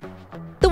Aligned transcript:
The 0.00 0.23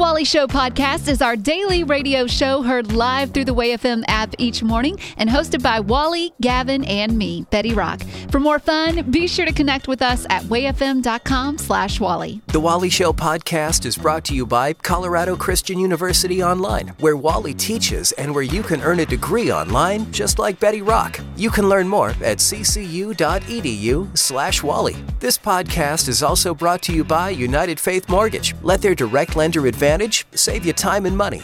Wally 0.02 0.24
Show 0.24 0.48
podcast 0.48 1.06
is 1.06 1.22
our 1.22 1.36
daily 1.36 1.84
radio 1.84 2.26
show 2.26 2.62
heard 2.62 2.90
live 2.90 3.30
through 3.30 3.44
the 3.44 3.54
WayFM 3.54 4.02
app 4.08 4.34
each 4.36 4.60
morning 4.60 4.98
and 5.16 5.30
hosted 5.30 5.62
by 5.62 5.78
Wally, 5.78 6.32
Gavin, 6.40 6.82
and 6.86 7.16
me, 7.16 7.46
Betty 7.50 7.72
Rock. 7.72 8.02
For 8.32 8.40
more 8.40 8.58
fun, 8.58 9.08
be 9.12 9.28
sure 9.28 9.46
to 9.46 9.52
connect 9.52 9.86
with 9.86 10.02
us 10.02 10.26
at 10.28 10.42
wayfm.com 10.42 11.56
slash 11.56 12.00
Wally. 12.00 12.40
The 12.48 12.58
Wally 12.58 12.90
Show 12.90 13.12
podcast 13.12 13.86
is 13.86 13.96
brought 13.96 14.24
to 14.24 14.34
you 14.34 14.44
by 14.44 14.72
Colorado 14.72 15.36
Christian 15.36 15.78
University 15.78 16.42
Online, 16.42 16.88
where 16.98 17.16
Wally 17.16 17.54
teaches 17.54 18.10
and 18.12 18.34
where 18.34 18.42
you 18.42 18.64
can 18.64 18.82
earn 18.82 18.98
a 18.98 19.06
degree 19.06 19.52
online 19.52 20.10
just 20.10 20.40
like 20.40 20.58
Betty 20.58 20.82
Rock. 20.82 21.20
You 21.36 21.48
can 21.48 21.68
learn 21.68 21.86
more 21.86 22.10
at 22.10 22.38
ccu.edu 22.38 24.18
slash 24.18 24.64
Wally. 24.64 24.96
This 25.20 25.38
podcast 25.38 26.08
is 26.08 26.24
also 26.24 26.54
brought 26.56 26.82
to 26.82 26.92
you 26.92 27.04
by 27.04 27.30
United 27.30 27.78
Faith 27.78 28.08
Mortgage. 28.08 28.56
Let 28.64 28.82
their 28.82 28.96
direct 28.96 29.36
lender 29.36 29.64
advantage 29.92 30.26
save 30.34 30.64
you 30.64 30.72
time 30.72 31.06
and 31.06 31.16
money. 31.16 31.42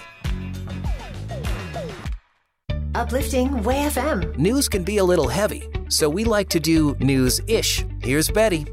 Uplifting 2.94 3.62
Way 3.62 3.84
FM. 3.86 4.36
News 4.36 4.68
can 4.68 4.82
be 4.82 4.98
a 4.98 5.04
little 5.04 5.28
heavy, 5.28 5.68
so 5.88 6.08
we 6.08 6.24
like 6.24 6.48
to 6.48 6.60
do 6.60 6.96
news 6.98 7.40
ish. 7.46 7.84
Here's 8.02 8.30
Betty. 8.30 8.66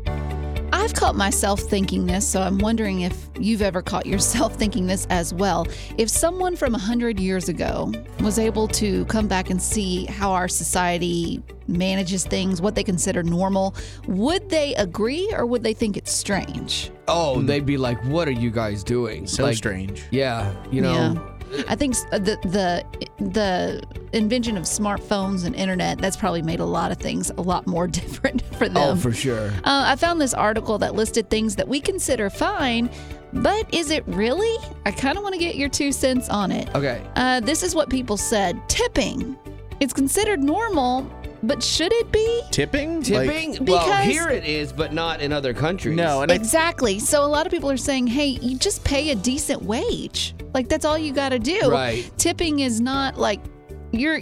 I've 0.86 0.94
caught 0.94 1.16
myself 1.16 1.62
thinking 1.62 2.06
this, 2.06 2.28
so 2.28 2.44
I'm 2.44 2.60
wondering 2.60 3.02
if 3.02 3.28
you've 3.40 3.64
ever 3.64 3.82
caught 3.82 4.06
yourself 4.06 4.54
thinking 4.60 4.86
this 4.86 5.08
as 5.10 5.34
well. 5.34 5.66
If 5.98 6.12
someone 6.12 6.56
from 6.56 6.74
100 6.74 7.20
years 7.20 7.50
ago 7.50 7.92
was 8.20 8.38
able 8.38 8.68
to 8.68 9.04
come 9.06 9.28
back 9.28 9.50
and 9.50 9.60
see 9.60 10.06
how 10.06 10.32
our 10.32 10.48
society 10.48 11.42
manages 11.68 12.24
things, 12.24 12.62
what 12.62 12.76
they 12.76 12.84
consider 12.84 13.24
normal, 13.24 13.74
would 14.06 14.48
they 14.52 14.76
agree 14.76 15.28
or 15.36 15.48
would 15.48 15.64
they 15.64 15.74
think 15.74 15.98
it's 15.98 16.12
strange? 16.12 16.92
Oh, 17.08 17.42
they'd 17.42 17.66
be 17.66 17.78
like, 17.78 17.98
"What 18.06 18.28
are 18.28 18.32
you 18.40 18.52
guys 18.52 18.84
doing?" 18.84 19.26
So 19.26 19.46
Like, 19.46 19.58
strange. 19.58 20.04
Yeah, 20.12 20.54
you 20.70 20.82
know. 20.82 20.94
Yeah. 20.94 21.35
I 21.68 21.76
think 21.76 21.96
the 22.12 22.38
the 22.44 22.86
the 23.24 23.84
invention 24.14 24.58
of 24.58 24.64
smartphones 24.64 25.46
and 25.46 25.56
internet 25.56 25.98
that's 26.00 26.18
probably 26.18 26.42
made 26.42 26.60
a 26.60 26.66
lot 26.66 26.92
of 26.92 26.98
things 26.98 27.30
a 27.32 27.42
lot 27.42 27.68
more 27.68 27.88
different 28.02 28.42
for 28.56 28.68
them. 28.68 28.78
Oh, 28.78 28.96
for 28.96 29.12
sure. 29.12 29.48
Uh, 29.64 29.86
I 29.88 29.96
found 29.96 30.20
this 30.22 30.34
article 30.34 30.78
that 30.80 30.96
listed 30.96 31.30
things 31.30 31.56
that 31.56 31.68
we 31.68 31.80
consider 31.80 32.30
fine, 32.30 32.90
but 33.34 33.72
is 33.74 33.92
it 33.92 34.04
really? 34.08 34.56
I 34.86 34.92
kind 34.92 35.18
of 35.18 35.24
want 35.24 35.34
to 35.34 35.40
get 35.40 35.56
your 35.56 35.70
two 35.70 35.92
cents 35.92 36.30
on 36.30 36.52
it. 36.52 36.74
Okay. 36.76 37.02
Uh, 37.16 37.40
this 37.40 37.64
is 37.64 37.76
what 37.76 37.90
people 37.90 38.18
said 38.18 38.58
tipping. 38.70 39.38
It's 39.80 39.94
considered 39.94 40.42
normal, 40.42 41.10
but 41.48 41.62
should 41.64 41.94
it 41.94 42.12
be? 42.12 42.42
Tipping? 42.52 42.96
Like- 42.98 43.06
Tipping? 43.06 43.66
well, 43.66 43.86
Because- 43.86 44.06
here 44.06 44.30
it 44.30 44.46
is, 44.46 44.72
but 44.74 44.94
not 44.94 45.22
in 45.22 45.32
other 45.34 45.54
countries. 45.54 45.96
no, 45.96 46.22
and 46.22 46.32
I, 46.32 46.36
Exactly. 46.36 47.00
So 47.00 47.24
a 47.24 47.28
lot 47.28 47.46
of 47.46 47.52
people 47.52 47.70
are 47.72 47.78
saying, 47.78 48.08
hey, 48.08 48.28
you 48.42 48.58
just 48.58 48.84
pay 48.84 49.12
a 49.12 49.16
decent 49.16 49.62
wage. 49.64 50.36
Like 50.54 50.70
that's 50.70 50.86
all 50.86 50.98
you 50.98 51.12
got 51.14 51.30
to 51.30 51.40
do. 51.40 51.70
Right. 51.70 52.10
Tipping 52.18 52.60
is 52.60 52.80
not 52.82 53.18
like 53.18 53.40
you're. 53.92 54.22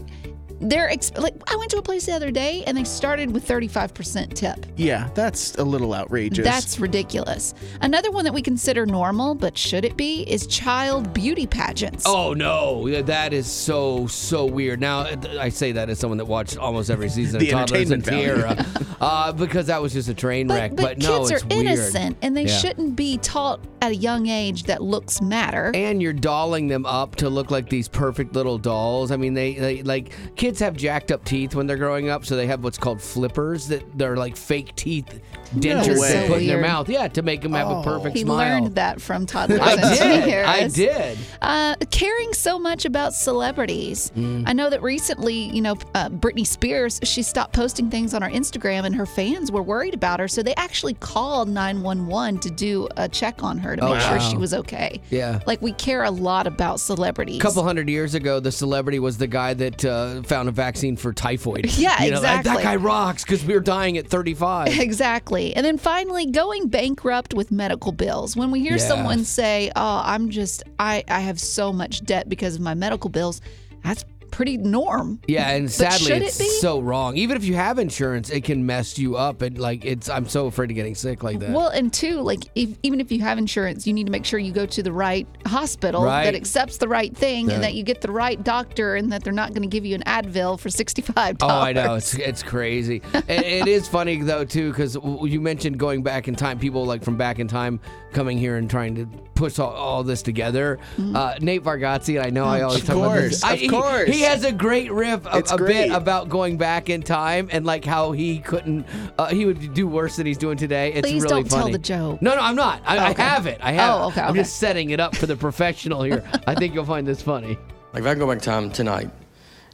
They're 0.63 0.89
ex- 0.89 1.11
like 1.17 1.35
I 1.51 1.55
went 1.55 1.71
to 1.71 1.77
a 1.77 1.81
place 1.81 2.05
the 2.05 2.13
other 2.13 2.31
day 2.31 2.63
and 2.65 2.77
they 2.77 2.83
started 2.83 3.31
with 3.31 3.47
35% 3.47 4.33
tip. 4.33 4.65
yeah, 4.77 5.09
that's 5.13 5.55
a 5.55 5.63
little 5.63 5.93
outrageous. 5.93 6.43
That's 6.45 6.79
ridiculous. 6.79 7.53
Another 7.81 8.11
one 8.11 8.23
that 8.25 8.33
we 8.33 8.41
consider 8.41 8.85
normal, 8.85 9.35
but 9.35 9.57
should 9.57 9.85
it 9.85 9.97
be, 9.97 10.23
is 10.23 10.47
child 10.47 11.13
beauty 11.13 11.45
pageants. 11.45 12.03
Oh 12.07 12.33
no, 12.33 13.01
that 13.03 13.33
is 13.33 13.47
so 13.47 14.07
so 14.07 14.45
weird. 14.45 14.79
Now 14.79 15.05
I 15.39 15.49
say 15.49 15.71
that 15.73 15.89
as 15.89 15.99
someone 15.99 16.17
that 16.17 16.25
watched 16.25 16.57
almost 16.57 16.89
every 16.89 17.09
season 17.09 17.39
The 17.43 17.49
of 17.51 17.53
Toddlers 17.69 17.91
and 17.91 18.03
entertainment 18.03 18.45
value. 18.45 18.65
Tiara, 18.65 18.95
uh, 19.01 19.31
because 19.33 19.67
that 19.67 19.81
was 19.81 19.93
just 19.93 20.07
a 20.09 20.13
train 20.13 20.47
wreck. 20.47 20.71
but 20.75 20.81
But, 20.83 20.97
no, 20.99 21.19
kids 21.19 21.31
it's 21.31 21.43
are 21.43 21.47
weird. 21.47 21.65
innocent 21.67 22.17
and 22.21 22.35
they 22.37 22.45
Yeah. 22.45 22.57
shouldn't 22.57 22.95
be 22.95 23.17
taught 23.17 23.72
at 23.83 23.91
a 23.91 23.95
young 23.95 24.27
age 24.27 24.63
that 24.63 24.81
looks 24.81 25.21
matter. 25.21 25.69
And 25.73 26.01
you're 26.01 26.13
dolling 26.13 26.69
them 26.69 26.85
up 26.85 27.17
to 27.17 27.29
look 27.29 27.51
like 27.51 27.67
these 27.67 27.89
perfect 27.89 28.33
little 28.33 28.57
dolls. 28.57 29.11
I 29.11 29.17
mean, 29.17 29.33
they, 29.33 29.55
they 29.55 29.83
like 29.83 30.13
kids 30.37 30.61
have 30.61 30.77
jacked 30.77 31.11
up 31.11 31.25
teeth 31.25 31.53
when 31.53 31.67
they're 31.67 31.75
growing 31.75 32.07
up, 32.07 32.25
so 32.25 32.37
they 32.37 32.47
have 32.47 32.63
what's 32.63 32.77
called 32.77 33.01
flippers 33.01 33.67
that 33.67 33.83
they're 33.97 34.15
like 34.15 34.37
fake 34.37 34.73
teeth 34.77 35.19
dentures 35.55 35.99
way. 35.99 36.13
they 36.13 36.27
put 36.29 36.41
in 36.41 36.47
their 36.47 36.61
mouth. 36.61 36.87
Yeah, 36.87 37.09
to 37.09 37.21
make 37.21 37.41
them 37.41 37.51
have 37.53 37.69
a 37.69 37.83
perfect 37.83 38.15
he 38.15 38.23
smile. 38.23 38.37
learned 38.37 38.75
that 38.75 39.01
from 39.01 39.25
toddlers 39.25 39.59
I 39.59 39.75
did. 39.75 40.45
I 40.45 40.67
did. 40.69 41.17
Uh, 41.41 41.75
caring 41.91 42.33
so 42.33 42.57
much 42.57 42.85
about 42.85 43.13
celebrities. 43.13 44.11
Mm. 44.15 44.43
I 44.47 44.53
know 44.53 44.69
that 44.69 44.81
recently, 44.81 45.53
you 45.53 45.61
know, 45.61 45.75
uh, 45.93 46.07
Britney 46.09 46.47
Spears, 46.47 47.01
she 47.03 47.21
stopped 47.21 47.53
posting 47.53 47.89
things 47.89 48.13
on 48.13 48.21
her 48.21 48.29
Instagram 48.29 48.85
and 48.85 48.95
her 48.95 49.05
fans 49.05 49.51
were 49.51 49.61
worried 49.61 49.93
about 49.93 50.21
her. 50.21 50.29
So 50.29 50.41
they 50.41 50.55
actually 50.55 50.93
called 50.95 51.49
911 51.49 52.39
to 52.39 52.49
do 52.49 52.87
a 52.95 53.09
check 53.09 53.43
on 53.43 53.57
her 53.57 53.72
to 53.75 53.83
Oh, 53.85 53.93
make 53.93 54.01
sure 54.01 54.19
she 54.19 54.37
was 54.37 54.53
okay. 54.53 55.01
Yeah. 55.09 55.39
Like 55.45 55.61
we 55.61 55.71
care 55.73 56.03
a 56.03 56.11
lot 56.11 56.47
about 56.47 56.79
celebrities. 56.79 57.37
A 57.37 57.41
couple 57.41 57.63
hundred 57.63 57.89
years 57.89 58.15
ago, 58.15 58.39
the 58.39 58.51
celebrity 58.51 58.99
was 58.99 59.17
the 59.17 59.27
guy 59.27 59.53
that 59.55 59.83
uh, 59.85 60.21
found 60.23 60.49
a 60.49 60.51
vaccine 60.51 60.95
for 60.97 61.13
typhoid. 61.13 61.65
Yeah, 61.77 62.03
you 62.03 62.11
know, 62.11 62.21
that- 62.21 62.43
That 62.45 62.61
guy 62.63 62.75
rocks 62.75 63.23
because 63.23 63.43
we 63.45 63.53
were 63.53 63.59
dying 63.59 63.97
at 63.97 64.07
35. 64.07 64.67
Exactly. 64.79 65.55
And 65.55 65.65
then 65.65 65.77
finally, 65.77 66.25
going 66.27 66.67
bankrupt 66.67 67.33
with 67.33 67.51
medical 67.51 67.91
bills. 67.91 68.35
When 68.35 68.51
we 68.51 68.59
hear 68.61 68.73
Yeah. 68.73 68.87
someone 68.87 69.23
say, 69.23 69.71
Oh, 69.75 70.01
I'm 70.03 70.29
just, 70.29 70.63
I, 70.79 71.03
I 71.07 71.19
have 71.21 71.39
so 71.39 71.73
much 71.73 72.03
debt 72.05 72.29
because 72.29 72.55
of 72.55 72.61
my 72.61 72.73
medical 72.73 73.09
bills, 73.09 73.41
that's 73.83 74.05
pretty 74.33 74.57
norm. 74.57 75.19
Yeah, 75.27 75.49
and 75.51 75.71
sadly, 75.71 76.07
should 76.07 76.21
it 76.23 76.25
it's 76.25 76.59
so 76.59 76.79
wrong. 76.79 77.15
Even 77.17 77.37
if 77.37 77.43
you 77.45 77.53
have 77.53 77.77
insurance, 77.77 78.29
it 78.31 78.43
can 78.43 78.65
mess 78.65 78.97
you 78.97 79.15
up, 79.15 79.41
and 79.43 79.57
like 79.59 79.85
it's. 79.85 80.09
I'm 80.09 80.27
so 80.27 80.47
afraid 80.47 80.71
of 80.71 80.75
getting 80.75 80.95
sick 80.95 81.23
like 81.23 81.39
that. 81.39 81.51
Well, 81.51 81.67
and 81.69 81.93
two, 81.93 82.19
like 82.21 82.39
if, 82.55 82.69
even 82.81 82.99
if 82.99 83.11
you 83.11 83.21
have 83.21 83.37
insurance, 83.37 83.85
you 83.85 83.93
need 83.93 84.05
to 84.07 84.11
make 84.11 84.25
sure 84.25 84.39
you 84.39 84.51
go 84.51 84.65
to 84.65 84.81
the 84.83 84.91
right 84.91 85.27
hospital 85.45 86.03
Right. 86.03 86.23
that 86.25 86.35
accepts 86.35 86.77
the 86.77 86.87
right 86.87 87.15
thing 87.15 87.47
Yeah. 87.47 87.55
and 87.55 87.63
that 87.63 87.75
you 87.75 87.83
get 87.83 88.01
the 88.01 88.11
right 88.11 88.43
doctor 88.43 88.95
and 88.95 89.11
that 89.11 89.23
they're 89.23 89.31
not 89.31 89.49
going 89.49 89.61
to 89.61 89.67
give 89.67 89.85
you 89.85 89.95
an 89.95 90.03
Advil 90.07 90.59
for 90.59 90.69
sixty 90.69 91.01
five. 91.03 91.37
Oh, 91.41 91.47
I 91.47 91.71
know 91.73 91.95
it's 91.95 92.15
it's 92.15 92.41
crazy. 92.41 93.01
it, 93.13 93.29
it 93.29 93.67
is 93.67 93.87
funny 93.87 94.21
though 94.21 94.43
too 94.45 94.69
because 94.71 94.95
you 95.23 95.39
mentioned 95.39 95.77
going 95.77 96.01
back 96.01 96.27
in 96.27 96.35
time. 96.35 96.57
People 96.57 96.85
like 96.85 97.03
from 97.03 97.17
back 97.17 97.37
in 97.39 97.47
time 97.47 97.79
coming 98.13 98.37
here 98.37 98.55
and 98.57 98.69
trying 98.69 98.95
to 98.95 99.05
push 99.35 99.59
all, 99.59 99.71
all 99.71 100.03
this 100.03 100.21
together. 100.21 100.79
Mm-hmm. 100.97 101.15
Uh, 101.15 101.35
Nate 101.41 101.63
Bargatze, 101.63 102.23
I 102.23 102.29
know 102.29 102.45
I 102.45 102.61
always 102.61 102.81
Of 102.81 102.87
talk 102.87 102.95
about 102.97 103.15
this. 103.15 103.41
course, 103.41 103.43
I- 103.43 103.53
of 103.53 103.59
he- 103.59 103.67
course. 103.67 104.09
he, 104.09 104.21
has 104.21 104.43
a 104.43 104.51
great 104.51 104.91
riff, 104.91 105.25
a, 105.25 105.37
It's 105.39 105.51
a 105.51 105.57
bit 105.57 105.65
great. 105.65 105.89
about 105.91 106.29
going 106.29 106.57
back 106.57 106.89
in 106.89 107.01
time 107.03 107.49
and 107.51 107.65
like 107.65 107.83
how 107.83 108.11
he 108.11 108.39
couldn't. 108.39 108.85
Uh, 109.17 109.27
he 109.27 109.45
would 109.45 109.73
do 109.73 109.87
worse 109.87 110.15
than 110.15 110.25
he's 110.25 110.37
doing 110.37 110.57
today. 110.57 110.93
It's 110.93 111.09
Please 111.09 111.23
really 111.23 111.43
don't 111.43 111.49
tell 111.51 111.69
the 111.69 111.77
joke. 111.79 112.21
No, 112.21 112.35
no, 112.35 112.41
I'm 112.41 112.55
not. 112.55 112.81
I, 112.85 112.97
Oh, 112.97 113.01
I 113.01 113.13
have 113.21 113.47
it. 113.47 113.59
I 113.61 113.71
have. 113.73 113.99
Oh, 114.01 114.03
it. 114.03 114.07
okay, 114.11 114.21
I'm 114.21 114.29
okay. 114.31 114.39
just 114.39 114.57
setting 114.57 114.91
it 114.91 114.99
up 114.99 115.15
for 115.15 115.25
the 115.25 115.35
professional 115.35 116.03
here. 116.03 116.23
I 116.47 116.55
think 116.55 116.73
you'll 116.73 116.85
find 116.85 117.05
this 117.07 117.21
funny. 117.21 117.57
Like 117.93 118.01
if 118.01 118.05
I 118.07 118.11
can 118.11 118.19
go 118.19 118.27
back 118.27 118.37
in 118.37 118.41
time 118.43 118.71
tonight 118.71 119.09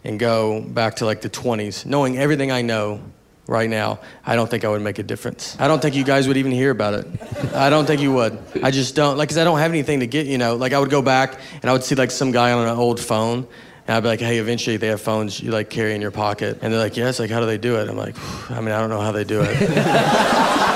and 0.03 0.17
go 0.19 0.61
back 0.61 0.95
to 0.97 1.05
like 1.05 1.21
the 1.21 1.29
20s, 1.29 1.85
knowing 1.85 2.17
everything 2.17 2.51
I 2.51 2.61
know 2.61 3.01
right 3.49 3.69
now, 3.69 3.99
I 4.25 4.35
don't 4.35 4.49
think 4.49 4.63
I 4.63 4.69
would 4.69 4.81
make 4.81 4.99
a 4.99 5.03
difference. 5.03 5.57
I 5.59 5.67
don't 5.67 5.81
think 5.81 5.95
you 5.95 6.03
guys 6.03 6.27
would 6.27 6.37
even 6.37 6.51
hear 6.51 6.71
about 6.71 6.93
it. 6.93 7.07
I 7.53 7.69
don't 7.69 7.85
think 7.85 7.99
you 7.99 8.13
would. 8.13 8.37
I 8.63 8.71
just 8.71 8.95
don't. 8.95 9.17
Like, 9.17 9.29
cause 9.29 9.37
I 9.37 9.43
don't 9.43 9.57
have 9.57 9.71
anything 9.71 9.99
to 10.01 10.07
get. 10.07 10.27
You 10.27 10.37
know, 10.37 10.55
like 10.55 10.71
I 10.71 10.79
would 10.79 10.91
go 10.91 11.01
back 11.01 11.39
and 11.61 11.69
I 11.69 11.73
would 11.73 11.83
see 11.83 11.95
like 11.95 12.11
some 12.11 12.31
guy 12.31 12.51
on 12.51 12.67
an 12.67 12.77
old 12.77 12.99
phone. 12.99 13.47
And 13.87 13.97
I'd 13.97 14.03
be 14.03 14.07
like, 14.07 14.19
hey, 14.19 14.37
eventually 14.37 14.77
they 14.77 14.87
have 14.87 15.01
phones 15.01 15.41
you 15.41 15.51
like 15.51 15.71
carry 15.71 15.95
in 15.95 16.01
your 16.01 16.11
pocket. 16.11 16.59
And 16.61 16.71
they're 16.71 16.79
like, 16.79 16.95
yes, 16.95 17.19
like 17.19 17.31
how 17.31 17.39
do 17.39 17.47
they 17.47 17.57
do 17.57 17.77
it? 17.77 17.89
I'm 17.89 17.97
like, 17.97 18.15
I 18.51 18.61
mean, 18.61 18.71
I 18.71 18.79
don't 18.79 18.91
know 18.91 19.01
how 19.01 19.11
they 19.11 19.23
do 19.23 19.41
it. 19.41 19.57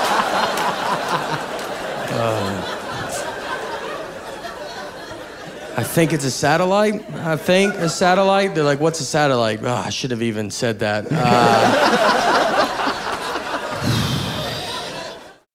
I 5.76 5.82
think 5.82 6.12
it's 6.12 6.24
a 6.24 6.30
satellite. 6.30 7.04
I 7.14 7.36
think 7.36 7.74
a 7.74 7.88
satellite. 7.88 8.54
They're 8.54 8.62
like, 8.62 8.78
what's 8.78 9.00
a 9.00 9.04
satellite? 9.04 9.58
Oh, 9.62 9.74
I 9.74 9.90
should 9.90 10.12
have 10.12 10.22
even 10.22 10.48
said 10.50 10.78
that. 10.78 11.06
Uh, 11.10 12.43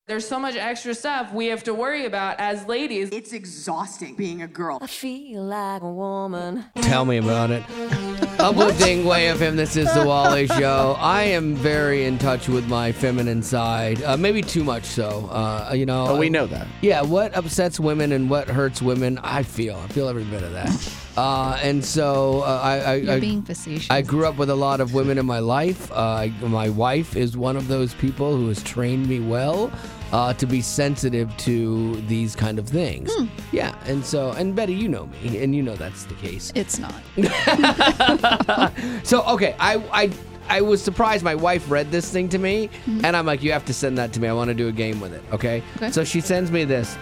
There's 0.10 0.28
so 0.28 0.40
much 0.40 0.56
extra 0.56 0.96
stuff 0.96 1.32
we 1.32 1.46
have 1.50 1.64
to 1.66 1.74
worry 1.76 2.08
about 2.08 2.40
as 2.40 2.66
ladies. 2.66 3.10
It's 3.12 3.32
exhausting 3.32 4.16
being 4.16 4.42
a 4.42 4.48
girl. 4.48 4.80
I 4.82 4.88
feel 4.88 5.44
like 5.44 5.84
a 5.84 5.88
woman. 5.88 6.66
Tell 6.82 7.06
me 7.06 7.18
about 7.18 7.52
it. 7.52 7.64
Uplifting 8.40 9.06
Way 9.06 9.28
FM. 9.28 9.56
This 9.56 9.76
is 9.76 9.94
the 9.94 10.04
Wally 10.04 10.48
Show. 10.48 10.96
I 10.98 11.22
am 11.26 11.54
very 11.54 12.06
in 12.06 12.18
touch 12.18 12.50
with 12.50 12.68
my 12.68 12.92
feminine 12.92 13.44
side. 13.44 14.02
Uh, 14.02 14.18
maybe 14.18 14.42
too 14.42 14.64
much 14.64 14.86
so. 14.86 15.28
Uh, 15.28 15.74
you 15.76 15.86
know. 15.86 16.08
Oh, 16.08 16.18
we 16.18 16.28
know 16.28 16.48
that. 16.48 16.66
Yeah, 16.82 17.04
what 17.04 17.36
upsets 17.36 17.80
women 17.80 18.12
and 18.12 18.32
what 18.32 18.48
hurts 18.48 18.82
women, 18.82 19.20
I 19.20 19.44
feel. 19.44 19.76
I 19.76 19.90
feel 19.90 20.08
every 20.08 20.24
bit 20.24 20.42
of 20.42 20.54
that. 20.54 21.06
Uh, 21.18 21.60
and 21.62 21.84
so 21.84 22.42
uh, 22.44 22.62
I, 22.64 22.78
I, 22.80 22.96
You're 22.96 23.14
I, 23.16 23.20
being 23.20 23.42
facetious. 23.42 23.90
I 23.90 24.02
grew 24.02 24.26
up 24.26 24.38
with 24.38 24.50
a 24.50 24.56
lot 24.56 24.80
of 24.80 24.94
women 24.94 25.18
in 25.18 25.26
my 25.26 25.40
life. 25.40 25.92
Uh, 25.92 26.28
my 26.42 26.70
wife 26.70 27.16
is 27.18 27.36
one 27.36 27.58
of 27.58 27.68
those 27.68 27.94
people 27.96 28.36
who 28.38 28.48
has 28.48 28.64
trained 28.64 29.08
me 29.10 29.20
well 29.20 29.72
uh, 30.14 30.34
to 30.36 30.46
be 30.46 30.62
sensitive 30.62 31.36
to 31.38 31.96
these 32.08 32.36
kind 32.36 32.58
of 32.58 32.68
things. 32.68 33.14
Hmm. 33.14 33.26
Yeah, 33.52 33.76
and 33.86 34.06
so 34.06 34.32
and 34.32 34.56
Betty, 34.56 34.74
you 34.74 34.88
know 34.88 35.08
me, 35.08 35.38
and 35.44 35.54
you 35.54 35.62
know 35.62 35.76
that's 35.76 36.06
the 36.06 36.16
case. 36.16 36.52
it's 36.56 36.80
not. 36.80 36.94
So 39.04 39.24
okay, 39.24 39.56
I 39.60 39.76
I 39.92 40.12
I 40.48 40.62
was 40.62 40.82
surprised. 40.82 41.24
My 41.24 41.36
wife 41.36 41.70
read 41.70 41.92
this 41.92 42.12
thing 42.12 42.30
to 42.30 42.38
me, 42.38 42.70
and 43.04 43.16
I'm 43.16 43.26
like, 43.26 43.44
you 43.44 43.52
have 43.52 43.66
to 43.66 43.74
send 43.74 43.98
that 43.98 44.14
to 44.14 44.20
me. 44.20 44.28
I 44.28 44.34
want 44.34 44.48
to 44.50 44.54
do 44.56 44.68
a 44.68 44.72
game 44.72 45.00
with 45.02 45.14
it. 45.14 45.24
Okay. 45.32 45.62
Okay. 45.76 45.92
So 45.92 46.04
she 46.04 46.22
sends 46.22 46.50
me 46.52 46.64
this. 46.66 46.98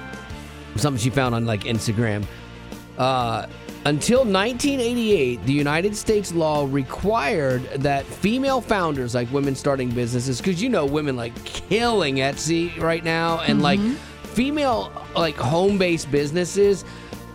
something 0.76 1.00
she 1.02 1.10
found 1.10 1.34
on 1.36 1.46
like 1.46 1.62
Instagram. 1.62 2.26
Uh, 2.98 3.46
until 3.88 4.26
1988, 4.26 5.46
the 5.46 5.54
United 5.54 5.96
States 5.96 6.34
law 6.34 6.68
required 6.70 7.64
that 7.76 8.06
female 8.06 8.60
founders, 8.60 9.16
like 9.16 9.32
women 9.32 9.56
starting 9.56 9.90
businesses, 9.90 10.40
because 10.40 10.62
you 10.62 10.68
know 10.68 10.86
women 10.86 11.16
like 11.16 11.34
killing 11.46 12.16
Etsy 12.16 12.78
right 12.82 13.02
now, 13.02 13.40
and 13.40 13.62
like 13.62 13.80
mm-hmm. 13.80 13.94
female 14.26 14.92
like 15.16 15.38
home-based 15.38 16.12
businesses 16.12 16.84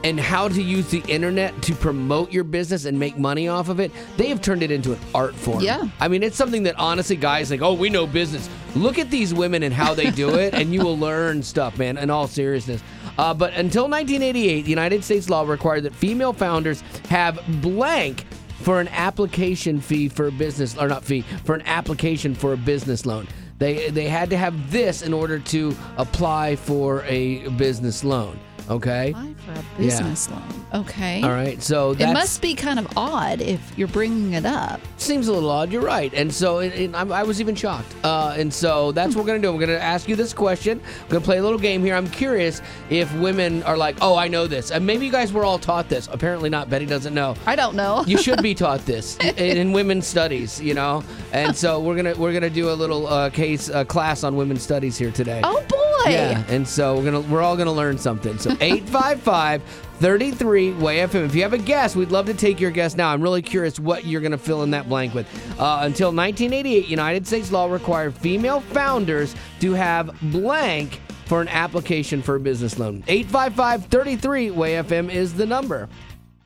and 0.04 0.20
how 0.20 0.46
to 0.46 0.62
use 0.62 0.90
the 0.90 1.02
internet 1.08 1.62
to 1.62 1.75
promote 1.75 2.31
your 2.31 2.44
business 2.44 2.84
and 2.84 2.99
make 2.99 3.16
money 3.16 3.49
off 3.49 3.70
of 3.70 3.81
it, 3.81 3.90
they 4.19 4.28
have 4.28 4.43
turned 4.43 4.62
it 4.62 4.70
into 4.70 4.93
an 4.93 4.99
art 5.14 5.34
form. 5.34 5.60
Yeah. 5.62 5.88
I 6.00 6.08
mean, 6.08 6.22
it's 6.22 6.37
something 6.37 6.64
that 6.64 6.78
honestly, 6.78 7.16
guys, 7.16 7.50
like, 7.50 7.62
oh, 7.62 7.72
we 7.72 7.88
know 7.88 8.06
business. 8.06 8.50
Look 8.75 8.99
at 8.99 9.10
these 9.10 9.32
women 9.32 9.62
and 9.62 9.72
how 9.72 9.94
they 9.94 10.10
do 10.10 10.34
it, 10.34 10.52
and 10.52 10.75
you 10.75 10.84
will 10.84 10.99
learn 11.08 11.43
stuff, 11.43 11.78
man, 11.78 11.96
in 11.96 12.10
all 12.10 12.26
seriousness. 12.26 12.82
Uh, 13.19 13.35
but 13.35 13.53
until 13.55 13.85
1988, 13.85 14.62
the 14.62 14.70
United 14.70 15.05
States 15.05 15.29
law 15.29 15.43
required 15.43 15.82
that 15.82 15.94
female 15.94 16.32
founders 16.32 16.81
have 17.09 17.41
blank 17.61 18.25
for 18.62 18.81
an 18.81 18.88
application 18.88 19.81
fee 19.81 20.09
for 20.09 20.29
a 20.29 20.32
business, 20.32 20.76
or 20.79 20.88
not 20.88 21.05
fee, 21.05 21.23
for 21.44 21.55
an 21.55 21.62
application 21.62 22.35
for 22.35 22.53
a 22.53 22.56
business 22.56 23.05
loan. 23.05 23.26
They, 23.59 23.91
they 23.91 24.09
had 24.09 24.31
to 24.31 24.37
have 24.37 24.70
this 24.70 25.03
in 25.03 25.12
order 25.12 25.38
to 25.38 25.76
apply 25.97 26.56
for 26.56 27.03
a 27.03 27.49
business 27.50 28.03
loan. 28.03 28.38
Okay? 28.70 29.11
Apply 29.11 29.35
for 29.44 29.53
a 29.53 29.64
business 29.79 30.31
loan. 30.31 30.43
Okay. 30.75 31.23
All 31.23 31.31
right. 31.31 31.62
So 31.62 31.91
It 31.93 32.12
must 32.12 32.41
be 32.41 32.55
kind 32.55 32.79
of 32.79 32.87
odd 32.97 33.41
if 33.41 33.61
you're 33.76 33.88
bringing 33.88 34.32
it 34.35 34.47
up. 34.47 34.81
seems 34.97 35.29
a 35.29 35.32
little 35.32 35.50
odd. 35.50 35.70
You're 35.73 35.82
right. 35.82 36.12
And 36.14 36.32
so 36.32 36.59
it, 36.61 36.73
it, 36.75 36.94
I, 36.94 37.03
I 37.03 37.23
was 37.23 37.41
even 37.41 37.55
shocked. 37.55 37.94
Uh, 38.05 38.35
and 38.38 38.53
so 38.53 38.93
that's 38.93 39.14
what 39.14 39.23
we're 39.23 39.26
going 39.29 39.43
to 39.43 39.49
do. 39.49 39.53
We're 39.53 39.67
going 39.67 39.79
to 39.79 39.82
ask 39.82 40.09
you 40.09 40.17
this 40.17 40.32
question. 40.32 40.81
We're 41.05 41.09
going 41.11 41.23
to 41.23 41.26
play 41.26 41.38
a 41.38 41.43
little 41.43 41.59
game 41.59 41.85
here. 41.85 41.94
I'm 41.94 42.09
curious 42.09 42.62
if 42.88 43.12
women 43.17 43.62
are 43.64 43.76
like, 43.76 43.97
oh, 44.00 44.17
I 44.17 44.29
know 44.29 44.47
this. 44.47 44.70
And 44.70 44.87
maybe 44.87 45.05
you 45.06 45.12
guys 45.12 45.32
were 45.32 45.44
all 45.44 45.59
taught 45.59 45.88
this. 45.88 46.09
Apparently 46.11 46.49
not. 46.49 46.70
Betty 46.70 46.87
doesn't 46.87 47.14
know. 47.14 47.35
I 47.47 47.56
don't 47.56 47.75
know. 47.76 48.05
You 48.06 48.17
should 48.19 48.43
be 48.43 48.55
taught 48.62 48.87
this 48.87 49.17
in, 49.19 49.37
in 49.59 49.73
women's 49.73 50.06
studies, 50.06 50.61
you 50.61 50.75
know. 50.75 51.03
And 51.32 51.55
so 51.56 51.81
we're 51.81 51.97
gonna 51.97 52.14
we're 52.14 52.32
gonna 52.32 52.50
do 52.50 52.70
a 52.70 52.75
little 52.75 53.06
uh, 53.06 53.31
case 53.31 53.69
uh, 53.70 53.85
class 53.85 54.23
on 54.25 54.37
women's 54.37 54.62
studies 54.62 54.97
here 54.97 55.11
today. 55.11 55.41
oh 55.44 55.62
boy. 55.69 55.91
Yeah, 56.06 56.44
and 56.49 56.66
so 56.66 56.96
we're 56.96 57.04
gonna 57.04 57.20
we're 57.20 57.43
all 57.43 57.56
gonna 57.56 57.72
learn 57.72 57.99
something. 57.99 58.38
So 58.38 58.50
855 58.60 59.62
33 59.62 60.72
way 60.72 60.99
FM. 60.99 61.26
If 61.26 61.34
you 61.34 61.43
have 61.43 61.52
a 61.52 61.58
guess, 61.58 61.94
we'd 61.94 62.10
love 62.10 62.26
to 62.26 62.34
take 62.34 62.60
your 62.60 62.70
guess 62.70 62.96
now. 62.96 63.12
I'm 63.12 63.22
really 63.22 63.43
curious 63.43 63.78
what 63.78 64.04
you're 64.04 64.20
gonna 64.20 64.38
fill 64.38 64.62
in 64.62 64.70
that 64.70 64.88
blank 64.88 65.14
with. 65.14 65.26
Uh, 65.58 65.81
until 65.82 66.08
1988, 66.08 66.88
United 66.88 67.26
States 67.26 67.52
law 67.52 67.66
required 67.70 68.14
female 68.14 68.60
founders 68.60 69.34
to 69.60 69.72
have 69.75 70.16
blank 70.32 71.00
for 71.26 71.40
an 71.40 71.49
application 71.49 72.20
for 72.20 72.34
a 72.34 72.40
business 72.40 72.78
loan. 72.78 73.04
855 73.06 73.87
33 73.87 74.50
way 74.50 74.72
FM 74.75 75.10
is 75.10 75.34
the 75.34 75.46
number. 75.46 75.88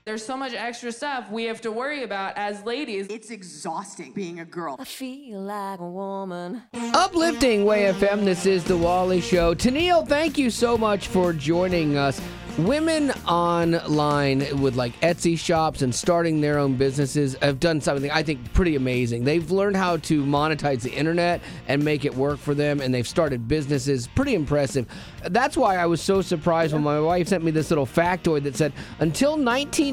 There's 0.06 0.24
so 0.24 0.36
much 0.36 0.52
extra 0.52 0.92
stuff 0.92 1.32
we 1.32 1.46
have 1.46 1.60
to 1.62 1.72
worry 1.72 2.04
about 2.04 2.34
as 2.36 2.62
ladies. 2.62 3.08
It's 3.10 3.30
exhausting 3.30 4.12
being 4.12 4.38
a 4.38 4.44
girl. 4.44 4.76
I 4.78 4.84
feel 4.84 5.40
like 5.40 5.80
a 5.80 5.84
woman. 5.84 6.62
Uplifting 6.94 7.64
Way 7.64 7.92
FM. 7.92 8.24
This 8.24 8.46
is 8.46 8.62
the 8.62 8.76
Wally 8.76 9.20
Show. 9.20 9.52
Tennille, 9.52 10.06
thank 10.06 10.38
you 10.38 10.48
so 10.48 10.78
much 10.78 11.08
for 11.08 11.32
joining 11.32 11.96
us. 11.96 12.20
Women 12.58 13.10
online 13.28 14.62
with 14.62 14.76
like 14.76 14.98
Etsy 15.00 15.38
shops 15.38 15.82
and 15.82 15.94
starting 15.94 16.40
their 16.40 16.58
own 16.58 16.76
businesses 16.76 17.36
have 17.42 17.60
done 17.60 17.82
something 17.82 18.10
I 18.10 18.22
think 18.22 18.50
pretty 18.54 18.76
amazing. 18.76 19.24
They've 19.24 19.50
learned 19.50 19.76
how 19.76 19.98
to 19.98 20.24
monetize 20.24 20.80
the 20.80 20.90
internet 20.90 21.42
and 21.68 21.84
make 21.84 22.06
it 22.06 22.14
work 22.14 22.38
for 22.38 22.54
them, 22.54 22.80
and 22.80 22.94
they've 22.94 23.06
started 23.06 23.46
businesses. 23.46 24.06
Pretty 24.06 24.34
impressive. 24.34 24.86
That's 25.26 25.54
why 25.54 25.76
I 25.76 25.84
was 25.84 26.00
so 26.00 26.22
surprised 26.22 26.72
when 26.72 26.82
my 26.82 26.98
wife 26.98 27.28
sent 27.28 27.44
me 27.44 27.50
this 27.50 27.70
little 27.70 27.84
factoid 27.84 28.44
that 28.44 28.56
said 28.56 28.72
until 29.00 29.36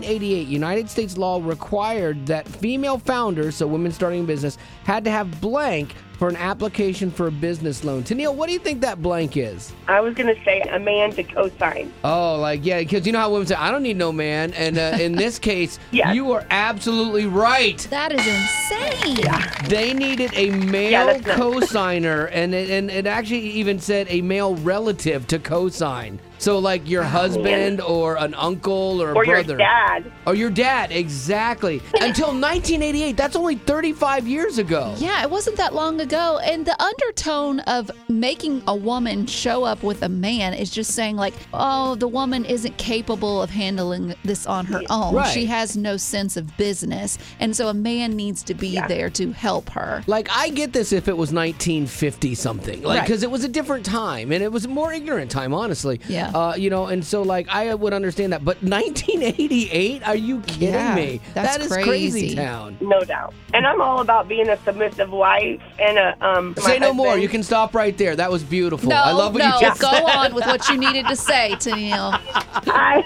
1988, 0.07 0.47
United 0.47 0.89
States 0.89 1.17
law 1.17 1.39
required 1.41 2.25
that 2.27 2.45
female 2.47 2.97
founders, 2.97 3.55
so 3.55 3.65
women 3.67 3.91
starting 3.91 4.21
a 4.21 4.27
business, 4.27 4.57
had 4.83 5.03
to 5.05 5.11
have 5.11 5.39
blank 5.39 5.95
for 6.19 6.27
an 6.27 6.35
application 6.35 7.09
for 7.09 7.27
a 7.27 7.31
business 7.31 7.83
loan. 7.85 8.03
Tennille, 8.03 8.35
what 8.35 8.47
do 8.47 8.53
you 8.53 8.59
think 8.59 8.81
that 8.81 9.01
blank 9.01 9.35
is? 9.37 9.71
I 9.87 9.99
was 10.01 10.13
going 10.13 10.33
to 10.33 10.43
say 10.43 10.59
a 10.61 10.77
man 10.79 11.11
to 11.13 11.23
co-sign. 11.23 11.91
Oh, 12.03 12.37
like 12.39 12.65
yeah, 12.65 12.79
because 12.79 13.05
you 13.07 13.13
know 13.13 13.19
how 13.19 13.31
women 13.31 13.47
say, 13.47 13.55
"I 13.55 13.71
don't 13.71 13.83
need 13.83 13.97
no 13.97 14.11
man," 14.11 14.53
and 14.53 14.77
uh, 14.77 14.97
in 14.99 15.13
this 15.13 15.39
case, 15.51 15.79
Yes. 15.91 16.13
you 16.15 16.31
are 16.33 16.45
absolutely 16.49 17.25
right. 17.25 17.77
That 17.89 18.11
is 18.11 18.25
insane. 18.27 19.25
They 19.69 19.93
needed 19.93 20.31
a 20.35 20.51
male 20.51 20.91
Yeah, 20.91 21.19
co-signer, 21.35 22.25
and 22.25 22.53
it, 22.53 22.69
and 22.69 22.91
it 22.91 23.07
actually 23.07 23.39
even 23.39 23.79
said 23.79 24.07
a 24.09 24.21
male 24.21 24.55
relative 24.55 25.27
to 25.27 25.39
co-sign. 25.39 26.19
So 26.43 26.59
like 26.59 26.89
your 26.89 27.03
husband 27.03 27.79
or 27.79 28.17
an 28.17 28.33
uncle 28.33 29.01
or 29.01 29.11
a 29.11 29.15
Or 29.15 29.23
your 29.23 29.35
brother. 29.35 29.55
dad. 29.55 30.11
Or 30.27 30.35
your 30.35 30.49
dad, 30.49 30.91
exactly. 30.91 31.77
Until 32.01 32.27
1988, 32.33 33.15
that's 33.15 33.37
only 33.37 33.55
35 33.55 34.27
years 34.27 34.57
ago. 34.57 34.93
Yeah, 34.97 35.23
it 35.23 35.29
wasn't 35.31 35.55
that 35.55 35.73
long 35.73 36.01
ago. 36.01 36.39
And 36.43 36.65
the 36.65 36.75
undertone 36.83 37.61
of 37.61 37.89
making 38.09 38.61
a 38.67 38.75
woman 38.75 39.25
show 39.25 39.63
up 39.63 39.83
with 39.83 40.01
a 40.03 40.09
man 40.09 40.53
is 40.53 40.69
just 40.69 40.91
saying, 40.91 41.15
like, 41.15 41.33
oh, 41.53 41.95
the 41.95 42.09
woman 42.09 42.43
isn't 42.43 42.75
capable 42.75 43.41
of 43.41 43.49
handling 43.49 44.13
this 44.25 44.45
on 44.45 44.65
her 44.65 44.81
own. 44.89 45.15
Right. 45.15 45.31
She 45.33 45.45
has 45.45 45.77
no 45.77 45.95
sense 45.95 46.35
of 46.35 46.57
business. 46.57 47.17
And 47.39 47.55
so 47.55 47.69
a 47.69 47.73
man 47.73 48.17
needs 48.17 48.43
to 48.43 48.53
be 48.53 48.77
there 48.89 49.09
to 49.11 49.31
help 49.31 49.69
her. 49.69 50.03
Like 50.07 50.27
I 50.29 50.49
get 50.49 50.73
this 50.73 50.91
if 50.91 51.07
it 51.07 51.15
was 51.15 51.31
1950 51.31 52.35
something, 52.35 52.81
like 52.83 52.97
Right. 52.99 53.07
because 53.07 53.23
it 53.23 53.31
was 53.31 53.45
a 53.45 53.49
different 53.49 53.85
time 53.85 54.33
and 54.33 54.43
it 54.43 54.51
was 54.51 54.65
a 54.65 54.67
more 54.67 54.91
ignorant 54.91 55.31
time, 55.31 55.53
honestly. 55.53 56.01
Yeah. 56.09 56.31
Uh, 56.33 56.53
you 56.57 56.69
know, 56.69 56.87
and 56.87 57.05
so 57.05 57.21
like 57.21 57.47
I 57.49 57.73
would 57.75 57.93
understand 57.93 58.33
that, 58.33 58.43
but 58.43 58.57
1988? 58.63 60.07
Are 60.07 60.15
you 60.15 60.39
kidding 60.41 60.69
Yeah, 60.73 60.95
me? 60.95 61.21
that's 61.33 61.57
That 61.57 61.61
is 61.65 61.71
crazy 61.71 62.11
crazy. 62.11 62.35
town. 62.35 62.77
No 62.81 63.01
doubt. 63.01 63.33
And 63.53 63.67
I'm 63.67 63.81
all 63.81 64.01
about 64.01 64.27
being 64.27 64.49
a 64.49 64.57
submissive 64.63 65.11
wife 65.11 65.61
and 65.79 65.97
a 65.97 66.17
um. 66.27 66.55
Say 66.57 66.79
my 66.79 66.87
no 66.87 66.93
more. 66.93 67.17
You 67.17 67.29
can 67.29 67.43
stop 67.43 67.75
right 67.75 67.95
there. 67.97 68.15
That 68.15 68.31
was 68.31 68.43
beautiful. 68.43 68.89
No, 68.89 68.95
I 68.95 69.11
love 69.11 69.33
what 69.33 69.39
no, 69.39 69.53
you 69.55 69.61
just 69.61 69.79
go 69.81 69.91
said. 69.91 70.03
on 70.03 70.33
with 70.33 70.45
what 70.45 70.67
you 70.69 70.77
needed 70.77 71.07
to 71.07 71.15
say, 71.15 71.51
Tennille. 71.53 72.19
I, 72.67 73.03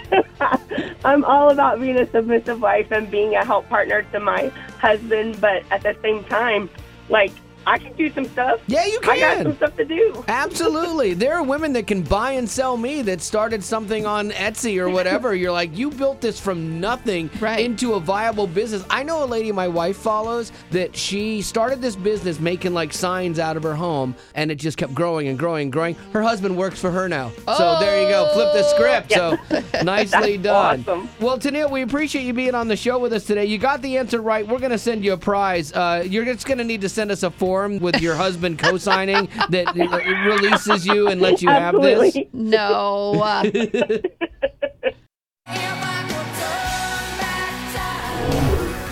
I'm 1.05 1.25
all 1.25 1.49
about 1.51 1.79
being 1.81 1.97
a 1.97 2.09
submissive 2.09 2.61
wife 2.61 2.91
and 2.91 3.09
being 3.11 3.35
a 3.35 3.43
help 3.45 3.67
partner 3.69 4.03
to 4.13 4.19
my 4.19 4.47
husband, 4.79 5.39
but 5.41 5.63
at 5.71 5.83
the 5.83 5.95
same 6.01 6.23
time, 6.25 6.69
like 7.09 7.31
I 7.67 7.77
can 7.77 7.93
do 7.93 8.11
some 8.13 8.25
stuff. 8.25 8.61
Yeah, 8.67 8.85
you 8.85 8.99
can. 9.01 9.09
I 9.11 9.19
got 9.19 9.43
some 9.43 9.55
stuff 9.57 9.75
to 9.75 9.85
do. 9.85 10.23
Absolutely. 10.29 11.13
There 11.13 11.33
are 11.35 11.43
women 11.43 11.73
that 11.73 11.85
can 11.85 12.01
buy 12.01 12.31
and 12.31 12.49
sell 12.49 12.77
me 12.77 13.01
that 13.03 13.21
started 13.21 13.63
something 13.63 14.05
on 14.05 14.31
Etsy 14.31 14.77
or 14.79 14.89
whatever. 14.89 15.35
You're 15.35 15.51
like, 15.51 15.77
you 15.77 15.91
built 15.91 16.21
this 16.21 16.39
from 16.39 16.79
nothing 16.79 17.29
Right. 17.41 17.59
into 17.59 17.95
a 17.95 17.99
viable 17.99 18.47
business. 18.47 18.85
I 18.89 19.03
know 19.03 19.23
a 19.23 19.25
lady 19.25 19.51
my 19.51 19.67
wife 19.67 19.97
follows 19.97 20.51
that 20.71 20.95
she 20.95 21.41
started 21.41 21.81
this 21.81 21.95
business 21.97 22.39
making 22.39 22.73
like 22.73 22.93
signs 22.93 23.37
out 23.37 23.57
of 23.57 23.63
her 23.63 23.75
home 23.75 24.15
and 24.35 24.49
it 24.49 24.55
just 24.55 24.77
kept 24.77 24.93
growing 24.93 25.27
and 25.27 25.37
growing 25.37 25.63
and 25.63 25.71
growing. 25.73 25.95
Her 26.13 26.21
husband 26.23 26.55
works 26.55 26.79
for 26.79 26.89
her 26.89 27.09
now. 27.09 27.31
So 27.57 27.77
there 27.81 28.01
you 28.01 28.07
go. 28.07 28.29
Flip 28.33 28.53
the 28.53 28.63
script. 28.63 29.11
So 29.11 29.37
nicely 29.83 30.37
done. 30.37 30.79
awesome. 30.87 31.09
Well, 31.19 31.37
Tennille, 31.37 31.69
we 31.69 31.81
appreciate 31.81 32.23
you 32.23 32.33
being 32.33 32.55
on 32.55 32.67
the 32.69 32.77
show 32.77 32.97
with 32.97 33.11
us 33.11 33.25
today. 33.25 33.45
You 33.45 33.57
got 33.57 33.81
the 33.81 33.97
answer 33.97 34.21
right. 34.21 34.47
We're 34.47 34.59
going 34.59 34.71
to 34.71 34.77
send 34.77 35.03
you 35.03 35.13
a 35.13 35.17
prize. 35.17 35.73
Uh, 35.73 36.05
you're 36.07 36.25
just 36.25 36.45
going 36.45 36.57
to 36.59 36.63
need 36.63 36.81
to 36.81 36.89
send 36.89 37.11
us 37.11 37.23
a 37.23 37.31
form 37.57 37.79
with 37.79 37.99
your 38.01 38.15
husband 38.15 38.59
co-signing 38.59 39.27
that 39.49 39.73
releases 40.25 40.85
you 40.85 41.07
and 41.07 41.19
lets 41.19 41.41
you 41.41 41.49
have 41.49 41.81
this. 41.81 42.15
No. 42.31 43.13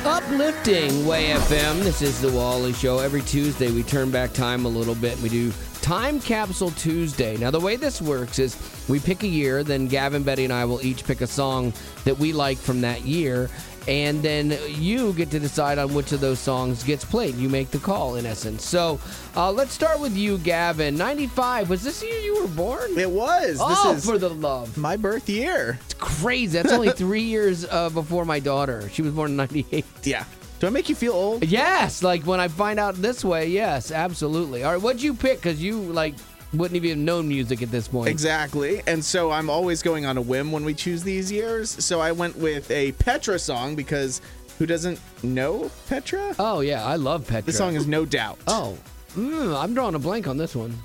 Uplifting 0.05 1.05
Way 1.05 1.29
FM. 1.29 1.83
This 1.83 2.01
is 2.01 2.19
the 2.21 2.31
Wally 2.31 2.73
Show. 2.73 2.97
Every 2.99 3.21
Tuesday 3.21 3.71
we 3.71 3.83
turn 3.83 4.09
back 4.09 4.33
time 4.33 4.65
a 4.65 4.69
little 4.69 4.95
bit. 4.95 5.19
We 5.19 5.29
do 5.29 5.51
Time 5.81 6.19
Capsule 6.19 6.71
Tuesday. 6.71 7.37
Now 7.37 7.51
the 7.51 7.59
way 7.59 7.75
this 7.75 8.01
works 8.01 8.39
is 8.39 8.57
we 8.89 8.99
pick 8.99 9.21
a 9.21 9.27
year, 9.27 9.63
then 9.63 9.87
Gavin, 9.87 10.23
Betty, 10.23 10.43
and 10.43 10.53
I 10.53 10.65
will 10.65 10.83
each 10.83 11.05
pick 11.05 11.21
a 11.21 11.27
song 11.27 11.71
that 12.05 12.17
we 12.17 12.33
like 12.33 12.57
from 12.57 12.81
that 12.81 13.01
year. 13.01 13.51
And 13.87 14.23
then 14.23 14.57
you 14.67 15.13
get 15.13 15.29
to 15.31 15.39
decide 15.39 15.77
on 15.77 15.93
which 15.93 16.11
of 16.11 16.19
those 16.19 16.39
songs 16.39 16.83
gets 16.83 17.05
played. 17.05 17.35
You 17.35 17.49
make 17.49 17.69
the 17.69 17.77
call, 17.77 18.15
in 18.15 18.25
essence. 18.25 18.65
So 18.65 18.99
uh, 19.35 19.51
let's 19.51 19.73
start 19.73 19.99
with 19.99 20.17
you, 20.17 20.39
Gavin. 20.39 20.95
95. 20.97 21.69
Was 21.69 21.83
this 21.83 21.99
the 21.99 22.07
year 22.07 22.19
you 22.19 22.41
were 22.41 22.47
born? 22.47 22.97
It 22.97 23.09
was. 23.09 23.59
oh, 23.61 23.93
this 23.93 24.03
is 24.03 24.09
for 24.09 24.17
the 24.17 24.29
love. 24.29 24.75
my 24.77 24.97
birth 24.97 25.29
year. 25.29 25.77
It's 25.85 25.93
crazy. 25.93 26.57
That's 26.57 26.73
only 26.73 26.91
three 26.93 27.21
years 27.21 27.65
uh, 27.65 27.89
before 27.89 28.25
my 28.25 28.39
daughter. 28.39 28.89
She 28.89 29.01
was 29.03 29.13
born 29.13 29.31
in 29.31 29.37
98. 29.37 29.85
Yeah. 30.03 30.25
Do 30.59 30.67
I 30.67 30.69
make 30.69 30.89
you 30.89 30.95
feel 30.95 31.13
old? 31.13 31.43
Yes, 31.43 32.01
like 32.01 32.23
when 32.25 32.39
I 32.39 32.47
find 32.47 32.79
out 32.79 32.95
this 32.95 33.25
way, 33.25 33.49
yes, 33.49 33.91
absolutely. 33.91 34.63
All 34.63 34.71
right, 34.71 34.81
what'd 34.81 35.03
you 35.03 35.13
pick? 35.13 35.37
Because 35.37 35.61
you 35.61 35.79
like 35.81 36.15
wouldn't 36.57 36.75
even 36.75 36.89
have 36.89 37.05
known 37.05 37.27
music 37.27 37.61
at 37.61 37.71
this 37.71 37.87
point. 37.87 38.09
Exactly. 38.09 38.81
And 38.87 39.03
so 39.03 39.31
I'm 39.31 39.49
always 39.49 39.81
going 39.81 40.05
on 40.05 40.17
a 40.17 40.21
whim 40.21 40.51
when 40.51 40.65
we 40.65 40.73
choose 40.73 41.03
these 41.03 41.31
years. 41.31 41.69
So 41.83 41.99
I 42.01 42.11
went 42.11 42.37
with 42.37 42.69
a 42.71 42.91
Petra 42.93 43.39
song 43.39 43.75
because 43.75 44.21
who 44.57 44.65
doesn't 44.65 44.99
know 45.23 45.69
Petra? 45.87 46.35
Oh, 46.39 46.61
yeah. 46.61 46.85
I 46.85 46.95
love 46.95 47.27
Petra. 47.27 47.43
This 47.43 47.57
song 47.57 47.75
is 47.75 47.87
No 47.87 48.05
Doubt. 48.05 48.39
Oh, 48.47 48.77
mm, 49.15 49.61
I'm 49.61 49.73
drawing 49.73 49.95
a 49.95 49.99
blank 49.99 50.27
on 50.27 50.37
this 50.37 50.55
one. 50.55 50.77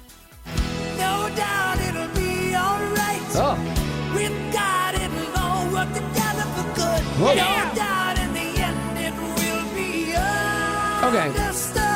No 0.96 1.30
doubt 1.36 1.78
it'll 1.80 2.14
be 2.14 2.54
all 2.54 2.80
right. 2.94 3.20
Oh. 3.34 3.56
With 4.14 4.52
God, 4.52 4.94
it'll 4.94 5.36
all 5.36 5.72
work 5.72 5.88
together 5.92 6.42
for 6.42 6.74
good. 6.74 7.02
Whoa. 7.20 7.28
No 7.28 7.34
yeah. 7.34 7.74
doubt 7.74 8.18
in 8.18 8.32
the 8.34 8.60
end 8.60 8.98
it 8.98 9.14
will 9.20 9.74
be 9.74 10.14
understood. 11.04 11.82
Okay. 11.82 11.89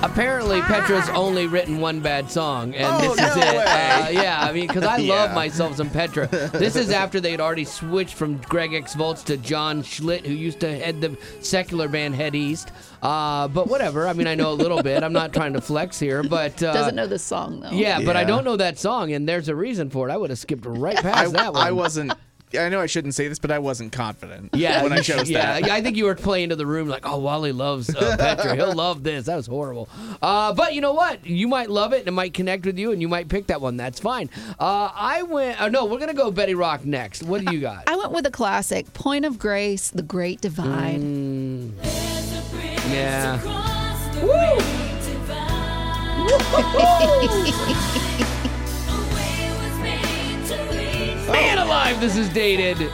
Apparently, 0.00 0.62
Petra's 0.62 1.08
only 1.08 1.48
written 1.48 1.80
one 1.80 1.98
bad 2.00 2.30
song, 2.30 2.72
and 2.74 2.86
Oh, 2.86 3.00
this 3.00 3.12
is 3.12 3.36
no 3.36 3.42
it. 3.42 3.56
Uh, 3.56 4.08
yeah, 4.12 4.38
I 4.40 4.52
mean, 4.52 4.68
because 4.68 4.84
I 4.84 4.96
love 4.98 5.34
myself 5.34 5.76
some 5.76 5.90
Petra. 5.90 6.28
This 6.28 6.76
is 6.76 6.90
after 6.90 7.20
they'd 7.20 7.40
already 7.40 7.64
switched 7.64 8.14
from 8.14 8.36
Greg 8.42 8.74
X 8.74 8.94
Volz 8.94 9.24
to 9.24 9.36
John 9.36 9.82
Schlitt, 9.82 10.24
who 10.24 10.32
used 10.32 10.60
to 10.60 10.72
head 10.78 11.00
the 11.00 11.18
secular 11.40 11.88
band 11.88 12.14
Head 12.14 12.36
East. 12.36 12.70
Uh, 13.02 13.48
but 13.48 13.68
whatever. 13.68 14.06
I 14.06 14.12
mean, 14.12 14.28
I 14.28 14.36
know 14.36 14.52
a 14.52 14.54
little 14.54 14.82
bit. 14.82 15.02
I'm 15.02 15.12
not 15.12 15.32
trying 15.32 15.52
to 15.54 15.60
flex 15.60 15.98
here, 15.98 16.22
but 16.22 16.62
uh, 16.62 16.72
Doesn't 16.72 16.94
know 16.94 17.08
this 17.08 17.22
song 17.24 17.60
though. 17.60 17.70
Yeah, 17.70 18.00
but 18.00 18.16
I 18.16 18.22
don't 18.22 18.44
know 18.44 18.56
that 18.56 18.78
song, 18.78 19.12
and 19.12 19.28
there's 19.28 19.48
a 19.48 19.54
reason 19.56 19.90
for 19.90 20.08
it. 20.08 20.12
I 20.12 20.16
would 20.16 20.30
have 20.30 20.38
skipped 20.38 20.64
right 20.64 20.96
past 20.96 21.34
I, 21.34 21.42
that 21.42 21.52
one. 21.54 21.66
I 21.66 21.72
wasn't. 21.72 22.12
I 22.58 22.68
know 22.68 22.80
I 22.80 22.86
shouldn't 22.86 23.14
say 23.14 23.28
this, 23.28 23.38
but 23.38 23.50
I 23.50 23.58
wasn't 23.58 23.92
confident. 23.92 24.50
Yeah, 24.58 24.82
when 24.82 24.92
I 24.92 24.96
you- 24.98 25.02
chose 25.02 25.28
yeah, 25.30 25.60
that. 25.60 25.70
I 25.70 25.80
think 25.82 25.96
you 25.96 26.04
were 26.04 26.14
playing 26.14 26.48
to 26.48 26.56
the 26.56 26.66
room 26.66 26.88
like, 26.88 27.06
oh, 27.08 27.18
Wally 27.18 27.52
loves 27.52 27.94
uh, 27.94 28.16
Petra. 28.16 28.56
He'll 28.56 28.74
love 28.86 29.02
this. 29.02 29.26
That 29.26 29.36
was 29.36 29.46
horrible. 29.46 29.88
Uh, 30.20 30.52
but 30.54 30.74
you 30.74 30.80
know 30.80 30.92
what? 30.94 31.24
You 31.26 31.46
might 31.48 31.70
love 31.70 31.92
it, 31.92 32.00
and 32.00 32.08
it 32.08 32.12
might 32.12 32.34
connect 32.34 32.64
with 32.66 32.78
you, 32.78 32.90
and 32.92 33.00
you 33.00 33.08
might 33.08 33.28
pick 33.28 33.46
that 33.48 33.60
one. 33.60 33.76
That's 33.76 34.00
fine. 34.00 34.30
Uh, 34.58 34.90
I 34.94 35.22
went. 35.22 35.60
Uh, 35.60 35.68
no, 35.68 35.84
we're 35.84 35.98
gonna 36.00 36.14
go 36.14 36.30
Betty 36.30 36.54
Rock 36.54 36.84
next. 36.84 37.22
What 37.22 37.44
do 37.44 37.52
you 37.54 37.60
got? 37.60 37.84
I 37.86 37.96
went 37.96 38.12
with 38.12 38.26
a 38.26 38.30
classic, 38.30 38.92
Point 38.94 39.24
of 39.24 39.38
Grace, 39.38 39.90
The 39.90 40.02
Great 40.02 40.40
Divide. 40.40 41.00
Mm, 41.00 41.72
yeah. 42.92 43.38
Man 51.28 51.58
alive, 51.58 52.00
this 52.00 52.16
is 52.16 52.28
dated. 52.30 52.90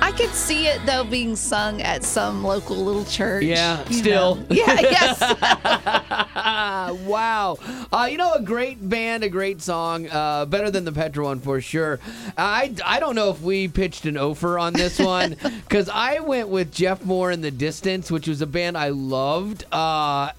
I 0.00 0.10
could 0.12 0.30
see 0.30 0.66
it 0.66 0.84
though 0.84 1.04
being 1.04 1.34
sung 1.34 1.80
at 1.80 2.04
some 2.04 2.44
local 2.44 2.76
little 2.76 3.04
church. 3.04 3.44
Yeah, 3.44 3.86
you 3.88 3.94
still. 3.94 4.34
know. 4.36 4.46
Yeah, 4.50 4.80
yes. 4.80 5.20
wow. 7.06 7.58
Uh, 7.92 8.08
you 8.10 8.18
know, 8.18 8.34
a 8.34 8.42
great 8.42 8.86
band, 8.86 9.24
a 9.24 9.28
great 9.28 9.62
song. 9.62 10.08
Uh, 10.08 10.44
better 10.46 10.70
than 10.70 10.84
the 10.84 10.92
Petra 10.92 11.24
one 11.24 11.40
for 11.40 11.60
sure. 11.60 12.00
I, 12.36 12.74
I 12.84 13.00
don't 13.00 13.14
know 13.14 13.30
if 13.30 13.40
we 13.40 13.68
pitched 13.68 14.04
an 14.06 14.18
offer 14.18 14.58
on 14.58 14.72
this 14.72 14.98
one 15.00 15.36
because 15.42 15.88
I 15.88 16.20
went 16.20 16.48
with 16.48 16.72
Jeff 16.72 17.04
Moore 17.04 17.30
in 17.30 17.40
the 17.40 17.50
Distance, 17.50 18.10
which 18.10 18.28
was 18.28 18.40
a 18.42 18.46
band 18.46 18.76
I 18.76 18.88
loved. 18.90 19.64
Uh, 19.72 20.32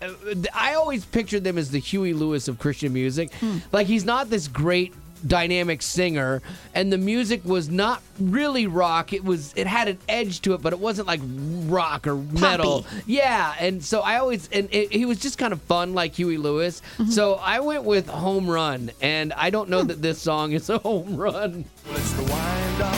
I 0.54 0.74
always 0.76 1.06
pictured 1.06 1.44
them 1.44 1.58
as 1.58 1.72
the 1.72 1.80
Huey 1.80 2.14
Lewis 2.14 2.48
of 2.48 2.60
Christian 2.60 2.94
music. 2.94 3.32
Like, 3.72 3.88
he's 3.88 4.06
not 4.06 4.30
this 4.30 4.48
great 4.48 4.94
dynamic 5.28 5.82
singer 5.82 6.42
and 6.74 6.92
the 6.94 6.98
music 6.98 7.44
was 7.46 7.70
not 7.70 8.02
really 8.20 8.68
rock 8.68 9.12
it 9.14 9.24
was 9.24 9.54
it 9.56 9.66
had 9.68 9.88
an 9.88 9.98
edge 10.08 10.42
to 10.42 10.54
it 10.54 10.62
but 10.62 10.72
it 10.74 10.80
wasn't 10.80 11.08
like 11.08 11.20
rock 11.66 12.06
or 12.06 12.16
metal 12.16 12.86
yeah 13.06 13.56
and 13.60 13.84
so 13.84 14.02
i 14.02 14.18
always 14.18 14.48
and 14.52 14.68
it, 14.72 14.92
he 14.92 15.06
was 15.06 15.18
just 15.20 15.38
kind 15.38 15.52
of 15.54 15.62
fun 15.64 15.94
like 15.94 16.14
huey 16.14 16.38
lewis 16.38 16.82
mm-hmm. 16.98 17.10
so 17.10 17.36
i 17.36 17.60
went 17.60 17.84
with 17.84 18.08
home 18.08 18.48
run 18.50 18.92
and 19.02 19.34
i 19.34 19.50
don't 19.50 19.70
know 19.70 19.82
that 19.84 20.02
this 20.02 20.20
song 20.22 20.52
is 20.52 20.70
a 20.70 20.78
home 20.80 21.16
run 21.18 21.66
It's 21.92 22.14
the 22.14 22.24
wind 22.24 22.82
up. 22.82 22.96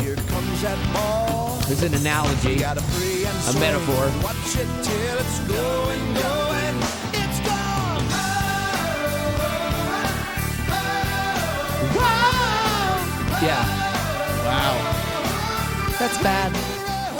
Here 0.00 0.16
comes 0.16 0.62
that 0.62 0.94
ball. 0.94 1.58
it's 1.70 1.82
an 1.82 1.94
analogy 1.94 2.56
Got 2.56 2.76
a 2.78 2.80
free 2.82 3.24
and 3.24 3.36
A 3.36 3.40
swing. 3.40 3.60
metaphor. 3.60 4.08
Yeah 13.42 13.64
wow. 14.44 14.74
That's 15.98 16.18
bad. 16.22 16.52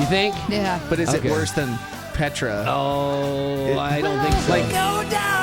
you 0.01 0.07
think 0.07 0.35
Yeah. 0.49 0.79
But 0.89 0.99
is 1.01 1.09
Okay. 1.15 1.29
it 1.29 1.31
worse 1.33 1.53
than 1.53 1.79
Petra? 2.15 2.65
oh 2.69 3.79
i 3.79 4.01
don't 4.01 4.19
think 4.21 4.35
so 4.45 4.51
Like- 4.51 4.67
No 4.67 5.05
doubt 5.09 5.09
it'll 5.09 5.11
be 5.11 5.17
alright. 5.17 5.38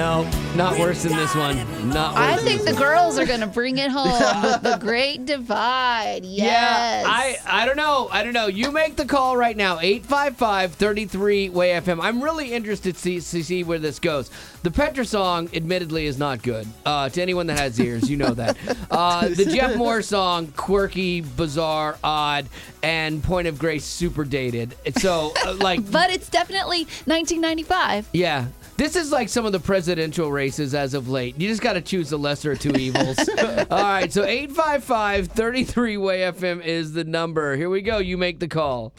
No 0.00 0.30
not 0.56 0.78
worse 0.78 1.02
than 1.02 1.14
this 1.14 1.34
one 1.34 1.56
not 1.90 2.14
worse 2.14 2.22
I 2.24 2.36
think 2.38 2.62
the 2.62 2.72
girls 2.72 3.18
are 3.18 3.26
going 3.26 3.40
to 3.40 3.46
bring 3.46 3.76
it 3.76 3.90
home 3.98 4.42
with 4.42 4.62
The 4.62 4.78
Great 4.80 5.26
Divide. 5.26 6.24
Yes. 6.24 6.50
Yeah, 6.50 7.04
I 7.06 7.36
I 7.46 7.66
don't 7.66 7.76
know. 7.76 8.08
I 8.10 8.22
don't 8.24 8.32
know. 8.32 8.46
You 8.46 8.72
make 8.72 8.96
the 8.96 9.04
call 9.04 9.36
right 9.36 9.56
now. 9.56 9.76
855-33 9.78 11.50
way 11.52 11.70
FM. 11.70 12.00
I'm 12.02 12.22
really 12.22 12.52
interested 12.52 12.94
to 12.94 13.00
see, 13.00 13.16
to 13.20 13.44
see 13.44 13.62
where 13.64 13.78
this 13.78 13.98
goes. 13.98 14.30
The 14.62 14.70
Petra 14.70 15.04
song, 15.04 15.48
admittedly, 15.54 16.06
is 16.06 16.18
not 16.18 16.42
good. 16.42 16.66
Uh, 16.84 17.08
to 17.10 17.22
anyone 17.22 17.46
that 17.48 17.58
has 17.58 17.78
ears, 17.78 18.10
you 18.10 18.16
know 18.16 18.34
that. 18.34 18.56
Uh, 18.90 19.28
the 19.28 19.44
Jeff 19.44 19.76
Moore 19.76 20.02
song, 20.02 20.48
quirky, 20.56 21.20
bizarre, 21.20 21.96
odd, 22.02 22.46
and 22.82 23.22
Point 23.22 23.46
of 23.46 23.58
Grace, 23.58 23.84
super 23.84 24.24
dated. 24.24 24.74
So, 24.98 25.32
uh, 25.46 25.54
like, 25.54 25.88
but 25.90 26.10
it's 26.10 26.28
definitely 26.28 26.84
1995. 27.06 28.08
yeah. 28.12 28.46
This 28.80 28.96
is 28.96 29.12
like 29.12 29.28
some 29.28 29.44
of 29.44 29.52
the 29.52 29.60
presidential 29.60 30.32
races 30.32 30.74
as 30.74 30.94
of 30.94 31.10
late. 31.10 31.38
You 31.38 31.48
just 31.48 31.60
got 31.60 31.74
to 31.74 31.82
choose 31.82 32.08
the 32.08 32.16
lesser 32.16 32.52
of 32.52 32.60
two 32.60 32.70
evils. 32.70 33.18
All 33.70 33.82
right, 33.82 34.10
so 34.10 34.24
855 34.24 35.26
33 35.26 35.98
Way 35.98 36.20
FM 36.20 36.64
is 36.64 36.94
the 36.94 37.04
number. 37.04 37.56
Here 37.56 37.68
we 37.68 37.82
go. 37.82 37.98
You 37.98 38.16
make 38.16 38.40
the 38.40 38.48
call. 38.48 38.94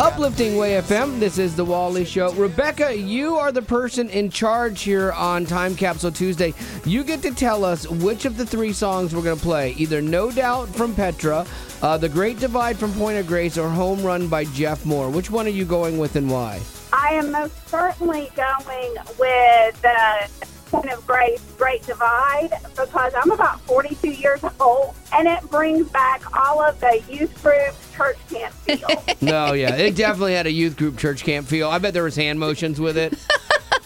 Uplifting 0.00 0.56
Way 0.56 0.80
FM. 0.80 1.20
This 1.20 1.36
is 1.36 1.54
the 1.54 1.64
Wally 1.64 2.06
Show. 2.06 2.32
Rebecca, 2.32 2.96
you 2.96 3.36
are 3.36 3.52
the 3.52 3.60
person 3.60 4.08
in 4.08 4.30
charge 4.30 4.80
here 4.80 5.12
on 5.12 5.44
Time 5.44 5.76
Capsule 5.76 6.10
Tuesday. 6.10 6.54
You 6.86 7.04
get 7.04 7.20
to 7.20 7.34
tell 7.34 7.66
us 7.66 7.86
which 7.86 8.24
of 8.24 8.38
the 8.38 8.46
three 8.46 8.72
songs 8.72 9.14
we're 9.14 9.20
going 9.20 9.36
to 9.36 9.42
play. 9.42 9.72
Either 9.72 10.00
No 10.00 10.30
Doubt 10.30 10.70
from 10.70 10.94
Petra, 10.94 11.44
uh, 11.82 11.98
The 11.98 12.08
Great 12.08 12.38
Divide 12.38 12.78
from 12.78 12.94
Point 12.94 13.18
of 13.18 13.26
Grace, 13.26 13.58
or 13.58 13.68
Home 13.68 14.02
Run 14.02 14.26
by 14.26 14.46
Jeff 14.46 14.86
Moore. 14.86 15.10
Which 15.10 15.30
one 15.30 15.44
are 15.44 15.50
you 15.50 15.66
going 15.66 15.98
with 15.98 16.16
and 16.16 16.30
why? 16.30 16.62
I 16.94 17.08
am 17.12 17.30
most 17.30 17.68
certainly 17.68 18.30
going 18.34 18.94
with 19.18 19.82
the 19.82 20.30
Point 20.70 20.90
of 20.92 21.04
Grace 21.04 21.42
Great 21.58 21.84
Divide 21.84 22.50
because 22.76 23.12
I'm 23.14 23.32
about 23.32 23.60
42 23.62 24.10
years 24.10 24.40
old 24.60 24.94
and 25.12 25.26
it 25.26 25.42
brings 25.50 25.88
back 25.88 26.22
all 26.36 26.62
of 26.62 26.78
the 26.78 27.02
youth 27.08 27.42
group 27.42 27.74
church 27.96 28.16
camp 28.30 28.54
feel. 28.54 28.88
No, 29.20 29.52
yeah, 29.52 29.74
it 29.74 29.96
definitely 29.96 30.34
had 30.34 30.46
a 30.46 30.50
youth 30.50 30.76
group 30.76 30.96
church 30.96 31.24
camp 31.24 31.46
feel. 31.46 31.68
I 31.68 31.78
bet 31.78 31.92
there 31.92 32.04
was 32.04 32.16
hand 32.16 32.38
motions 32.38 32.80
with 32.80 32.96
it. 32.96 33.18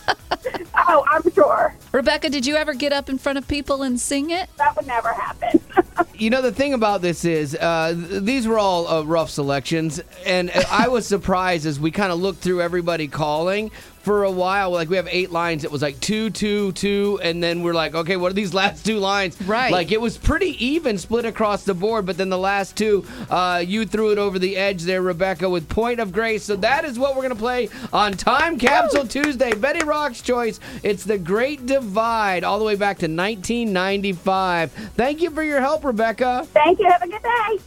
oh, 0.76 1.04
I'm 1.10 1.28
sure 1.32 1.74
Rebecca, 1.92 2.28
did 2.28 2.44
you 2.44 2.56
ever 2.56 2.74
get 2.74 2.92
up 2.92 3.08
in 3.08 3.18
front 3.18 3.38
of 3.38 3.48
people 3.48 3.82
and 3.82 3.98
sing 3.98 4.30
it? 4.30 4.48
that 4.58 4.76
would 4.76 4.86
never 4.86 5.12
happen. 5.12 5.60
You 6.16 6.30
know, 6.30 6.42
the 6.42 6.52
thing 6.52 6.74
about 6.74 7.02
this 7.02 7.24
is, 7.24 7.56
uh, 7.56 7.92
these 7.96 8.46
were 8.46 8.58
all 8.58 8.86
uh, 8.86 9.02
rough 9.02 9.30
selections, 9.30 10.00
and 10.24 10.48
I 10.70 10.86
was 10.86 11.08
surprised 11.08 11.66
as 11.66 11.80
we 11.80 11.90
kind 11.90 12.12
of 12.12 12.20
looked 12.20 12.38
through 12.40 12.62
everybody 12.62 13.08
calling 13.08 13.72
for 14.04 14.25
a 14.25 14.30
while. 14.30 14.70
Like 14.70 14.88
we 14.90 14.96
have 14.96 15.08
eight 15.11 15.32
lines. 15.32 15.64
It 15.64 15.73
was 15.73 15.82
like 15.82 15.99
two, 15.99 16.30
two, 16.30 16.73
two, 16.73 17.18
and 17.23 17.42
then 17.42 17.62
we're 17.62 17.75
like, 17.75 17.94
okay, 17.94 18.16
what 18.16 18.30
are 18.30 18.34
these 18.34 18.54
last 18.62 18.84
two 18.84 18.99
lines? 18.99 19.40
Right. 19.42 19.73
Like 19.73 19.90
it 19.90 20.00
was 20.00 20.18
pretty 20.18 20.64
even 20.64 20.99
split 20.99 21.25
across 21.25 21.64
the 21.64 21.75
board, 21.75 22.06
but 22.06 22.16
then 22.16 22.28
the 22.28 22.38
last 22.38 22.76
two, 22.76 23.04
uh, 23.30 23.64
you 23.66 23.87
threw 23.87 24.12
it 24.12 24.18
over 24.18 24.38
the 24.38 24.56
edge 24.56 24.82
there, 24.82 25.02
Rebecca, 25.02 25.49
with 25.49 25.68
Point 25.68 26.00
of 26.00 26.12
Grace. 26.12 26.44
So 26.44 26.56
that 26.56 26.84
is 26.84 26.99
what 26.99 27.16
we're 27.16 27.23
gonna 27.23 27.34
play 27.34 27.70
on 27.92 28.12
Time 28.12 28.58
Capsule 28.58 29.06
Tuesday. 29.06 29.54
Betty 29.54 29.84
Rock's 29.84 30.20
choice. 30.20 30.61
It's 30.82 31.04
the 31.04 31.18
Great 31.18 31.64
Divide, 31.66 32.44
all 32.44 32.58
the 32.58 32.64
way 32.64 32.76
back 32.76 32.99
to 32.99 33.06
1995. 33.06 34.70
Thank 34.73 35.23
you 35.23 35.30
for 35.30 35.42
your 35.42 35.61
help, 35.61 35.84
Rebecca. 35.84 36.46
Thank 36.52 36.78
you. 36.78 36.90
Have 36.90 37.02
a 37.02 37.08
good 37.08 37.23
day. 37.23 37.58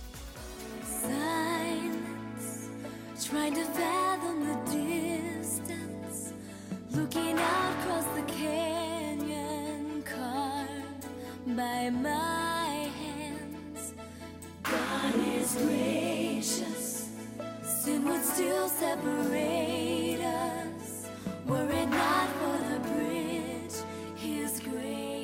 Silence, 0.84 2.70
looking 6.98 7.38
out 7.38 7.74
across 7.80 8.06
the 8.16 8.24
canyon, 8.24 10.02
carved 10.04 11.06
by 11.56 11.92
my 11.92 12.90
hands. 13.02 13.94
God 14.64 15.14
is 15.36 15.54
gracious, 15.62 17.10
sin 17.62 18.04
would 18.06 18.24
still 18.24 18.68
separate 18.68 20.22
us, 20.22 21.08
were 21.46 21.70
it 21.70 21.90
not 21.90 22.30
for 22.40 22.58
the 22.72 22.80
bridge 22.90 23.78
His 24.16 24.60
grace 24.60 25.17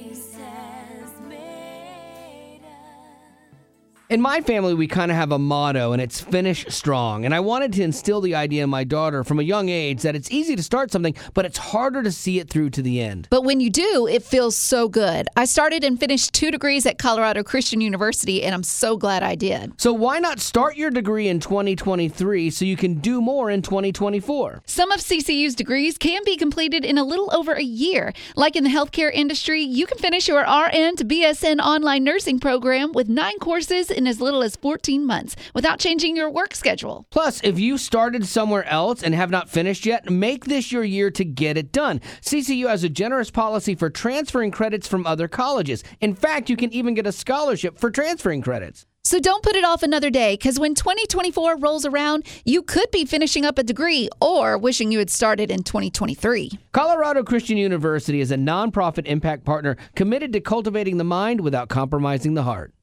In 4.13 4.22
my 4.22 4.41
family, 4.41 4.75
we 4.75 4.86
kind 4.86 5.10
of 5.10 5.17
have 5.17 5.32
a 5.32 5.39
motto, 5.39 5.91
and 5.91 6.00
it's 6.00 6.22
finish 6.22 6.67
strong. 6.67 7.25
And 7.25 7.34
I 7.34 7.39
wanted 7.39 7.74
to 7.74 7.82
instill 7.82 8.22
the 8.22 8.36
idea 8.36 8.63
in 8.63 8.70
my 8.70 8.84
daughter 8.84 9.24
from 9.24 9.39
a 9.39 9.41
young 9.41 9.70
age 9.70 10.03
that 10.03 10.15
it's 10.15 10.29
easy 10.29 10.55
to 10.55 10.62
start 10.62 10.91
something, 10.91 11.15
but 11.34 11.46
it's 11.46 11.58
harder 11.58 12.03
to 12.03 12.12
see 12.12 12.38
it 12.38 12.48
through 12.48 12.70
to 12.70 12.84
the 12.84 13.01
end. 13.01 13.27
But 13.32 13.43
when 13.43 13.60
you 13.60 13.72
do, 13.72 14.05
it 14.05 14.22
feels 14.22 14.55
so 14.55 14.88
good. 14.88 15.27
I 15.36 15.46
started 15.46 15.84
and 15.84 16.00
finished 16.00 16.32
two 16.32 16.51
degrees 16.51 16.86
at 16.86 17.00
Colorado 17.00 17.41
Christian 17.41 17.82
University, 17.82 18.43
and 18.43 18.53
I'm 18.53 18.62
so 18.62 18.98
glad 18.98 19.24
I 19.24 19.34
did. 19.34 19.82
So 19.82 19.91
why 19.93 20.20
not 20.20 20.39
start 20.39 20.77
your 20.77 20.91
degree 20.91 21.27
in 21.27 21.39
2023 21.39 22.51
so 22.51 22.65
you 22.65 22.77
can 22.77 23.00
do 23.00 23.20
more 23.20 23.50
in 23.50 23.63
2024? 23.63 24.62
Some 24.67 24.91
of 24.91 25.00
CCU's 25.00 25.55
degrees 25.55 25.98
can 25.98 26.22
be 26.24 26.38
completed 26.38 26.86
in 26.86 27.00
a 27.00 27.03
little 27.03 27.36
over 27.36 27.53
a 27.53 27.63
year. 27.63 28.13
Like 28.36 28.55
in 28.55 28.63
the 28.63 28.70
healthcare 28.70 29.12
industry, 29.12 29.63
you 29.63 29.88
can 29.88 29.98
finish 29.98 30.27
your 30.27 30.41
RN 30.41 30.98
to 30.98 31.03
BSN 31.03 31.58
online 31.62 32.03
nursing 32.03 32.39
program 32.39 32.91
with 32.91 33.10
nine 33.10 33.39
courses 33.39 33.89
in 33.89 34.02
as 34.07 34.22
little 34.22 34.43
as 34.43 34.55
14 34.55 35.05
months 35.05 35.36
without 35.53 35.79
changing 35.79 36.15
your 36.15 36.29
work 36.29 36.55
schedule. 36.55 37.05
Plus, 37.10 37.41
if 37.43 37.60
you 37.60 37.77
started 37.77 38.25
somewhere 38.25 38.65
else 38.65 39.03
and 39.03 39.13
have 39.15 39.29
not 39.29 39.50
finished 39.50 39.86
yet, 39.86 40.10
make 40.10 40.45
this 40.45 40.72
your 40.72 40.83
year 40.83 41.12
to 41.12 41.25
get 41.25 41.57
it 41.57 41.72
done. 41.72 42.01
CCU 42.22 42.67
has 42.67 42.83
a 42.83 42.89
generous 42.89 43.31
policy 43.31 43.75
for 43.75 43.89
transferring 43.89 44.51
credits 44.51 44.88
from 44.88 45.05
other 45.05 45.27
colleges. 45.27 45.83
In 46.01 46.15
fact, 46.15 46.50
you 46.50 46.57
can 46.57 46.74
even 46.74 46.93
get 46.93 47.07
a 47.07 47.12
scholarship 47.12 47.77
for 47.77 47.89
transferring 47.89 48.41
credits. 48.41 48.86
So 49.05 49.19
don't 49.19 49.43
put 49.43 49.57
it 49.57 49.65
off 49.65 49.83
another 49.83 50.10
day 50.10 50.36
because 50.36 50.62
when 50.62 50.75
2024 50.75 51.57
rolls 51.57 51.86
around, 51.86 52.25
you 52.45 52.62
could 52.62 52.89
be 52.89 53.03
finishing 53.03 53.43
up 53.43 53.57
a 53.57 53.63
degree 53.63 54.07
or 54.22 54.57
wishing 54.57 54.93
you 54.93 55.00
had 55.00 55.10
started 55.10 55.51
in 55.51 55.63
2023. 55.63 56.51
Colorado 56.72 57.22
Christian 57.22 57.57
University 57.57 58.22
is 58.22 58.31
a 58.31 58.38
nonprofit 58.38 59.05
impact 59.05 59.43
partner 59.43 59.75
committed 59.95 60.31
to 60.31 60.39
cultivating 60.39 60.98
the 60.98 61.03
mind 61.03 61.41
without 61.41 61.67
compromising 61.67 62.33
the 62.33 62.43
heart. 62.43 62.74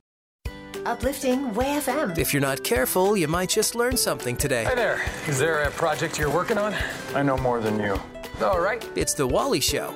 Uplifting 0.86 1.52
Way 1.54 1.66
FM. 1.78 2.16
If 2.18 2.32
you're 2.32 2.40
not 2.40 2.62
careful, 2.64 3.16
you 3.16 3.28
might 3.28 3.48
just 3.48 3.74
learn 3.74 3.96
something 3.96 4.36
today. 4.36 4.64
Hi 4.64 4.74
there. 4.74 5.02
Is 5.28 5.38
there 5.38 5.62
a 5.62 5.70
project 5.70 6.18
you're 6.18 6.30
working 6.30 6.58
on? 6.58 6.74
I 7.14 7.22
know 7.22 7.36
more 7.36 7.60
than 7.60 7.78
you. 7.78 8.00
All 8.42 8.60
right. 8.60 8.86
It's 8.96 9.14
The 9.14 9.26
Wally 9.26 9.60
Show. 9.60 9.94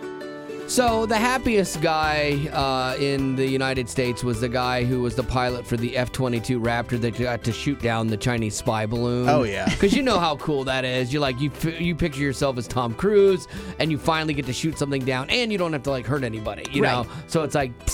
So, 0.66 1.06
the 1.06 1.18
happiest 1.18 1.80
guy 1.82 2.48
uh, 2.52 2.96
in 2.98 3.36
the 3.36 3.46
United 3.46 3.88
States 3.88 4.24
was 4.24 4.40
the 4.40 4.48
guy 4.48 4.82
who 4.82 5.02
was 5.02 5.14
the 5.14 5.22
pilot 5.22 5.66
for 5.66 5.76
the 5.76 5.96
F 5.96 6.10
22 6.10 6.58
Raptor 6.58 7.00
that 7.00 7.16
got 7.16 7.44
to 7.44 7.52
shoot 7.52 7.80
down 7.80 8.08
the 8.08 8.16
Chinese 8.16 8.56
spy 8.56 8.86
balloon. 8.86 9.28
Oh, 9.28 9.42
yeah. 9.44 9.68
Because 9.74 9.94
you 9.94 10.02
know 10.02 10.18
how 10.18 10.36
cool 10.36 10.64
that 10.64 10.84
is. 10.84 11.12
You 11.12 11.20
like, 11.20 11.38
you, 11.38 11.50
f- 11.50 11.80
you 11.80 11.94
picture 11.94 12.22
yourself 12.22 12.56
as 12.56 12.66
Tom 12.66 12.94
Cruise 12.94 13.46
and 13.78 13.90
you 13.90 13.98
finally 13.98 14.32
get 14.34 14.46
to 14.46 14.52
shoot 14.52 14.78
something 14.78 15.04
down 15.04 15.28
and 15.30 15.52
you 15.52 15.58
don't 15.58 15.72
have 15.74 15.82
to 15.84 15.90
like 15.90 16.06
hurt 16.06 16.24
anybody, 16.24 16.64
you 16.72 16.80
know? 16.80 17.06
So 17.26 17.42
it's 17.42 17.54
like, 17.54 17.76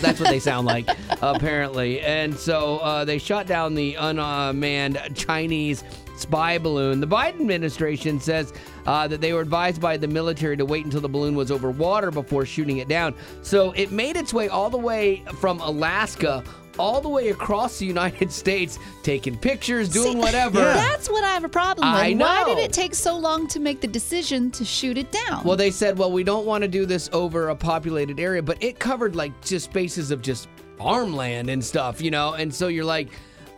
that's 0.00 0.18
what 0.18 0.30
they 0.30 0.40
sound 0.40 0.66
like, 0.66 0.88
apparently. 1.22 2.00
And 2.00 2.34
so 2.34 2.78
uh, 2.78 3.04
they 3.04 3.18
shot 3.18 3.46
down 3.46 3.74
the 3.74 3.94
unmanned 3.96 4.98
Chinese 5.14 5.84
spy 6.16 6.58
balloon. 6.58 7.00
The 7.00 7.06
Biden 7.06 7.40
administration 7.40 8.18
says 8.20 8.52
uh, 8.86 9.08
that 9.08 9.20
they 9.20 9.32
were 9.32 9.40
advised 9.40 9.80
by 9.80 9.96
the 9.96 10.08
military 10.08 10.56
to 10.56 10.64
wait 10.64 10.84
until 10.84 11.00
the 11.00 11.08
balloon 11.08 11.34
was 11.34 11.50
over 11.50 11.70
water 11.70 12.10
before 12.10 12.44
shooting 12.46 12.78
it 12.78 12.88
down. 12.88 13.14
So 13.42 13.72
it 13.72 13.90
made 13.92 14.16
its 14.16 14.32
way 14.32 14.48
all 14.48 14.70
the 14.70 14.78
way 14.78 15.22
from 15.40 15.60
Alaska. 15.60 16.44
All 16.78 17.02
the 17.02 17.08
way 17.10 17.28
across 17.28 17.78
the 17.78 17.84
United 17.84 18.32
States, 18.42 18.78
taking 19.02 19.36
pictures, 19.36 19.90
doing 19.90 20.16
whatever. 20.16 20.60
That's 20.64 21.10
what 21.10 21.24
I 21.24 21.34
have 21.34 21.44
a 21.44 21.48
problem 21.48 21.86
with. 21.86 22.00
I 22.00 22.14
Why 22.14 22.44
did 22.44 22.58
it 22.58 22.72
take 22.72 22.94
so 22.94 23.18
long 23.18 23.46
to 23.48 23.60
make 23.60 23.82
the 23.82 23.88
decision 23.88 24.50
to 24.52 24.64
shoot 24.64 24.96
it 24.96 25.12
down? 25.12 25.44
Well, 25.44 25.58
they 25.58 25.72
said, 25.72 25.98
well, 25.98 26.10
we 26.10 26.24
don't 26.24 26.46
want 26.46 26.62
to 26.62 26.68
do 26.68 26.86
this 26.86 27.10
over 27.12 27.50
a 27.50 27.56
populated 27.56 28.18
area, 28.18 28.42
but 28.42 28.62
it 28.62 28.78
covered 28.78 29.14
like 29.14 29.38
just 29.44 29.66
spaces 29.66 30.10
of 30.10 30.22
just 30.22 30.48
farmland 30.78 31.50
and 31.50 31.62
stuff, 31.62 32.00
you 32.00 32.10
know? 32.10 32.32
And 32.34 32.54
so 32.54 32.68
you're 32.68 32.84
like, 32.84 33.08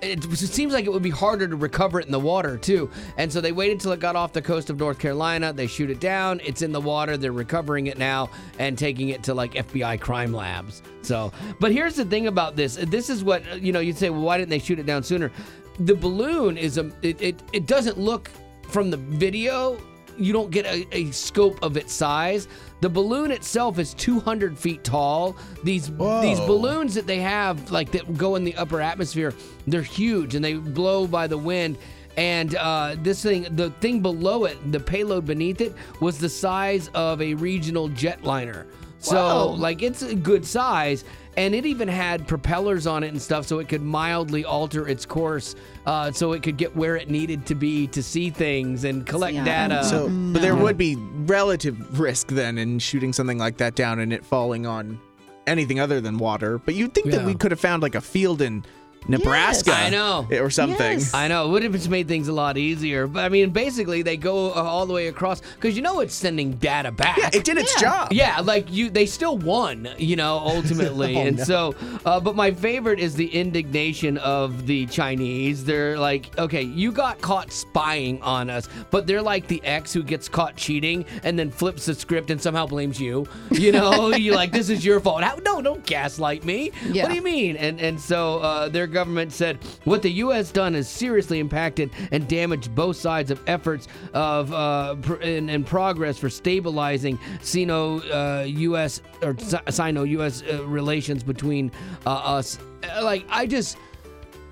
it, 0.02 0.24
it 0.24 0.36
seems 0.36 0.72
like 0.72 0.84
it 0.84 0.92
would 0.92 1.02
be 1.02 1.10
harder 1.10 1.46
to 1.46 1.56
recover 1.56 2.00
it 2.00 2.06
in 2.06 2.12
the 2.12 2.20
water 2.20 2.58
too. 2.58 2.90
And 3.16 3.32
so 3.32 3.40
they 3.40 3.52
waited 3.52 3.80
till 3.80 3.92
it 3.92 4.00
got 4.00 4.16
off 4.16 4.32
the 4.32 4.42
coast 4.42 4.68
of 4.68 4.78
North 4.78 4.98
Carolina. 4.98 5.52
They 5.52 5.66
shoot 5.66 5.90
it 5.90 6.00
down. 6.00 6.40
It's 6.44 6.62
in 6.62 6.72
the 6.72 6.80
water. 6.80 7.16
They're 7.16 7.32
recovering 7.32 7.86
it 7.86 7.98
now 7.98 8.30
and 8.58 8.76
taking 8.76 9.10
it 9.10 9.22
to 9.24 9.34
like 9.34 9.54
FBI 9.54 10.00
crime 10.00 10.32
labs. 10.32 10.82
So, 11.02 11.32
but 11.60 11.72
here's 11.72 11.94
the 11.94 12.04
thing 12.04 12.26
about 12.26 12.56
this. 12.56 12.76
This 12.76 13.08
is 13.08 13.22
what, 13.24 13.42
uh, 13.50 13.54
you 13.54 13.72
know, 13.72 13.80
you'd 13.80 13.96
say, 13.96 14.10
well, 14.10 14.22
why 14.22 14.38
didn't 14.38 14.50
they 14.50 14.58
shoot 14.58 14.78
it 14.78 14.86
down 14.86 15.02
sooner? 15.02 15.30
The 15.78 15.94
balloon 15.94 16.56
is 16.56 16.78
a, 16.78 16.90
it, 17.02 17.20
it, 17.22 17.42
it 17.52 17.66
doesn't 17.66 17.98
look 17.98 18.30
from 18.68 18.90
the 18.90 18.96
video 18.96 19.78
you 20.18 20.32
don't 20.32 20.50
get 20.50 20.66
a, 20.66 20.86
a 20.92 21.10
scope 21.10 21.62
of 21.62 21.76
its 21.76 21.92
size. 21.92 22.48
The 22.82 22.90
balloon 22.90 23.30
itself 23.30 23.78
is 23.78 23.94
200 23.94 24.58
feet 24.58 24.82
tall. 24.82 25.36
These 25.62 25.86
these 25.86 26.40
balloons 26.40 26.94
that 26.94 27.06
they 27.06 27.20
have, 27.20 27.70
like 27.70 27.92
that 27.92 28.18
go 28.18 28.34
in 28.34 28.42
the 28.42 28.56
upper 28.56 28.80
atmosphere, 28.80 29.32
they're 29.68 29.82
huge 29.82 30.34
and 30.34 30.44
they 30.44 30.54
blow 30.54 31.06
by 31.06 31.28
the 31.28 31.38
wind. 31.38 31.78
And 32.16 32.56
uh, 32.56 32.96
this 32.98 33.22
thing, 33.22 33.46
the 33.54 33.70
thing 33.80 34.02
below 34.02 34.46
it, 34.46 34.72
the 34.72 34.80
payload 34.80 35.26
beneath 35.26 35.60
it, 35.60 35.74
was 36.00 36.18
the 36.18 36.28
size 36.28 36.90
of 36.92 37.22
a 37.22 37.34
regional 37.34 37.88
jetliner. 37.88 38.66
So, 38.98 39.16
Whoa. 39.16 39.52
like, 39.52 39.82
it's 39.82 40.02
a 40.02 40.14
good 40.14 40.44
size. 40.44 41.04
And 41.36 41.54
it 41.54 41.64
even 41.64 41.88
had 41.88 42.28
propellers 42.28 42.86
on 42.86 43.02
it 43.02 43.08
and 43.08 43.20
stuff 43.20 43.46
so 43.46 43.58
it 43.58 43.68
could 43.68 43.80
mildly 43.80 44.44
alter 44.44 44.86
its 44.86 45.06
course 45.06 45.54
uh, 45.86 46.12
so 46.12 46.32
it 46.32 46.42
could 46.42 46.58
get 46.58 46.76
where 46.76 46.96
it 46.96 47.08
needed 47.08 47.46
to 47.46 47.54
be 47.54 47.86
to 47.88 48.02
see 48.02 48.28
things 48.28 48.84
and 48.84 49.06
collect 49.06 49.34
Yeah, 49.34 49.44
data. 49.44 49.84
So, 49.84 50.08
but 50.08 50.42
there 50.42 50.54
would 50.54 50.76
be 50.76 50.96
relative 50.96 51.98
risk 51.98 52.28
then 52.28 52.58
in 52.58 52.78
shooting 52.78 53.12
something 53.14 53.38
like 53.38 53.56
that 53.56 53.74
down 53.74 53.98
and 54.00 54.12
it 54.12 54.24
falling 54.24 54.66
on 54.66 55.00
anything 55.46 55.80
other 55.80 56.00
than 56.00 56.18
water. 56.18 56.58
But 56.58 56.74
you'd 56.74 56.94
think 56.94 57.10
that 57.10 57.24
we 57.24 57.34
could 57.34 57.50
have 57.50 57.60
found 57.60 57.82
like 57.82 57.94
a 57.94 58.00
field 58.00 58.42
in 58.42 58.64
Nebraska. 59.08 59.72
I 59.72 59.90
know. 59.90 60.26
Or 60.30 60.50
something. 60.50 60.98
Yes. 60.98 61.14
I 61.14 61.28
know. 61.28 61.46
It 61.46 61.50
would 61.50 61.62
have 61.62 61.72
just 61.72 61.88
made 61.88 62.08
things 62.08 62.28
a 62.28 62.32
lot 62.32 62.56
easier. 62.56 63.06
But 63.06 63.24
I 63.24 63.28
mean, 63.28 63.50
basically, 63.50 64.02
they 64.02 64.16
go 64.16 64.50
uh, 64.50 64.54
all 64.54 64.86
the 64.86 64.92
way 64.92 65.08
across 65.08 65.40
because 65.40 65.76
you 65.76 65.82
know 65.82 66.00
it's 66.00 66.14
sending 66.14 66.52
data 66.52 66.90
back. 66.92 67.16
Yeah, 67.18 67.30
it 67.32 67.44
did 67.44 67.58
its 67.58 67.78
job. 67.80 68.12
Yeah, 68.12 68.40
like 68.40 68.70
you, 68.70 68.90
they 68.90 69.06
still 69.06 69.38
won, 69.38 69.88
you 69.98 70.16
know, 70.16 70.38
ultimately. 70.38 71.02
Oh, 71.12 71.20
and 71.20 71.36
no. 71.36 71.44
so, 71.44 71.74
uh, 72.06 72.20
but 72.20 72.36
my 72.36 72.52
favorite 72.52 72.98
is 72.98 73.14
the 73.14 73.26
indignation 73.26 74.18
of 74.18 74.66
the 74.66 74.86
Chinese. 74.86 75.64
They're 75.64 75.98
like, 75.98 76.36
okay, 76.38 76.62
you 76.62 76.92
got 76.92 77.20
caught 77.20 77.52
spying 77.52 78.20
on 78.22 78.48
us, 78.48 78.68
but 78.90 79.06
they're 79.06 79.22
like 79.22 79.46
the 79.46 79.62
ex 79.64 79.92
who 79.92 80.02
gets 80.02 80.28
caught 80.28 80.56
cheating 80.56 81.04
and 81.24 81.38
then 81.38 81.50
flips 81.50 81.86
the 81.86 81.94
script 81.94 82.30
and 82.30 82.40
somehow 82.40 82.66
blames 82.66 83.00
you. 83.00 83.26
You 83.50 83.72
know, 83.72 84.10
you're 84.14 84.34
like, 84.34 84.52
this 84.52 84.70
is 84.70 84.84
your 84.84 85.00
fault. 85.00 85.22
How, 85.22 85.36
no, 85.44 85.60
don't 85.60 85.84
gaslight 85.84 86.44
me. 86.44 86.70
Yeah. 86.86 87.02
What 87.02 87.08
do 87.10 87.14
you 87.14 87.22
mean? 87.22 87.56
And 87.56 87.80
and 87.80 88.00
so 88.00 88.38
uh, 88.38 88.68
their 88.68 88.86
government 88.92 89.32
said 89.32 89.58
what 89.84 90.02
the 90.02 90.10
U.S. 90.10 90.52
done 90.52 90.74
has 90.74 90.88
seriously 90.88 91.40
impacted 91.40 91.90
and 92.10 92.28
damaged 92.28 92.74
both 92.74 92.96
sides 92.96 93.30
of 93.30 93.40
efforts 93.46 93.88
of 94.12 94.52
uh, 94.52 94.94
pr- 94.96 95.22
progress 95.66 96.18
for 96.18 96.30
stabilizing 96.30 97.18
Sino 97.40 98.00
uh, 98.10 98.44
or 99.22 99.36
Sino 99.70 100.02
U.S. 100.04 100.42
Uh, 100.42 100.64
relations 100.66 101.22
between 101.22 101.72
uh, 102.06 102.10
us. 102.10 102.58
Like 103.02 103.24
I 103.28 103.46
just. 103.46 103.76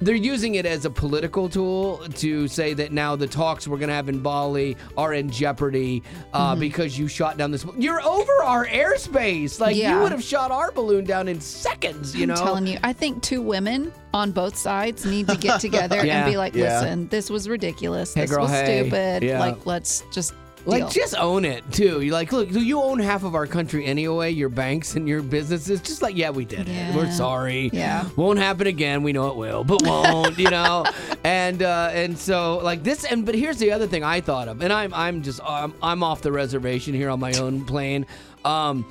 They're 0.03 0.15
using 0.15 0.55
it 0.55 0.65
as 0.65 0.87
a 0.87 0.91
political 0.91 1.49
tool 1.49 1.99
to 2.15 2.49
say 2.49 2.73
that 2.75 2.91
now 2.91 3.17
the 3.17 3.27
talks 3.27 3.69
we're 3.69 3.77
going 3.77 3.89
to 3.91 3.95
have 3.95 4.09
in 4.09 4.21
Bali 4.21 4.77
are 4.97 5.13
in 5.13 5.31
jeopardy 5.31 6.03
uh, 6.33 6.53
Mm-hmm. 6.53 6.61
because 6.61 6.99
you 6.99 7.07
shot 7.07 7.37
down 7.37 7.51
this. 7.51 7.67
You're 7.77 8.01
over 8.03 8.33
our 8.43 8.67
airspace. 8.67 9.61
Like 9.61 9.77
you 9.77 9.99
would 10.01 10.13
have 10.13 10.25
shot 10.25 10.51
our 10.51 10.73
balloon 10.73 11.05
down 11.05 11.29
in 11.29 11.41
seconds. 11.41 12.15
You 12.17 12.23
I'm 12.23 12.29
know, 12.31 12.35
telling 12.37 12.67
you, 12.67 12.79
I 12.83 12.93
think 12.95 13.23
two 13.23 13.43
women 13.43 13.93
on 14.15 14.33
both 14.33 14.57
sides 14.57 15.05
need 15.05 15.29
to 15.29 15.37
get 15.37 15.61
together 15.67 16.05
Yeah. 16.05 16.25
and 16.25 16.33
be 16.33 16.37
like, 16.37 16.55
Yeah. 16.55 16.81
listen, 16.81 17.09
this 17.09 17.29
was 17.31 17.49
ridiculous. 17.49 18.15
Hey, 18.15 18.23
this 18.23 18.31
girl, 18.31 18.43
was 18.45 18.51
hey. 18.53 18.81
stupid. 18.83 19.23
Yeah. 19.23 19.39
Like, 19.39 19.67
let's 19.67 20.03
just 20.13 20.33
Like, 20.67 20.83
deal. 20.83 20.89
just 20.91 21.17
own 21.17 21.45
it 21.45 21.65
too. 21.73 22.01
You're 22.01 22.13
like, 22.13 22.33
look, 22.33 22.51
do 22.51 22.61
you 22.61 22.81
own 22.83 22.99
half 22.99 23.25
of 23.25 23.35
our 23.35 23.47
country 23.47 23.87
anyway. 23.87 24.31
Your 24.31 24.49
banks 24.49 24.97
and 24.97 25.09
your 25.09 25.23
businesses. 25.23 25.81
Just 25.81 26.03
like, 26.03 26.17
yeah, 26.17 26.31
we 26.31 26.45
did 26.45 26.69
it. 26.69 26.95
We're 26.95 27.11
sorry. 27.11 27.71
Yeah. 27.73 28.09
won't 28.17 28.39
happen 28.39 28.67
again. 28.67 29.03
We 29.03 29.13
know 29.13 29.29
it 29.29 29.37
will, 29.37 29.65
but 29.65 29.83
won't. 29.85 30.39
you 30.39 30.51
know, 30.51 30.85
and 31.25 31.63
uh, 31.63 31.91
and 31.93 32.19
so 32.19 32.59
like 32.59 32.83
this. 32.83 33.05
And 33.05 33.25
but 33.25 33.35
here's 33.35 33.59
the 33.59 33.73
other 33.73 33.87
thing 33.87 34.05
I 34.05 34.21
thought 34.21 34.49
of, 34.49 34.61
and 34.63 34.73
I'm 34.73 34.93
I'm 34.95 35.23
just 35.23 35.41
I'm, 35.45 35.75
I'm 35.83 36.03
off 36.03 36.23
the 36.23 36.33
reservation 36.33 36.95
here 36.95 37.11
on 37.11 37.21
my 37.21 37.33
own 37.35 37.65
plane. 37.65 38.07
Um, 38.45 38.85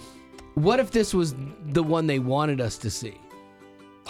what 0.56 0.80
if 0.80 0.92
this 0.92 1.14
was 1.14 1.36
the 1.68 1.84
one 1.84 2.08
they 2.08 2.20
wanted 2.20 2.60
us 2.62 2.78
to 2.80 2.90
see? 2.90 3.16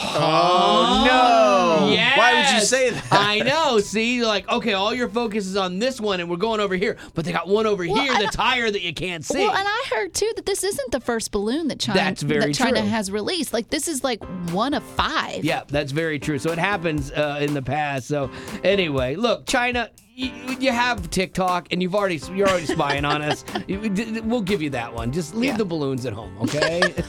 Oh, 0.01 1.03
no. 1.05 1.91
Yes! 1.91 2.17
Why 2.17 2.33
would 2.35 2.53
you 2.59 2.61
say 2.65 2.89
that? 2.91 3.05
I 3.11 3.39
know. 3.39 3.79
See, 3.79 4.15
You're 4.15 4.27
like, 4.27 4.47
okay, 4.49 4.73
all 4.73 4.93
your 4.93 5.09
focus 5.09 5.45
is 5.45 5.57
on 5.57 5.79
this 5.79 5.99
one, 5.99 6.19
and 6.19 6.29
we're 6.29 6.37
going 6.37 6.59
over 6.59 6.75
here, 6.75 6.97
but 7.15 7.25
they 7.25 7.31
got 7.31 7.47
one 7.47 7.65
over 7.65 7.85
Well, 7.85 7.95
here 8.01 8.13
and 8.13 8.21
that's 8.23 8.35
higher 8.35 8.69
that 8.71 8.81
you 8.81 8.93
can't 8.93 9.25
see. 9.25 9.39
Well, 9.39 9.51
and 9.55 9.67
I 9.67 9.85
heard 9.93 10.13
too 10.13 10.31
that 10.35 10.45
this 10.45 10.63
isn't 10.63 10.91
the 10.91 10.99
first 10.99 11.31
balloon 11.31 11.67
that 11.69 11.79
China 11.79 11.99
That's 11.99 12.21
very 12.21 12.47
that 12.47 12.55
China 12.55 12.79
true. 12.81 12.89
has 12.89 13.11
released. 13.11 13.53
Like 13.53 13.69
this 13.69 13.87
is 13.87 14.03
like 14.03 14.23
one 14.51 14.73
of 14.73 14.83
five. 14.83 15.43
yeah, 15.43 15.63
that's 15.67 15.91
very 15.91 16.19
true. 16.19 16.39
So 16.39 16.51
it 16.51 16.57
happens 16.59 17.11
uh, 17.11 17.39
in 17.41 17.53
the 17.53 17.61
past. 17.61 18.07
So 18.07 18.29
anyway, 18.63 19.15
look, 19.15 19.45
China. 19.47 19.89
You, 20.15 20.31
you 20.59 20.71
have 20.73 21.09
TikTok, 21.11 21.69
and 21.71 21.81
you've 21.81 21.95
already 21.95 22.19
you're 22.33 22.49
already 22.49 22.65
spying 22.65 23.05
on 23.05 23.21
us. 23.21 23.45
You- 23.67 23.87
d- 23.87 24.03
d- 24.15 24.19
We'll 24.19 24.41
give 24.41 24.61
you 24.61 24.69
that 24.71 24.93
one. 24.93 25.13
Just 25.13 25.33
leave 25.33 25.51
Yeah. 25.51 25.57
the 25.57 25.63
balloons 25.65 26.05
at 26.05 26.11
home, 26.11 26.37
okay? 26.41 26.81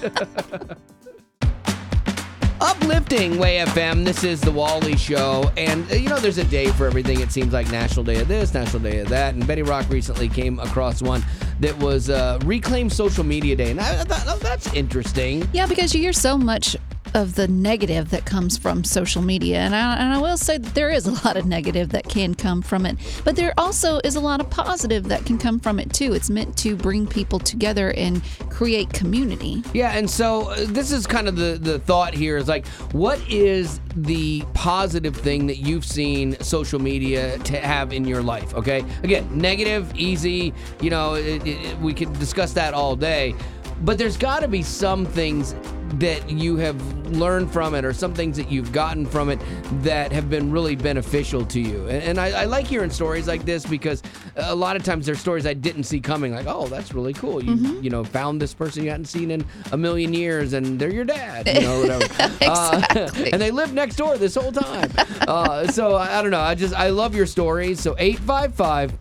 Uplifting 2.60 3.38
Way 3.38 3.58
FM. 3.58 4.04
This 4.04 4.22
is 4.22 4.40
the 4.40 4.50
Wally 4.50 4.96
Show, 4.96 5.50
and 5.56 5.90
uh, 5.90 5.94
you 5.94 6.08
know 6.08 6.18
there's 6.18 6.36
a 6.36 6.44
day 6.44 6.66
for 6.72 6.86
everything. 6.86 7.20
It 7.20 7.32
seems 7.32 7.54
like 7.54 7.70
National 7.70 8.04
Day 8.04 8.20
of 8.20 8.28
this, 8.28 8.52
National 8.52 8.82
Day 8.82 8.98
of 8.98 9.08
that, 9.08 9.32
and 9.32 9.46
Betty 9.46 9.62
Rock 9.62 9.88
recently 9.88 10.28
came 10.28 10.58
across 10.58 11.00
one 11.00 11.24
that 11.60 11.76
was 11.78 12.10
uh, 12.10 12.38
Reclaim 12.44 12.90
Social 12.90 13.24
Media 13.24 13.56
Day, 13.56 13.70
and 13.70 13.80
I 13.80 14.04
thought, 14.04 14.24
oh, 14.26 14.38
that's 14.38 14.72
interesting. 14.74 15.48
Yeah, 15.54 15.66
because 15.66 15.94
you 15.94 16.00
hear 16.00 16.12
so 16.12 16.36
much 16.36 16.76
of 17.14 17.34
the 17.34 17.48
negative 17.48 18.10
that 18.10 18.24
comes 18.24 18.56
from 18.56 18.84
social 18.84 19.22
media. 19.22 19.58
And 19.58 19.74
I, 19.74 19.96
and 19.96 20.14
I 20.14 20.18
will 20.18 20.36
say 20.36 20.58
that 20.58 20.74
there 20.74 20.90
is 20.90 21.06
a 21.06 21.12
lot 21.26 21.36
of 21.36 21.46
negative 21.46 21.90
that 21.90 22.08
can 22.08 22.34
come 22.34 22.62
from 22.62 22.86
it, 22.86 22.96
but 23.24 23.36
there 23.36 23.52
also 23.58 24.00
is 24.04 24.16
a 24.16 24.20
lot 24.20 24.40
of 24.40 24.48
positive 24.50 25.04
that 25.08 25.24
can 25.26 25.38
come 25.38 25.58
from 25.58 25.80
it 25.80 25.92
too. 25.92 26.12
It's 26.12 26.30
meant 26.30 26.56
to 26.58 26.76
bring 26.76 27.06
people 27.06 27.38
together 27.38 27.92
and 27.92 28.22
create 28.48 28.92
community. 28.92 29.62
Yeah, 29.72 29.90
and 29.90 30.08
so 30.08 30.50
uh, 30.50 30.66
this 30.68 30.92
is 30.92 31.06
kind 31.06 31.28
of 31.28 31.36
the 31.36 31.58
the 31.60 31.78
thought 31.80 32.14
here 32.14 32.36
is 32.36 32.48
like, 32.48 32.66
what 32.92 33.20
is 33.28 33.80
the 33.96 34.44
positive 34.54 35.16
thing 35.16 35.46
that 35.46 35.58
you've 35.58 35.84
seen 35.84 36.38
social 36.40 36.78
media 36.78 37.38
to 37.38 37.58
have 37.58 37.92
in 37.92 38.04
your 38.04 38.22
life? 38.22 38.54
Okay, 38.54 38.84
again, 39.02 39.26
negative, 39.36 39.92
easy. 39.96 40.54
You 40.80 40.90
know, 40.90 41.14
it, 41.14 41.46
it, 41.46 41.78
we 41.78 41.92
could 41.92 42.12
discuss 42.18 42.52
that 42.52 42.74
all 42.74 42.94
day, 42.94 43.34
but 43.82 43.98
there's 43.98 44.16
got 44.16 44.40
to 44.40 44.48
be 44.48 44.62
some 44.62 45.06
things 45.06 45.54
that 45.94 46.31
you 46.31 46.57
have 46.57 46.81
learned 47.09 47.53
from 47.53 47.74
it 47.74 47.85
or 47.85 47.92
some 47.92 48.14
things 48.14 48.37
that 48.37 48.50
you've 48.50 48.72
gotten 48.72 49.05
from 49.05 49.29
it 49.29 49.40
that 49.83 50.12
have 50.12 50.31
been 50.31 50.50
really 50.50 50.76
beneficial 50.76 51.44
to 51.46 51.61
you. 51.61 51.88
And, 51.88 52.03
and 52.03 52.20
I, 52.20 52.42
I, 52.42 52.44
like 52.44 52.66
hearing 52.66 52.90
stories 52.90 53.26
like 53.26 53.44
this 53.44 53.66
because 53.66 54.03
a 54.37 54.55
lot 54.55 54.76
of 54.76 54.85
times 54.85 55.07
there's 55.07 55.20
stories 55.20 55.46
I 55.46 55.55
didn't 55.55 55.85
see 55.85 56.00
coming, 56.00 56.33
like, 56.33 56.46
oh, 56.46 56.68
that's 56.68 56.92
really 56.94 57.12
cool. 57.12 57.42
You 57.42 57.57
mm-hmm. 57.57 57.83
you 57.83 57.90
know 57.90 58.05
found 58.05 58.40
this 58.40 58.55
person 58.55 58.85
you 58.85 58.90
hadn't 58.90 59.07
seen 59.07 59.31
in 59.31 59.44
a 59.72 59.76
million 59.76 60.14
years, 60.14 60.53
and 60.53 60.79
they're 60.79 60.92
your 60.92 61.05
dad, 61.05 61.48
you 61.48 61.61
know, 61.61 61.81
whatever. 61.81 62.05
exactly. 62.40 63.03
uh, 63.03 63.31
and 63.33 63.42
they 63.42 63.50
lived 63.50 63.74
next 63.74 63.96
door 63.96 64.16
this 64.16 64.35
whole 64.35 64.53
time. 64.53 64.90
Uh, 65.26 65.66
so 65.66 65.96
I, 65.96 66.18
I 66.18 66.22
don't 66.22 66.31
know. 66.31 66.40
I 66.40 66.55
just 66.55 66.74
I 66.74 66.90
love 66.90 67.14
your 67.14 67.26
stories. 67.26 67.81
So 67.81 67.96
eight 67.98 68.18
five 68.18 68.55
five. 68.55 68.92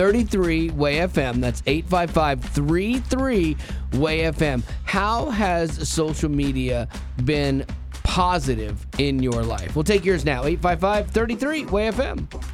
33 0.00 0.70
Way 0.70 0.96
FM. 1.00 1.42
That's 1.42 1.62
855 1.66 2.40
33 2.40 3.56
Way 3.92 4.20
FM. 4.20 4.62
How 4.84 5.28
has 5.28 5.86
social 5.86 6.30
media 6.30 6.88
been 7.26 7.66
positive 8.02 8.86
in 8.96 9.22
your 9.22 9.42
life? 9.42 9.76
We'll 9.76 9.84
take 9.84 10.06
yours 10.06 10.24
now. 10.24 10.46
855 10.46 11.10
33 11.10 11.64
Way 11.66 11.90
FM. 11.90 12.44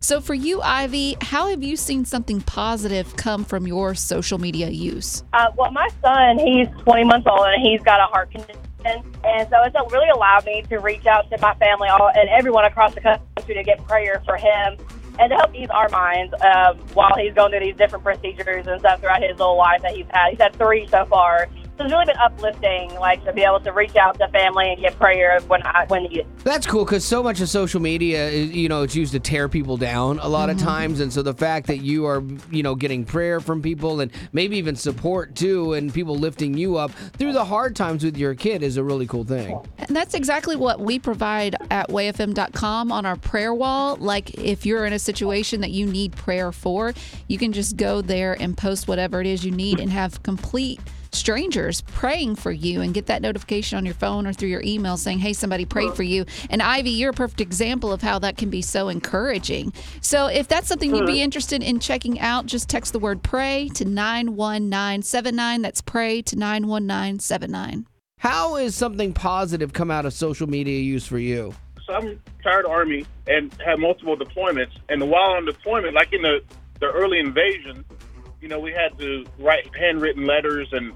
So, 0.00 0.20
for 0.20 0.34
you, 0.34 0.60
Ivy, 0.60 1.16
how 1.20 1.50
have 1.50 1.62
you 1.62 1.76
seen 1.76 2.04
something 2.04 2.40
positive 2.40 3.16
come 3.16 3.44
from 3.44 3.68
your 3.68 3.94
social 3.94 4.38
media 4.38 4.68
use? 4.68 5.22
Uh, 5.34 5.52
well, 5.56 5.70
my 5.70 5.88
son, 6.02 6.40
he's 6.40 6.66
20 6.82 7.04
months 7.04 7.28
old 7.30 7.46
and 7.46 7.62
he's 7.62 7.80
got 7.82 8.00
a 8.00 8.06
heart 8.06 8.32
condition. 8.32 8.56
And 8.84 9.48
so 9.50 9.62
it's 9.62 9.92
really 9.92 10.08
allowed 10.08 10.44
me 10.44 10.62
to 10.68 10.78
reach 10.78 11.06
out 11.06 11.30
to 11.30 11.40
my 11.40 11.54
family 11.54 11.88
all, 11.88 12.08
and 12.08 12.28
everyone 12.28 12.64
across 12.64 12.92
the 12.92 13.00
country 13.00 13.54
to 13.54 13.62
get 13.62 13.86
prayer 13.86 14.20
for 14.26 14.36
him 14.36 14.76
and 15.18 15.30
to 15.30 15.36
help 15.36 15.54
ease 15.54 15.68
our 15.70 15.88
minds 15.88 16.34
um, 16.42 16.78
while 16.94 17.14
he's 17.16 17.34
going 17.34 17.50
through 17.50 17.60
these 17.60 17.76
different 17.76 18.04
procedures 18.04 18.66
and 18.66 18.80
stuff 18.80 19.00
throughout 19.00 19.22
his 19.22 19.38
little 19.38 19.56
life 19.56 19.82
that 19.82 19.94
he's 19.94 20.06
had. 20.10 20.30
He's 20.30 20.40
had 20.40 20.54
three 20.56 20.86
so 20.86 21.04
far. 21.06 21.48
So 21.78 21.84
it's 21.84 21.92
really 21.92 22.06
been 22.06 22.16
uplifting, 22.16 22.94
like 22.94 23.22
to 23.26 23.34
be 23.34 23.42
able 23.42 23.60
to 23.60 23.70
reach 23.70 23.96
out 23.96 24.18
to 24.18 24.28
family 24.28 24.70
and 24.72 24.80
get 24.80 24.98
prayer 24.98 25.38
when 25.42 25.62
I 25.62 25.84
when 25.88 26.04
needed. 26.04 26.26
That's 26.42 26.66
cool 26.66 26.86
because 26.86 27.04
so 27.04 27.22
much 27.22 27.40
of 27.42 27.50
social 27.50 27.80
media, 27.80 28.30
is, 28.30 28.50
you 28.52 28.70
know, 28.70 28.82
it's 28.82 28.96
used 28.96 29.12
to 29.12 29.20
tear 29.20 29.46
people 29.46 29.76
down 29.76 30.18
a 30.20 30.28
lot 30.28 30.48
mm-hmm. 30.48 30.58
of 30.58 30.64
times, 30.64 31.00
and 31.00 31.12
so 31.12 31.20
the 31.20 31.34
fact 31.34 31.66
that 31.66 31.78
you 31.78 32.06
are, 32.06 32.22
you 32.50 32.62
know, 32.62 32.74
getting 32.74 33.04
prayer 33.04 33.40
from 33.40 33.60
people 33.60 34.00
and 34.00 34.10
maybe 34.32 34.56
even 34.56 34.74
support 34.74 35.34
too, 35.34 35.74
and 35.74 35.92
people 35.92 36.16
lifting 36.16 36.56
you 36.56 36.78
up 36.78 36.92
through 37.18 37.34
the 37.34 37.44
hard 37.44 37.76
times 37.76 38.02
with 38.02 38.16
your 38.16 38.34
kid 38.34 38.62
is 38.62 38.78
a 38.78 38.84
really 38.84 39.06
cool 39.06 39.24
thing. 39.24 39.60
And 39.76 39.94
that's 39.94 40.14
exactly 40.14 40.56
what 40.56 40.80
we 40.80 40.98
provide 40.98 41.56
at 41.70 41.88
wayfm.com 41.90 42.90
on 42.90 43.04
our 43.04 43.16
prayer 43.16 43.52
wall. 43.52 43.96
Like 43.96 44.32
if 44.38 44.64
you're 44.64 44.86
in 44.86 44.94
a 44.94 44.98
situation 44.98 45.60
that 45.60 45.72
you 45.72 45.84
need 45.84 46.16
prayer 46.16 46.52
for, 46.52 46.94
you 47.28 47.36
can 47.36 47.52
just 47.52 47.76
go 47.76 48.00
there 48.00 48.32
and 48.40 48.56
post 48.56 48.88
whatever 48.88 49.20
it 49.20 49.26
is 49.26 49.44
you 49.44 49.50
need 49.50 49.78
and 49.78 49.90
have 49.90 50.22
complete 50.22 50.80
strangers 51.16 51.80
praying 51.80 52.36
for 52.36 52.52
you 52.52 52.80
and 52.80 52.94
get 52.94 53.06
that 53.06 53.22
notification 53.22 53.76
on 53.76 53.84
your 53.84 53.94
phone 53.94 54.26
or 54.26 54.32
through 54.32 54.48
your 54.48 54.62
email 54.62 54.96
saying, 54.96 55.18
hey, 55.18 55.32
somebody 55.32 55.64
prayed 55.64 55.94
for 55.94 56.02
you. 56.02 56.24
And 56.50 56.62
Ivy, 56.62 56.90
you're 56.90 57.10
a 57.10 57.14
perfect 57.14 57.40
example 57.40 57.92
of 57.92 58.02
how 58.02 58.18
that 58.20 58.36
can 58.36 58.50
be 58.50 58.62
so 58.62 58.88
encouraging. 58.88 59.72
So 60.00 60.26
if 60.26 60.48
that's 60.48 60.68
something 60.68 60.94
you'd 60.94 61.06
be 61.06 61.14
hmm. 61.14 61.24
interested 61.24 61.62
in 61.62 61.80
checking 61.80 62.20
out, 62.20 62.46
just 62.46 62.68
text 62.68 62.92
the 62.92 62.98
word 62.98 63.22
pray 63.22 63.68
to 63.74 63.84
91979. 63.84 65.62
That's 65.62 65.80
pray 65.80 66.22
to 66.22 66.36
91979. 66.36 67.86
How 68.18 68.56
is 68.56 68.74
something 68.74 69.12
positive 69.12 69.72
come 69.72 69.90
out 69.90 70.06
of 70.06 70.12
social 70.12 70.46
media 70.48 70.80
use 70.80 71.06
for 71.06 71.18
you? 71.18 71.54
So 71.86 71.94
I'm 71.94 72.20
retired 72.38 72.66
Army 72.66 73.06
and 73.26 73.52
had 73.64 73.78
multiple 73.78 74.16
deployments. 74.16 74.72
And 74.88 75.10
while 75.10 75.32
on 75.32 75.44
deployment, 75.44 75.94
like 75.94 76.12
in 76.12 76.22
the, 76.22 76.40
the 76.80 76.86
early 76.86 77.18
invasion, 77.18 77.84
you 78.40 78.48
know, 78.48 78.58
we 78.58 78.72
had 78.72 78.96
to 78.98 79.24
write 79.38 79.70
handwritten 79.74 80.26
letters 80.26 80.68
and 80.72 80.92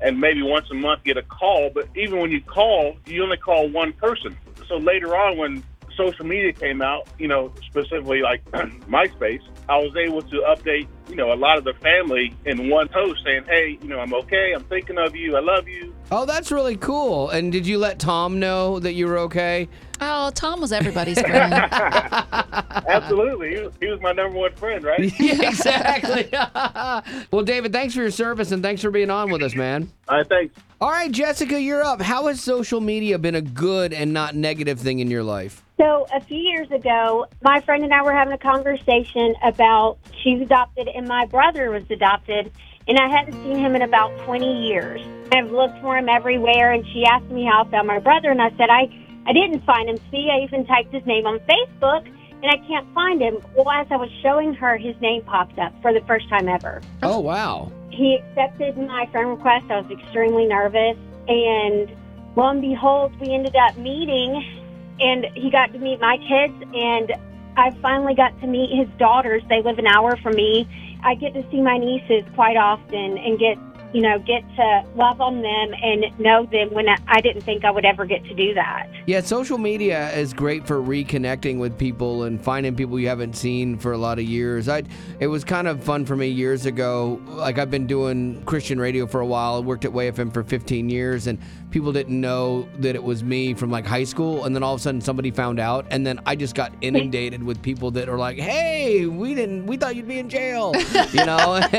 and 0.00 0.20
maybe 0.20 0.42
once 0.42 0.66
a 0.70 0.74
month 0.74 1.04
get 1.04 1.16
a 1.16 1.22
call. 1.22 1.70
But 1.72 1.88
even 1.94 2.20
when 2.20 2.30
you 2.30 2.40
call, 2.40 2.96
you 3.06 3.22
only 3.22 3.36
call 3.36 3.68
one 3.68 3.92
person. 3.92 4.36
So 4.68 4.76
later 4.76 5.16
on, 5.16 5.38
when 5.38 5.62
social 5.96 6.24
media 6.24 6.52
came 6.52 6.82
out, 6.82 7.08
you 7.18 7.28
know, 7.28 7.52
specifically 7.62 8.22
like 8.22 8.44
MySpace, 8.52 9.42
I 9.68 9.78
was 9.78 9.94
able 9.96 10.22
to 10.22 10.36
update, 10.48 10.88
you 11.08 11.16
know, 11.16 11.32
a 11.32 11.36
lot 11.36 11.56
of 11.56 11.64
the 11.64 11.74
family 11.74 12.34
in 12.44 12.68
one 12.68 12.88
post 12.88 13.22
saying, 13.24 13.44
hey, 13.44 13.78
you 13.80 13.88
know, 13.88 14.00
I'm 14.00 14.12
okay. 14.14 14.52
I'm 14.52 14.64
thinking 14.64 14.98
of 14.98 15.14
you. 15.14 15.36
I 15.36 15.40
love 15.40 15.68
you. 15.68 15.94
Oh, 16.10 16.26
that's 16.26 16.50
really 16.50 16.76
cool. 16.76 17.30
And 17.30 17.52
did 17.52 17.66
you 17.66 17.78
let 17.78 17.98
Tom 17.98 18.40
know 18.40 18.80
that 18.80 18.94
you 18.94 19.06
were 19.06 19.18
okay? 19.18 19.68
Oh, 20.00 20.30
Tom 20.34 20.60
was 20.60 20.72
everybody's 20.72 21.20
friend. 21.20 21.54
Absolutely. 21.54 23.54
He 23.54 23.62
was, 23.62 23.72
he 23.80 23.86
was, 23.86 24.00
my 24.00 24.12
number 24.12 24.36
one 24.36 24.54
friend, 24.56 24.84
right? 24.84 25.00
yeah, 25.20 25.48
exactly. 25.48 26.28
well, 27.30 27.44
David, 27.44 27.72
thanks 27.72 27.94
for 27.94 28.00
your 28.00 28.10
service 28.10 28.50
and 28.50 28.62
thanks 28.62 28.82
for 28.82 28.90
being 28.90 29.10
on 29.10 29.30
with 29.30 29.42
us, 29.42 29.54
man. 29.54 29.90
All 30.08 30.18
right, 30.18 30.28
thanks. 30.28 30.54
All 30.80 30.90
right, 30.90 31.10
Jessica, 31.10 31.60
you're 31.60 31.84
up. 31.84 32.02
How 32.02 32.26
has 32.26 32.42
social 32.42 32.80
media 32.80 33.18
been 33.18 33.36
a 33.36 33.40
good 33.40 33.92
and 33.92 34.12
not 34.12 34.34
negative 34.34 34.80
thing 34.80 34.98
in 34.98 35.08
your 35.08 35.22
life? 35.22 35.62
So, 35.78 36.06
a 36.14 36.20
few 36.20 36.38
years 36.38 36.70
ago, 36.70 37.26
my 37.42 37.60
friend 37.60 37.82
and 37.82 37.92
I 37.92 38.02
were 38.02 38.12
having 38.12 38.34
a 38.34 38.38
conversation 38.38 39.34
about 39.42 39.98
she's 40.22 40.40
adopted 40.42 40.88
and 40.88 41.08
my 41.08 41.26
brother 41.26 41.70
was 41.70 41.84
adopted, 41.90 42.52
and 42.86 42.98
I 42.98 43.08
hadn't 43.08 43.34
seen 43.42 43.58
him 43.58 43.74
in 43.74 43.82
about 43.82 44.16
20 44.24 44.68
years. 44.68 45.00
I've 45.32 45.50
looked 45.50 45.80
for 45.80 45.96
him 45.96 46.08
everywhere, 46.08 46.72
and 46.72 46.84
she 46.92 47.04
asked 47.04 47.30
me 47.30 47.44
how 47.44 47.64
I 47.64 47.70
found 47.70 47.88
my 47.88 47.98
brother, 47.98 48.30
and 48.30 48.42
I 48.42 48.50
said, 48.50 48.68
I, 48.70 48.88
I 49.26 49.32
didn't 49.32 49.64
find 49.64 49.88
him. 49.88 49.96
See, 50.10 50.28
I 50.30 50.44
even 50.44 50.66
typed 50.66 50.92
his 50.92 51.04
name 51.06 51.26
on 51.26 51.38
Facebook, 51.40 52.06
and 52.42 52.50
I 52.50 52.56
can't 52.66 52.92
find 52.92 53.22
him. 53.22 53.38
Well, 53.56 53.70
as 53.70 53.86
I 53.90 53.96
was 53.96 54.10
showing 54.22 54.52
her, 54.54 54.76
his 54.76 55.00
name 55.00 55.22
popped 55.22 55.58
up 55.58 55.72
for 55.80 55.92
the 55.92 56.00
first 56.06 56.28
time 56.28 56.48
ever. 56.48 56.82
Oh, 57.02 57.20
wow. 57.20 57.72
He 57.90 58.16
accepted 58.16 58.76
my 58.76 59.06
friend 59.12 59.30
request. 59.30 59.66
I 59.70 59.80
was 59.80 59.90
extremely 59.90 60.46
nervous. 60.46 60.96
And 61.28 61.96
lo 62.36 62.48
and 62.48 62.60
behold, 62.60 63.18
we 63.20 63.32
ended 63.32 63.54
up 63.54 63.76
meeting, 63.78 64.61
and 65.02 65.26
he 65.34 65.50
got 65.50 65.72
to 65.72 65.78
meet 65.78 66.00
my 66.00 66.16
kids, 66.18 66.54
and 66.74 67.12
I 67.56 67.70
finally 67.82 68.14
got 68.14 68.38
to 68.40 68.46
meet 68.46 68.70
his 68.76 68.88
daughters. 68.98 69.42
They 69.48 69.60
live 69.62 69.78
an 69.78 69.86
hour 69.86 70.16
from 70.16 70.34
me. 70.34 70.66
I 71.02 71.14
get 71.16 71.34
to 71.34 71.44
see 71.50 71.60
my 71.60 71.76
nieces 71.78 72.24
quite 72.34 72.56
often 72.56 73.18
and 73.18 73.38
get 73.38 73.58
you 73.92 74.00
know, 74.00 74.18
get 74.18 74.42
to 74.56 74.84
love 74.94 75.20
on 75.20 75.42
them 75.42 75.74
and 75.82 76.18
know 76.18 76.46
them 76.46 76.70
when 76.72 76.86
I 76.88 77.20
didn't 77.20 77.42
think 77.42 77.64
I 77.64 77.70
would 77.70 77.84
ever 77.84 78.06
get 78.06 78.24
to 78.24 78.34
do 78.34 78.54
that. 78.54 78.88
Yeah, 79.06 79.20
social 79.20 79.58
media 79.58 80.10
is 80.12 80.32
great 80.32 80.66
for 80.66 80.80
reconnecting 80.80 81.58
with 81.58 81.76
people 81.76 82.24
and 82.24 82.42
finding 82.42 82.74
people 82.74 82.98
you 82.98 83.08
haven't 83.08 83.36
seen 83.36 83.78
for 83.78 83.92
a 83.92 83.98
lot 83.98 84.18
of 84.18 84.24
years. 84.24 84.68
I 84.68 84.84
it 85.20 85.26
was 85.26 85.44
kind 85.44 85.68
of 85.68 85.82
fun 85.82 86.06
for 86.06 86.16
me 86.16 86.28
years 86.28 86.66
ago. 86.66 87.20
Like 87.26 87.58
I've 87.58 87.70
been 87.70 87.86
doing 87.86 88.42
Christian 88.44 88.80
radio 88.80 89.06
for 89.06 89.20
a 89.20 89.26
while. 89.26 89.56
I 89.56 89.58
worked 89.60 89.84
at 89.84 89.92
WayFM 89.92 90.32
for 90.32 90.42
15 90.42 90.88
years 90.88 91.26
and 91.26 91.38
people 91.70 91.92
didn't 91.92 92.20
know 92.20 92.68
that 92.78 92.94
it 92.94 93.02
was 93.02 93.22
me 93.22 93.54
from 93.54 93.70
like 93.70 93.86
high 93.86 94.04
school 94.04 94.44
and 94.44 94.54
then 94.54 94.62
all 94.62 94.74
of 94.74 94.80
a 94.80 94.82
sudden 94.82 95.00
somebody 95.00 95.30
found 95.30 95.58
out 95.58 95.86
and 95.90 96.06
then 96.06 96.20
I 96.26 96.36
just 96.36 96.54
got 96.54 96.72
inundated 96.80 97.42
with 97.42 97.60
people 97.60 97.90
that 97.92 98.08
are 98.08 98.18
like, 98.18 98.38
"Hey, 98.38 99.06
we 99.06 99.34
didn't 99.34 99.66
we 99.66 99.76
thought 99.76 99.96
you'd 99.96 100.08
be 100.08 100.18
in 100.18 100.28
jail." 100.28 100.72
You 101.12 101.26
know? 101.26 101.60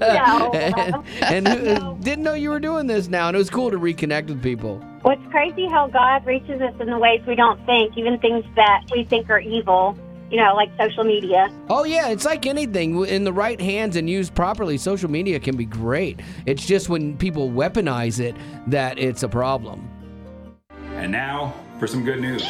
no. 0.00 1.04
and 1.22 1.48
who, 1.48 1.68
uh, 1.68 1.94
didn't 1.94 2.24
know 2.24 2.34
you 2.34 2.50
were 2.50 2.60
doing 2.60 2.86
this 2.86 3.08
now. 3.08 3.28
And 3.28 3.36
it 3.36 3.38
was 3.38 3.50
cool 3.50 3.70
to 3.70 3.78
reconnect 3.78 4.28
with 4.28 4.42
people. 4.42 4.78
What's 5.02 5.24
crazy 5.30 5.66
how 5.66 5.88
God 5.88 6.24
reaches 6.26 6.60
us 6.60 6.74
in 6.80 6.88
the 6.88 6.98
ways 6.98 7.20
we 7.26 7.34
don't 7.34 7.64
think, 7.66 7.96
even 7.96 8.18
things 8.18 8.44
that 8.56 8.84
we 8.92 9.04
think 9.04 9.28
are 9.30 9.40
evil. 9.40 9.96
You 10.30 10.38
know, 10.38 10.54
like 10.54 10.70
social 10.80 11.04
media. 11.04 11.50
Oh 11.68 11.84
yeah, 11.84 12.08
it's 12.08 12.24
like 12.24 12.46
anything 12.46 13.04
in 13.04 13.24
the 13.24 13.32
right 13.34 13.60
hands 13.60 13.96
and 13.96 14.08
used 14.08 14.34
properly. 14.34 14.78
Social 14.78 15.10
media 15.10 15.38
can 15.38 15.58
be 15.58 15.66
great. 15.66 16.20
It's 16.46 16.64
just 16.64 16.88
when 16.88 17.18
people 17.18 17.50
weaponize 17.50 18.18
it 18.18 18.34
that 18.68 18.98
it's 18.98 19.22
a 19.22 19.28
problem. 19.28 19.90
And 20.94 21.12
now 21.12 21.52
for 21.78 21.86
some 21.86 22.02
good 22.02 22.20
news. 22.20 22.46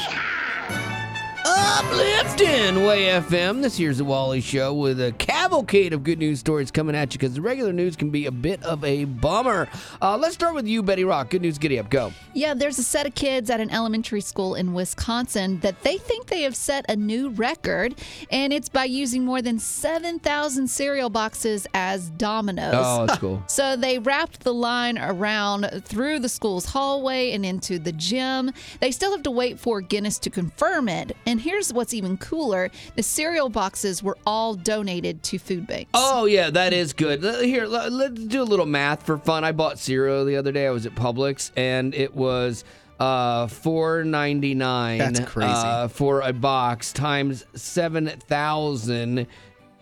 Uplifting 1.64 2.84
Way 2.84 3.04
FM. 3.04 3.62
This 3.62 3.76
here's 3.76 3.98
the 3.98 4.04
Wally 4.04 4.40
Show 4.40 4.74
with 4.74 5.00
a 5.00 5.12
cavalcade 5.12 5.92
of 5.92 6.02
good 6.02 6.18
news 6.18 6.40
stories 6.40 6.72
coming 6.72 6.96
at 6.96 7.14
you 7.14 7.18
because 7.20 7.34
the 7.34 7.40
regular 7.40 7.72
news 7.72 7.94
can 7.94 8.10
be 8.10 8.26
a 8.26 8.32
bit 8.32 8.60
of 8.64 8.82
a 8.82 9.04
bummer. 9.04 9.68
Uh, 10.00 10.16
let's 10.16 10.34
start 10.34 10.54
with 10.54 10.66
you, 10.66 10.82
Betty 10.82 11.04
Rock. 11.04 11.30
Good 11.30 11.42
news, 11.42 11.58
giddy 11.58 11.78
up, 11.78 11.88
go. 11.88 12.12
Yeah, 12.34 12.54
there's 12.54 12.78
a 12.80 12.82
set 12.82 13.06
of 13.06 13.14
kids 13.14 13.48
at 13.48 13.60
an 13.60 13.70
elementary 13.70 14.20
school 14.20 14.56
in 14.56 14.72
Wisconsin 14.74 15.60
that 15.60 15.80
they 15.82 15.98
think 15.98 16.26
they 16.26 16.42
have 16.42 16.56
set 16.56 16.84
a 16.88 16.96
new 16.96 17.30
record, 17.30 17.94
and 18.32 18.52
it's 18.52 18.68
by 18.68 18.84
using 18.84 19.24
more 19.24 19.40
than 19.40 19.60
7,000 19.60 20.66
cereal 20.68 21.10
boxes 21.10 21.68
as 21.74 22.10
dominoes. 22.10 22.74
Oh, 22.76 23.06
that's 23.06 23.20
cool. 23.20 23.42
So 23.52 23.76
they 23.76 23.98
wrapped 23.98 24.40
the 24.40 24.54
line 24.54 24.98
around 24.98 25.68
through 25.84 26.18
the 26.20 26.28
school's 26.28 26.64
hallway 26.66 27.32
and 27.32 27.44
into 27.44 27.78
the 27.78 27.92
gym. 27.92 28.50
They 28.80 28.90
still 28.90 29.12
have 29.12 29.22
to 29.24 29.30
wait 29.30 29.60
for 29.60 29.80
Guinness 29.80 30.18
to 30.20 30.30
confirm 30.30 30.88
it. 30.88 31.14
And 31.26 31.40
here's 31.52 31.72
what's 31.72 31.92
even 31.92 32.16
cooler 32.16 32.70
the 32.94 33.02
cereal 33.02 33.48
boxes 33.50 34.02
were 34.02 34.16
all 34.26 34.54
donated 34.54 35.22
to 35.22 35.38
food 35.38 35.66
banks. 35.66 35.90
Oh 35.92 36.24
yeah, 36.24 36.48
that 36.50 36.72
is 36.72 36.92
good. 36.94 37.22
Here, 37.44 37.66
let's 37.66 38.14
do 38.24 38.42
a 38.42 38.44
little 38.44 38.66
math 38.66 39.04
for 39.04 39.18
fun. 39.18 39.44
I 39.44 39.52
bought 39.52 39.78
cereal 39.78 40.24
the 40.24 40.36
other 40.36 40.50
day. 40.52 40.66
I 40.66 40.70
was 40.70 40.86
at 40.86 40.94
Publix, 40.94 41.50
and 41.56 41.94
it 41.94 42.14
was 42.14 42.64
uh, 42.98 43.48
four 43.48 44.02
ninety 44.04 44.54
nine. 44.54 44.98
That's 44.98 45.20
crazy. 45.20 45.52
uh, 45.52 45.88
for 45.88 46.22
a 46.22 46.32
box 46.32 46.92
times 46.92 47.44
seven 47.54 48.08
thousand 48.28 49.26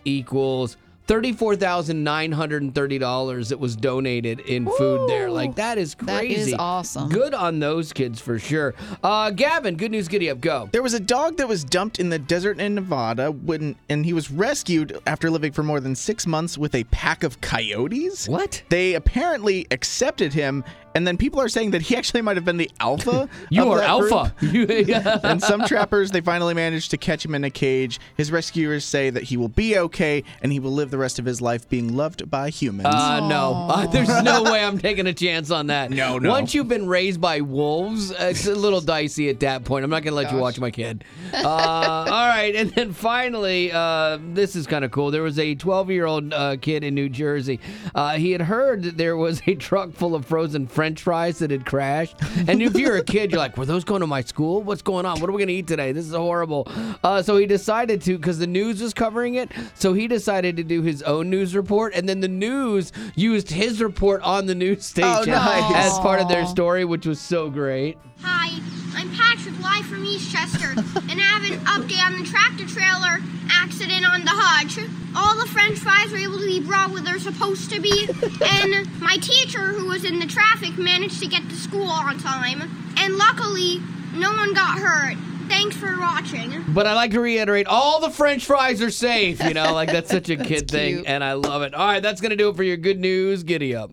equals. 0.05 0.77
Thirty-four 1.11 1.57
thousand 1.57 2.05
nine 2.05 2.31
hundred 2.31 2.63
and 2.63 2.73
thirty 2.73 2.97
dollars 2.97 3.49
that 3.49 3.59
was 3.59 3.75
donated 3.75 4.39
in 4.39 4.67
food 4.79 5.11
there. 5.11 5.29
Like 5.29 5.57
that 5.57 5.77
is 5.77 5.97
crazy. 5.97 6.45
That 6.45 6.49
is 6.51 6.55
awesome. 6.57 7.09
Good 7.09 7.35
on 7.35 7.59
those 7.59 7.93
kids 7.93 8.21
for 8.21 8.39
sure. 8.39 8.77
Uh, 9.03 9.33
Gavin, 9.33 9.75
good 9.75 9.91
news, 9.91 10.07
giddy 10.07 10.31
up, 10.31 10.41
go. 10.41 10.69
There 10.71 10.85
was 10.85 10.95
a 10.95 11.01
dog 11.01 11.37
that 11.39 11.49
was 11.49 11.65
dumped 11.65 11.99
in 11.99 12.11
the 12.11 12.19
desert 12.21 12.61
in 12.61 12.77
Nevada 12.77 13.33
when 13.33 13.75
and 13.89 14.05
he 14.07 14.13
was 14.13 14.31
rescued 14.31 15.01
after 15.05 15.33
living 15.33 15.51
for 15.51 15.65
more 15.65 15.81
than 15.81 15.97
six 15.97 16.29
months 16.29 16.57
with 16.57 16.77
a 16.77 16.85
pack 16.85 17.25
of 17.25 17.41
coyotes. 17.41 18.29
What? 18.29 18.63
They 18.69 18.95
apparently 18.95 19.67
accepted 19.73 20.33
him, 20.33 20.63
and 20.95 21.07
then 21.07 21.17
people 21.17 21.41
are 21.41 21.49
saying 21.49 21.71
that 21.73 21.83
he 21.83 21.97
actually 21.97 22.23
might 22.23 22.37
have 22.37 22.45
been 22.45 22.57
the 22.57 22.71
alpha. 22.81 23.29
You 23.51 23.63
of 23.63 23.69
are 23.69 23.79
that 23.79 23.89
alpha. 23.89 24.35
group. 24.41 24.71
and 25.25 25.43
some 25.43 25.65
trappers 25.65 26.11
they 26.11 26.21
finally 26.21 26.55
managed 26.55 26.91
to 26.93 26.97
catch 26.97 27.25
him 27.25 27.35
in 27.35 27.43
a 27.45 27.51
cage. 27.51 27.99
His 28.17 28.31
rescuers 28.31 28.85
say 28.85 29.11
that 29.11 29.25
he 29.25 29.37
will 29.37 29.49
be 29.49 29.77
okay 29.79 30.23
and 30.43 30.53
he 30.53 30.61
will 30.61 30.73
live 30.73 30.91
the 30.91 30.99
rest 30.99 31.19
of 31.19 31.25
his 31.25 31.41
life 31.41 31.69
being 31.69 31.97
loved 31.97 32.31
by 32.31 32.51
humans. 32.51 32.95
Uh, 32.95 33.29
no, 33.29 33.67
uh, 33.71 33.87
there's 33.87 34.23
no 34.23 34.45
way 34.45 34.63
I'm 34.65 34.79
taking 34.79 35.07
a 35.07 35.13
chance 35.13 35.51
on 35.51 35.69
that. 35.69 35.91
No, 35.91 36.19
no. 36.19 36.31
Once 36.31 36.55
you've 36.55 36.69
been 36.69 36.87
raised 36.87 37.21
by 37.21 37.41
wolves, 37.41 38.13
uh, 38.13 38.29
it's 38.31 38.47
a 38.47 38.55
little 38.55 38.81
dicey 38.81 39.29
at 39.29 39.41
that 39.41 39.65
point. 39.65 39.85
I'm 39.85 39.91
not 39.91 40.03
gonna 40.03 40.17
let 40.17 40.31
you 40.33 40.39
watch 40.39 40.59
my 40.61 40.71
kid. 40.71 41.05
Uh, 41.33 41.47
all 41.49 42.29
right, 42.29 42.55
and 42.55 42.71
then 42.71 42.93
finally, 42.93 43.73
uh, 43.73 44.19
this 44.33 44.55
is 44.57 44.67
kind 44.67 44.85
of 44.85 44.91
cool. 44.91 45.11
There 45.11 45.23
was 45.23 45.39
a 45.39 45.55
12 45.55 45.91
year 45.91 46.07
old 46.07 46.33
uh, 46.33 46.57
kid 46.57 46.85
in 46.85 46.95
New 46.95 47.09
Jersey. 47.09 47.61
Uh, 47.95 48.17
he 48.17 48.33
had 48.33 48.43
heard 48.43 48.83
that 48.85 48.97
there 48.97 49.17
was 49.17 49.43
a 49.47 49.55
truck 49.55 49.93
full 49.93 50.15
of 50.15 50.27
frozen 50.27 50.67
French 50.81 51.03
fries 51.03 51.39
that 51.41 51.51
had 51.51 51.67
crashed. 51.67 52.17
And 52.49 52.63
if 52.63 52.75
you're 52.75 52.97
a 52.97 53.05
kid, 53.05 53.31
you're 53.31 53.39
like, 53.39 53.59
"Were 53.59 53.67
those 53.67 53.85
going 53.85 54.01
to 54.01 54.07
my 54.07 54.23
school? 54.23 54.63
What's 54.63 54.81
going 54.81 55.05
on? 55.05 55.21
What 55.21 55.29
are 55.29 55.33
we 55.35 55.43
gonna 55.43 55.53
eat 55.53 55.67
today? 55.67 55.93
This 55.93 56.07
is 56.07 56.15
horrible." 56.15 56.67
Uh, 57.05 57.21
so 57.21 57.37
he 57.37 57.45
decided 57.45 58.01
to, 58.01 58.17
because 58.17 58.39
the 58.39 58.47
news 58.47 58.81
was 58.81 58.95
covering 58.95 59.35
it, 59.35 59.51
so 59.75 59.93
he 59.93 60.09
decided 60.09 60.57
to 60.57 60.65
do 60.65 60.81
his 60.81 61.03
own 61.03 61.29
news 61.29 61.55
report, 61.55 61.93
and 61.95 62.09
then 62.09 62.21
the 62.21 62.29
news 62.29 62.93
used 63.15 63.51
his 63.51 63.83
report 63.83 64.23
on 64.23 64.47
the 64.47 64.55
news 64.55 64.87
station 64.87 65.33
nice. 65.33 65.93
as 65.93 65.99
part 65.99 66.19
of 66.19 66.29
their 66.29 66.47
story, 66.47 66.87
which 66.87 67.05
was 67.05 67.21
so 67.21 67.51
great. 67.51 67.99
Hi, 68.23 68.61
I'm 68.95 69.11
Patrick, 69.17 69.59
live 69.61 69.87
from 69.87 70.05
Eastchester, 70.05 70.77
and 71.11 71.21
I 71.21 71.25
have 71.25 71.45
an 71.51 71.59
update 71.67 72.03
on 72.05 72.19
the 72.19 72.29
tractor 72.29 72.67
trailer 72.67 73.19
accident 73.51 74.05
on 74.07 74.25
the 74.25 74.33
Hutch. 74.33 74.79
All 75.17 75.37
the 75.39 75.47
french 75.51 75.79
fries 75.79 76.11
were 76.13 76.19
able 76.19 76.39
to 76.39 76.47
be 76.47 76.61
brought 76.61 76.91
where 76.91 77.03
they're 77.03 77.19
supposed 77.19 77.71
to 77.71 77.81
be, 77.81 78.09
and 78.45 79.01
my 79.01 79.17
teacher, 79.17 79.73
who 79.73 79.87
was 79.89 80.05
in 80.05 80.19
the 80.19 80.27
traffic, 80.27 80.77
managed 80.79 81.21
to 81.21 81.29
get 81.29 81.43
to 81.49 81.55
school 81.55 81.89
on 81.89 82.19
time. 82.19 82.63
And 82.97 83.17
luckily, 83.17 83.79
no 84.15 84.33
one 84.33 84.55
got 84.55 84.79
hurt. 84.79 85.17
Thanks 85.49 85.77
for 85.77 85.99
watching. 85.99 86.65
But 86.69 86.87
I 86.87 86.95
like 86.95 87.11
to 87.13 87.21
reiterate, 87.21 87.67
all 87.67 88.01
the 88.01 88.11
French 88.11 88.45
fries 88.45 88.81
are 88.83 88.91
safe. 88.91 89.43
You 89.43 89.55
know, 89.55 89.73
like 89.73 89.91
that's 89.91 90.11
such 90.11 90.29
a 90.31 90.37
kid 90.45 90.71
thing, 90.71 91.07
and 91.07 91.25
I 91.25 91.33
love 91.33 91.63
it. 91.63 91.75
All 91.75 91.87
right, 91.87 92.03
that's 92.03 92.21
gonna 92.21 92.37
do 92.37 92.51
it 92.51 92.57
for 92.57 92.63
your 92.63 92.77
good 92.77 93.01
news. 93.01 93.43
Giddy 93.43 93.75
up. 93.75 93.91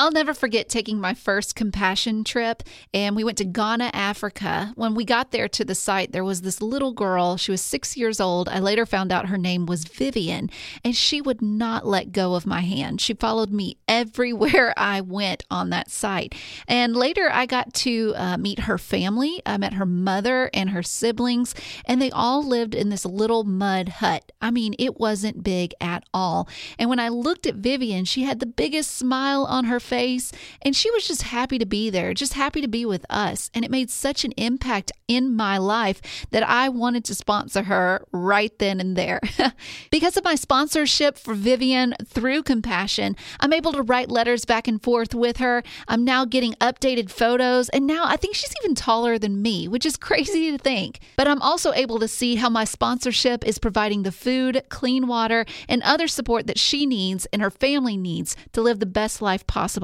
I'll 0.00 0.12
never 0.12 0.32
forget 0.32 0.68
taking 0.68 1.00
my 1.00 1.12
first 1.12 1.56
compassion 1.56 2.22
trip, 2.22 2.62
and 2.94 3.16
we 3.16 3.24
went 3.24 3.36
to 3.38 3.44
Ghana, 3.44 3.90
Africa. 3.92 4.72
When 4.76 4.94
we 4.94 5.04
got 5.04 5.32
there 5.32 5.48
to 5.48 5.64
the 5.64 5.74
site, 5.74 6.12
there 6.12 6.22
was 6.22 6.42
this 6.42 6.62
little 6.62 6.92
girl. 6.92 7.36
She 7.36 7.50
was 7.50 7.60
six 7.60 7.96
years 7.96 8.20
old. 8.20 8.48
I 8.48 8.60
later 8.60 8.86
found 8.86 9.10
out 9.10 9.26
her 9.26 9.36
name 9.36 9.66
was 9.66 9.86
Vivian, 9.86 10.50
and 10.84 10.94
she 10.94 11.20
would 11.20 11.42
not 11.42 11.84
let 11.84 12.12
go 12.12 12.34
of 12.34 12.46
my 12.46 12.60
hand. 12.60 13.00
She 13.00 13.12
followed 13.12 13.50
me 13.50 13.76
everywhere 13.88 14.72
I 14.76 15.00
went 15.00 15.44
on 15.50 15.70
that 15.70 15.90
site. 15.90 16.32
And 16.68 16.94
later, 16.94 17.28
I 17.32 17.46
got 17.46 17.74
to 17.74 18.14
uh, 18.16 18.36
meet 18.36 18.60
her 18.60 18.78
family. 18.78 19.42
I 19.44 19.56
met 19.56 19.72
her 19.72 19.86
mother 19.86 20.48
and 20.54 20.70
her 20.70 20.82
siblings, 20.84 21.56
and 21.84 22.00
they 22.00 22.12
all 22.12 22.44
lived 22.44 22.76
in 22.76 22.90
this 22.90 23.04
little 23.04 23.42
mud 23.42 23.88
hut. 23.88 24.30
I 24.40 24.52
mean, 24.52 24.76
it 24.78 25.00
wasn't 25.00 25.42
big 25.42 25.74
at 25.80 26.04
all. 26.14 26.48
And 26.78 26.88
when 26.88 27.00
I 27.00 27.08
looked 27.08 27.48
at 27.48 27.56
Vivian, 27.56 28.04
she 28.04 28.22
had 28.22 28.38
the 28.38 28.46
biggest 28.46 28.96
smile 28.96 29.44
on 29.44 29.64
her 29.64 29.80
face, 29.88 30.32
and 30.62 30.76
she 30.76 30.90
was 30.90 31.08
just 31.08 31.22
happy 31.22 31.58
to 31.58 31.66
be 31.66 31.90
there, 31.90 32.12
just 32.12 32.34
happy 32.34 32.60
to 32.60 32.68
be 32.68 32.84
with 32.84 33.04
us. 33.08 33.50
And 33.54 33.64
it 33.64 33.70
made 33.70 33.90
such 33.90 34.24
an 34.24 34.32
impact 34.36 34.92
in 35.08 35.34
my 35.34 35.56
life 35.56 36.00
that 36.30 36.46
I 36.46 36.68
wanted 36.68 37.04
to 37.06 37.14
sponsor 37.14 37.64
her 37.64 38.04
right 38.12 38.56
then 38.58 38.80
and 38.80 38.96
there. 38.96 39.20
because 39.90 40.16
of 40.16 40.24
my 40.24 40.34
sponsorship 40.34 41.16
for 41.16 41.34
Vivian 41.34 41.94
through 42.04 42.42
Compassion, 42.42 43.16
I'm 43.40 43.54
able 43.54 43.72
to 43.72 43.82
write 43.82 44.10
letters 44.10 44.44
back 44.44 44.68
and 44.68 44.82
forth 44.82 45.14
with 45.14 45.38
her. 45.38 45.62
I'm 45.88 46.04
now 46.04 46.24
getting 46.24 46.52
updated 46.54 47.10
photos, 47.10 47.68
and 47.70 47.86
now 47.86 48.04
I 48.04 48.16
think 48.16 48.34
she's 48.34 48.54
even 48.62 48.74
taller 48.74 49.18
than 49.18 49.40
me, 49.40 49.66
which 49.68 49.86
is 49.86 49.96
crazy 50.08 50.50
to 50.50 50.58
think. 50.58 51.00
But 51.16 51.28
I'm 51.28 51.40
also 51.40 51.72
able 51.72 51.98
to 52.00 52.08
see 52.08 52.36
how 52.36 52.50
my 52.50 52.64
sponsorship 52.64 53.46
is 53.46 53.58
providing 53.58 54.02
the 54.02 54.12
food, 54.12 54.62
clean 54.68 55.06
water, 55.06 55.46
and 55.68 55.82
other 55.82 56.08
support 56.08 56.46
that 56.46 56.58
she 56.58 56.84
needs 56.84 57.26
and 57.32 57.42
her 57.42 57.50
family 57.50 57.96
needs 57.96 58.36
to 58.52 58.60
live 58.60 58.80
the 58.80 58.86
best 58.86 59.22
life 59.22 59.46
possible. 59.46 59.77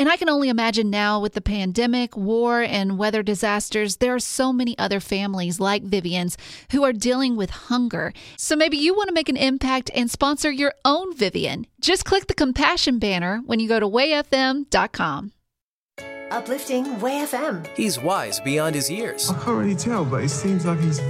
And 0.00 0.08
I 0.08 0.16
can 0.16 0.28
only 0.28 0.48
imagine 0.48 0.90
now 0.90 1.18
with 1.18 1.32
the 1.32 1.40
pandemic, 1.40 2.16
war, 2.16 2.62
and 2.62 2.98
weather 2.98 3.24
disasters, 3.24 3.96
there 3.96 4.14
are 4.14 4.20
so 4.20 4.52
many 4.52 4.78
other 4.78 5.00
families 5.00 5.58
like 5.58 5.82
Vivian's 5.82 6.36
who 6.70 6.84
are 6.84 6.92
dealing 6.92 7.34
with 7.34 7.50
hunger. 7.50 8.12
So 8.36 8.54
maybe 8.54 8.76
you 8.76 8.94
want 8.94 9.08
to 9.08 9.14
make 9.14 9.28
an 9.28 9.36
impact 9.36 9.90
and 9.94 10.08
sponsor 10.08 10.52
your 10.52 10.72
own 10.84 11.16
Vivian. 11.16 11.66
Just 11.80 12.04
click 12.04 12.28
the 12.28 12.34
compassion 12.34 13.00
banner 13.00 13.42
when 13.44 13.58
you 13.58 13.66
go 13.66 13.80
to 13.80 13.88
wayfm.com. 13.88 15.32
Uplifting 16.30 17.00
Way 17.00 17.24
FM. 17.24 17.66
He's 17.76 17.98
wise 17.98 18.38
beyond 18.38 18.76
his 18.76 18.90
years. 18.90 19.30
I 19.30 19.34
can't 19.34 19.56
really 19.58 19.74
tell, 19.74 20.04
but 20.04 20.22
it 20.22 20.28
seems 20.28 20.64
like 20.64 20.78
he's 20.78 21.00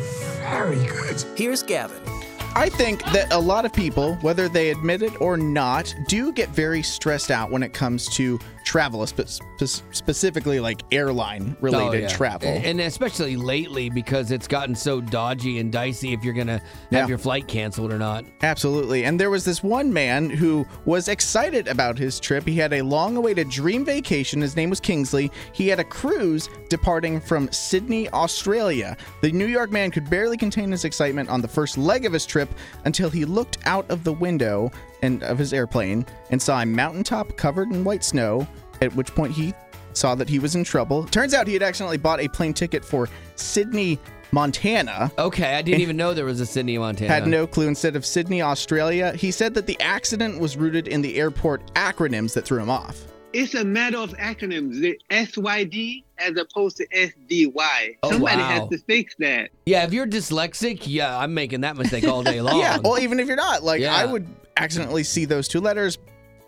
very 0.40 0.76
good. 0.86 1.22
Here's 1.36 1.62
Gavin. 1.62 2.17
I 2.54 2.68
think 2.70 3.04
that 3.12 3.32
a 3.32 3.38
lot 3.38 3.64
of 3.64 3.72
people, 3.72 4.16
whether 4.16 4.48
they 4.48 4.70
admit 4.70 5.02
it 5.02 5.20
or 5.20 5.36
not, 5.36 5.94
do 6.06 6.32
get 6.32 6.48
very 6.48 6.82
stressed 6.82 7.30
out 7.30 7.50
when 7.50 7.62
it 7.62 7.72
comes 7.72 8.08
to 8.16 8.40
travel, 8.68 9.06
spe- 9.06 9.26
spe- 9.26 9.82
specifically 9.92 10.60
like 10.60 10.82
airline 10.92 11.56
related 11.62 11.88
Oh, 11.88 12.02
yeah. 12.02 12.08
travel. 12.08 12.48
And 12.62 12.80
especially 12.82 13.34
lately 13.34 13.88
because 13.88 14.30
it's 14.30 14.46
gotten 14.46 14.74
so 14.74 15.00
dodgy 15.00 15.58
and 15.58 15.72
dicey 15.72 16.12
if 16.12 16.22
you're 16.22 16.34
gonna 16.34 16.60
have 16.92 17.08
your 17.08 17.16
flight 17.16 17.48
canceled 17.48 17.90
or 17.90 17.98
not. 17.98 18.26
Absolutely. 18.42 19.06
And 19.06 19.18
there 19.18 19.30
was 19.30 19.42
this 19.46 19.62
one 19.62 19.90
man 19.90 20.28
who 20.28 20.66
was 20.84 21.08
excited 21.08 21.66
about 21.66 21.96
his 21.96 22.20
trip. 22.20 22.46
He 22.46 22.56
had 22.56 22.74
a 22.74 22.82
long 22.82 23.16
awaited 23.16 23.48
dream 23.48 23.86
vacation. 23.86 24.42
His 24.42 24.54
name 24.54 24.68
was 24.68 24.80
Kingsley. 24.80 25.30
He 25.54 25.66
had 25.68 25.80
a 25.80 25.84
cruise 25.84 26.50
departing 26.68 27.22
from 27.22 27.50
Sydney, 27.50 28.10
Australia. 28.10 28.98
The 29.22 29.32
New 29.32 29.46
York 29.46 29.72
man 29.72 29.90
could 29.90 30.10
barely 30.10 30.36
contain 30.36 30.70
his 30.70 30.84
excitement 30.84 31.30
on 31.30 31.40
the 31.40 31.48
first 31.48 31.78
leg 31.78 32.04
of 32.04 32.12
his 32.12 32.26
trip 32.26 32.50
until 32.84 33.08
he 33.08 33.24
looked 33.24 33.56
out 33.64 33.90
of 33.90 34.04
the 34.04 34.12
window 34.12 34.70
and 35.02 35.22
of 35.22 35.38
his 35.38 35.52
airplane 35.52 36.04
and 36.30 36.40
saw 36.40 36.60
a 36.60 36.66
mountaintop 36.66 37.36
covered 37.36 37.70
in 37.70 37.84
white 37.84 38.04
snow, 38.04 38.46
at 38.82 38.94
which 38.94 39.08
point 39.14 39.32
he 39.32 39.54
saw 39.92 40.14
that 40.14 40.28
he 40.28 40.38
was 40.38 40.54
in 40.54 40.64
trouble. 40.64 41.04
Turns 41.04 41.34
out 41.34 41.46
he 41.46 41.54
had 41.54 41.62
accidentally 41.62 41.98
bought 41.98 42.20
a 42.20 42.28
plane 42.28 42.54
ticket 42.54 42.84
for 42.84 43.08
Sidney, 43.36 43.98
Montana. 44.30 45.10
Okay, 45.18 45.54
I 45.54 45.62
didn't 45.62 45.80
even 45.80 45.96
know 45.96 46.14
there 46.14 46.24
was 46.24 46.40
a 46.40 46.46
Sidney, 46.46 46.78
Montana. 46.78 47.12
Had 47.12 47.26
no 47.26 47.46
clue 47.46 47.66
instead 47.66 47.96
of 47.96 48.04
Sydney, 48.06 48.42
Australia. 48.42 49.12
He 49.14 49.30
said 49.30 49.54
that 49.54 49.66
the 49.66 49.80
accident 49.80 50.38
was 50.38 50.56
rooted 50.56 50.86
in 50.86 51.00
the 51.02 51.16
airport 51.16 51.72
acronyms 51.74 52.34
that 52.34 52.44
threw 52.44 52.60
him 52.60 52.70
off. 52.70 53.04
It's 53.32 53.54
a 53.54 53.64
matter 53.64 53.98
of 53.98 54.10
acronyms. 54.12 54.80
The 54.80 54.98
SYD 55.10 56.02
as 56.18 56.36
opposed 56.36 56.78
to 56.78 56.86
SDY. 56.88 57.96
Oh, 58.02 58.10
Somebody 58.12 58.36
wow. 58.38 58.48
has 58.48 58.68
to 58.70 58.78
fix 58.78 59.14
that. 59.18 59.50
Yeah, 59.66 59.84
if 59.84 59.92
you're 59.92 60.06
dyslexic, 60.06 60.82
yeah, 60.86 61.16
I'm 61.18 61.34
making 61.34 61.60
that 61.62 61.76
mistake 61.76 62.04
all 62.06 62.22
day 62.22 62.40
long. 62.42 62.58
Yeah, 62.58 62.78
well, 62.82 62.98
even 62.98 63.20
if 63.20 63.26
you're 63.26 63.36
not, 63.36 63.62
like 63.62 63.80
Yeah. 63.80 63.94
I 63.94 64.04
would 64.06 64.26
accidentally 64.58 65.04
see 65.04 65.24
those 65.24 65.48
two 65.48 65.60
letters, 65.60 65.98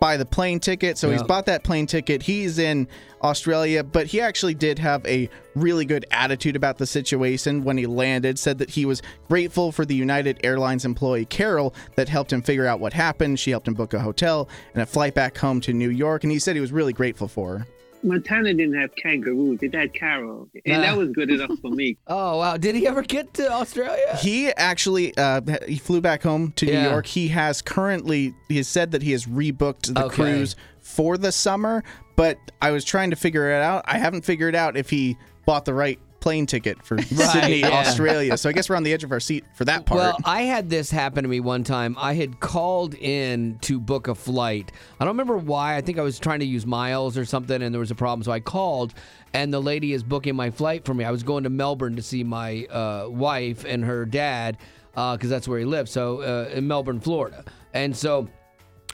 buy 0.01 0.17
the 0.17 0.25
plane 0.25 0.59
ticket. 0.59 0.99
So 0.99 1.11
he's 1.11 1.23
bought 1.23 1.47
that 1.47 1.63
plane 1.63 1.87
ticket. 1.87 2.23
He's 2.23 2.59
in 2.59 2.89
Australia, 3.23 3.85
but 3.85 4.07
he 4.07 4.21
actually 4.21 4.55
did 4.55 4.79
have 4.79 5.05
a 5.07 5.29
really 5.55 5.85
good 5.85 6.07
attitude 6.11 6.57
about 6.57 6.79
the 6.79 6.87
situation 6.87 7.65
when 7.65 7.77
he 7.77 7.87
landed. 7.87 8.39
Said 8.39 8.59
that 8.59 8.71
he 8.71 8.87
was 8.87 9.03
grateful 9.29 9.73
for 9.73 9.85
the 9.85 9.95
United 9.95 10.41
Airlines 10.43 10.87
employee 10.87 11.27
Carol 11.27 11.75
that 11.97 12.09
helped 12.09 12.33
him 12.33 12.41
figure 12.41 12.67
out 12.67 12.81
what 12.81 12.95
happened. 12.95 13.39
She 13.39 13.51
helped 13.51 13.69
him 13.69 13.75
book 13.75 13.93
a 13.93 14.01
hotel 14.01 14.49
and 14.73 14.83
a 14.83 14.87
flight 14.87 15.15
back 15.15 15.37
home 15.37 15.61
to 15.63 15.75
New 15.75 15.91
York. 15.91 16.25
And 16.25 16.33
he 16.33 16.39
said 16.39 16.57
he 16.57 16.61
was 16.61 16.73
really 16.73 16.95
grateful 16.95 17.29
for 17.29 17.59
her. 17.59 17.67
Montana 18.03 18.55
didn't 18.55 18.75
have 18.75 18.91
kangaroos. 18.97 19.59
It 19.63 19.75
had 19.75 19.93
Carol. 19.95 20.49
And 20.67 20.83
that 20.83 20.95
Ah. 20.95 20.97
was 20.97 21.11
good 21.11 21.31
enough 21.31 21.51
for 21.61 21.71
me. 21.71 21.97
Oh 22.07 22.39
wow! 22.39 22.57
Did 22.57 22.75
he 22.75 22.87
ever 22.87 23.03
get 23.03 23.33
to 23.35 23.51
Australia? 23.51 24.17
He 24.21 24.49
actually 24.51 25.17
uh, 25.17 25.41
he 25.67 25.77
flew 25.77 26.01
back 26.01 26.23
home 26.23 26.53
to 26.57 26.67
New 26.67 26.73
York. 26.81 27.07
He 27.07 27.29
has 27.29 27.63
currently 27.63 28.35
he 28.49 28.57
has 28.57 28.69
said 28.69 28.91
that 28.93 29.03
he 29.03 29.13
has 29.13 29.27
rebooked 29.27 29.95
the 29.95 30.05
Okay. 30.07 30.15
cruise 30.15 30.57
for 30.81 31.17
the 31.19 31.31
summer, 31.33 31.85
but 32.17 32.37
I 32.63 32.71
was 32.71 32.85
trying 32.85 33.11
to 33.11 33.17
figure 33.17 33.51
it 33.51 33.63
out. 33.63 33.85
I 33.87 33.99
haven't 33.99 34.25
figured 34.25 34.55
out 34.55 34.77
if 34.77 34.91
he 34.91 35.17
bought 35.47 35.65
the 35.65 35.75
right 35.75 35.99
plane 36.21 36.47
ticket 36.47 36.83
for 36.83 37.01
Sydney, 37.03 37.61
yeah. 37.61 37.71
Australia. 37.71 38.37
So 38.37 38.49
I 38.49 38.53
guess 38.53 38.69
we're 38.69 38.77
on 38.77 38.83
the 38.83 38.93
edge 38.93 39.05
of 39.05 39.13
our 39.13 39.21
seat 39.21 39.45
for 39.55 39.65
that 39.65 39.87
part. 39.87 39.99
Well, 39.99 40.17
I 40.25 40.43
had 40.43 40.71
this 40.71 40.91
happen 40.91 41.25
to 41.25 41.29
me 41.29 41.41
one 41.41 41.65
time. 41.65 41.97
I 41.99 42.15
had 42.15 42.41
called 42.41 42.95
in 42.95 43.59
to 43.63 43.81
book 43.81 44.09
a 44.09 44.15
flight. 44.15 44.71
I 45.01 45.05
don't 45.05 45.15
remember 45.15 45.39
why. 45.39 45.77
I 45.77 45.81
think 45.81 45.99
I 45.99 46.03
was 46.03 46.19
trying 46.19 46.41
to 46.41 46.47
use 46.47 46.67
miles 46.67 47.19
or 47.19 47.25
something, 47.25 47.63
and 47.63 47.75
there 47.75 47.81
was 47.81 47.91
a 47.91 47.97
problem. 47.97 48.23
So 48.23 48.33
I 48.33 48.41
called, 48.41 48.95
and 49.33 49.53
the 49.53 49.61
lady 49.61 49.93
is 49.93 50.03
booking 50.03 50.37
my 50.37 50.51
flight 50.51 50.85
for 50.85 50.95
me. 50.95 51.05
I 51.05 51.11
was 51.11 51.23
going 51.23 51.45
to 51.45 51.51
Melbourne 51.51 51.97
to 51.97 52.03
see 52.03 52.23
my 52.23 52.67
uh, 52.67 53.09
wife 53.09 53.65
and 53.65 53.85
her 53.85 54.05
dad 54.05 54.59
because 54.93 55.31
that's 55.31 55.49
where 55.49 55.59
he 55.59 55.65
lives. 55.65 55.91
So 55.91 56.21
uh, 56.21 56.51
in 56.53 56.67
Melbourne, 56.67 57.01
Florida, 57.01 57.45
and 57.75 57.97
so. 57.97 58.29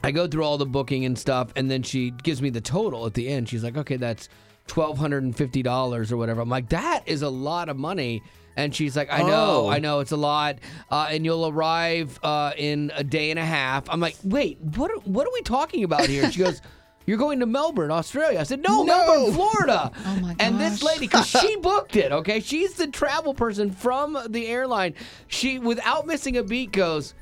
I 0.04 0.10
go 0.10 0.28
through 0.28 0.44
all 0.44 0.58
the 0.58 0.66
booking 0.66 1.06
and 1.06 1.18
stuff, 1.18 1.52
and 1.56 1.70
then 1.70 1.82
she 1.82 2.10
gives 2.10 2.42
me 2.42 2.50
the 2.50 2.60
total 2.60 3.06
at 3.06 3.14
the 3.14 3.26
end. 3.28 3.48
She's 3.48 3.64
like, 3.64 3.78
okay, 3.78 3.96
that's 3.96 4.28
twelve 4.66 4.98
hundred 4.98 5.22
and 5.24 5.36
fifty 5.36 5.62
dollars 5.62 6.10
or 6.12 6.16
whatever. 6.16 6.40
I'm 6.40 6.48
like, 6.48 6.68
that 6.70 7.02
is 7.06 7.22
a 7.22 7.28
lot 7.30 7.68
of 7.68 7.76
money. 7.76 8.22
And 8.58 8.74
she's 8.74 8.96
like, 8.96 9.12
I 9.12 9.18
know, 9.18 9.66
Oh. 9.66 9.68
I 9.68 9.78
know, 9.80 10.00
it's 10.00 10.12
a 10.12 10.16
lot, 10.16 10.60
uh, 10.90 11.08
and 11.10 11.26
you'll 11.26 11.46
arrive 11.46 12.18
uh, 12.22 12.52
in 12.56 12.90
a 12.96 13.04
day 13.04 13.30
and 13.30 13.38
a 13.38 13.44
half. 13.44 13.84
I'm 13.90 14.00
like, 14.00 14.16
wait, 14.24 14.58
what? 14.60 14.90
Are, 14.90 14.96
what 15.00 15.26
are 15.26 15.32
we 15.34 15.42
talking 15.42 15.84
about 15.84 16.06
here? 16.06 16.30
She 16.30 16.40
goes. 16.40 16.62
You're 17.08 17.18
going 17.18 17.38
to 17.38 17.46
Melbourne, 17.46 17.92
Australia. 17.92 18.40
I 18.40 18.42
said, 18.42 18.60
no, 18.64 18.82
Melbourne, 18.82 19.32
Florida. 19.32 19.92
Oh 20.06 20.16
my 20.16 20.34
And 20.40 20.58
this 20.58 20.82
gosh. 20.82 20.94
lady, 20.94 21.06
because 21.06 21.24
she 21.28 21.54
booked 21.62 21.94
it, 21.94 22.10
okay? 22.10 22.40
She's 22.40 22.74
the 22.74 22.88
travel 22.88 23.32
person 23.32 23.70
from 23.70 24.18
the 24.30 24.48
airline. 24.48 24.94
She, 25.28 25.60
without 25.60 26.08
missing 26.08 26.36
a 26.36 26.42
beat, 26.42 26.72
goes, 26.72 27.14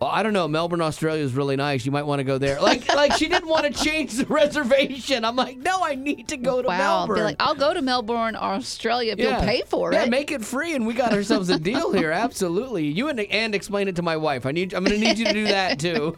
well, 0.00 0.08
I 0.10 0.22
don't 0.22 0.32
know. 0.32 0.48
Melbourne, 0.48 0.80
Australia 0.80 1.22
is 1.22 1.34
really 1.34 1.56
nice. 1.56 1.84
You 1.84 1.92
might 1.92 2.04
want 2.04 2.20
to 2.20 2.24
go 2.24 2.38
there. 2.38 2.58
Like, 2.58 2.88
like 2.94 3.12
she 3.12 3.28
didn't 3.28 3.48
want 3.48 3.66
to 3.66 3.84
change 3.84 4.14
the 4.14 4.24
reservation. 4.26 5.26
I'm 5.26 5.36
like, 5.36 5.58
no, 5.58 5.82
I 5.82 5.94
need 5.94 6.28
to 6.28 6.38
go 6.38 6.62
to 6.62 6.68
wow. 6.68 6.78
Melbourne. 6.78 7.16
Be 7.16 7.22
like, 7.22 7.36
I'll 7.38 7.54
go 7.54 7.74
to 7.74 7.82
Melbourne, 7.82 8.34
Australia 8.34 9.12
if 9.12 9.18
you'll 9.18 9.40
pay 9.40 9.62
for 9.66 9.92
yeah, 9.92 10.00
it. 10.00 10.04
Yeah, 10.04 10.10
make 10.10 10.30
it 10.30 10.42
free, 10.42 10.74
and 10.74 10.86
we 10.86 10.94
got 10.94 11.12
ourselves 11.12 11.50
a 11.50 11.58
deal 11.58 11.92
here. 12.00 12.12
Absolutely. 12.12 12.86
You 12.86 13.08
and 13.08 13.20
and 13.20 13.54
explain 13.54 13.88
it 13.88 13.96
to 13.96 14.02
my 14.02 14.16
wife. 14.16 14.46
I 14.46 14.52
need. 14.52 14.72
I'm 14.72 14.84
going 14.84 14.98
to 14.98 15.06
need 15.06 15.18
you 15.18 15.26
to 15.26 15.32
do 15.34 15.44
that 15.44 15.78
too. 15.78 16.14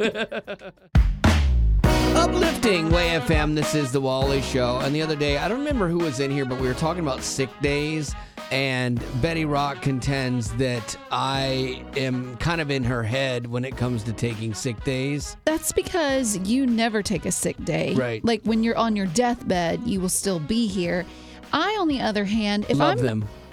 Uplifting 2.14 2.90
Way 2.90 3.18
FM. 3.18 3.56
This 3.56 3.74
is 3.74 3.90
the 3.90 4.00
Wally 4.00 4.42
Show. 4.42 4.78
And 4.78 4.94
the 4.94 5.02
other 5.02 5.16
day, 5.16 5.38
I 5.38 5.48
don't 5.48 5.58
remember 5.58 5.88
who 5.88 5.98
was 5.98 6.20
in 6.20 6.30
here, 6.30 6.44
but 6.44 6.60
we 6.60 6.68
were 6.68 6.74
talking 6.74 7.02
about 7.02 7.22
sick 7.22 7.48
days. 7.60 8.14
And 8.52 9.02
Betty 9.22 9.46
Rock 9.46 9.80
contends 9.80 10.52
that 10.56 10.94
I 11.10 11.82
am 11.96 12.36
kind 12.36 12.60
of 12.60 12.70
in 12.70 12.84
her 12.84 13.02
head 13.02 13.46
when 13.46 13.64
it 13.64 13.78
comes 13.78 14.02
to 14.04 14.12
taking 14.12 14.52
sick 14.52 14.84
days. 14.84 15.38
That's 15.46 15.72
because 15.72 16.36
you 16.36 16.66
never 16.66 17.02
take 17.02 17.24
a 17.24 17.32
sick 17.32 17.56
day. 17.64 17.94
Right. 17.94 18.22
Like 18.22 18.42
when 18.42 18.62
you're 18.62 18.76
on 18.76 18.94
your 18.94 19.06
deathbed, 19.06 19.82
you 19.86 20.00
will 20.00 20.10
still 20.10 20.38
be 20.38 20.66
here. 20.66 21.06
I, 21.54 21.78
on 21.80 21.88
the 21.88 22.02
other 22.02 22.26
hand, 22.26 22.66
if 22.68 22.76
Love 22.76 22.98
I'm 22.98 23.04
them. 23.04 23.28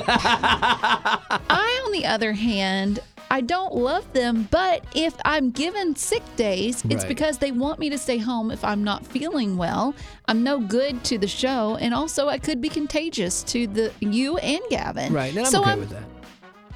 I, 0.00 1.82
on 1.84 1.92
the 1.92 2.06
other 2.06 2.32
hand, 2.32 3.00
I 3.32 3.40
don't 3.40 3.74
love 3.74 4.12
them, 4.12 4.46
but 4.50 4.84
if 4.94 5.14
I'm 5.24 5.50
given 5.52 5.96
sick 5.96 6.22
days, 6.36 6.84
it's 6.90 6.96
Right. 6.96 7.08
because 7.08 7.38
they 7.38 7.50
want 7.50 7.78
me 7.78 7.88
to 7.88 7.96
stay 7.96 8.18
home 8.18 8.50
if 8.50 8.62
I'm 8.62 8.84
not 8.84 9.06
feeling 9.06 9.56
well. 9.56 9.94
I'm 10.28 10.42
no 10.42 10.60
good 10.60 11.02
to 11.04 11.16
the 11.16 11.26
show, 11.26 11.76
and 11.80 11.94
also 11.94 12.28
I 12.28 12.36
could 12.36 12.60
be 12.60 12.68
contagious 12.68 13.42
to 13.44 13.66
the 13.66 13.90
you 14.00 14.36
and 14.36 14.60
Gavin. 14.68 15.14
Right. 15.14 15.30
And 15.30 15.46
I'm 15.46 15.46
so 15.46 15.62
okay 15.62 15.70
I'm, 15.70 15.78
with 15.80 15.88
that. 15.90 16.02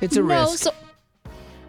It's 0.01 0.17
a 0.17 0.23
no, 0.23 0.45
risk. 0.45 0.63
So, 0.65 0.71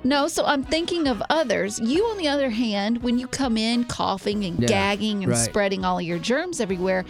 no, 0.05 0.29
so 0.29 0.45
I'm 0.45 0.63
thinking 0.63 1.05
of 1.09 1.21
others. 1.29 1.79
You, 1.81 2.05
on 2.05 2.17
the 2.17 2.29
other 2.29 2.49
hand, 2.49 3.03
when 3.03 3.19
you 3.19 3.27
come 3.27 3.57
in 3.57 3.83
coughing 3.83 4.45
and 4.45 4.57
Yeah, 4.57 4.67
gagging 4.67 5.21
and 5.23 5.33
right. 5.33 5.37
spreading 5.37 5.83
all 5.83 5.97
of 5.99 6.05
your 6.05 6.17
germs 6.19 6.61
everywhere, 6.61 7.03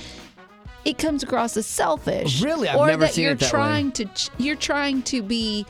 it 0.84 0.98
comes 0.98 1.22
across 1.22 1.56
as 1.58 1.68
selfish. 1.68 2.42
Really? 2.42 2.70
I've 2.70 2.78
or 2.80 2.88
never 2.88 3.02
that 3.02 3.14
seen 3.14 3.26
you're 3.26 3.34
it 3.34 3.40
that 3.40 3.46
way. 3.46 3.50
trying 3.52 3.92
to 3.92 4.08
you're 4.40 4.56
trying 4.56 5.04
to 5.04 5.22
be 5.22 5.68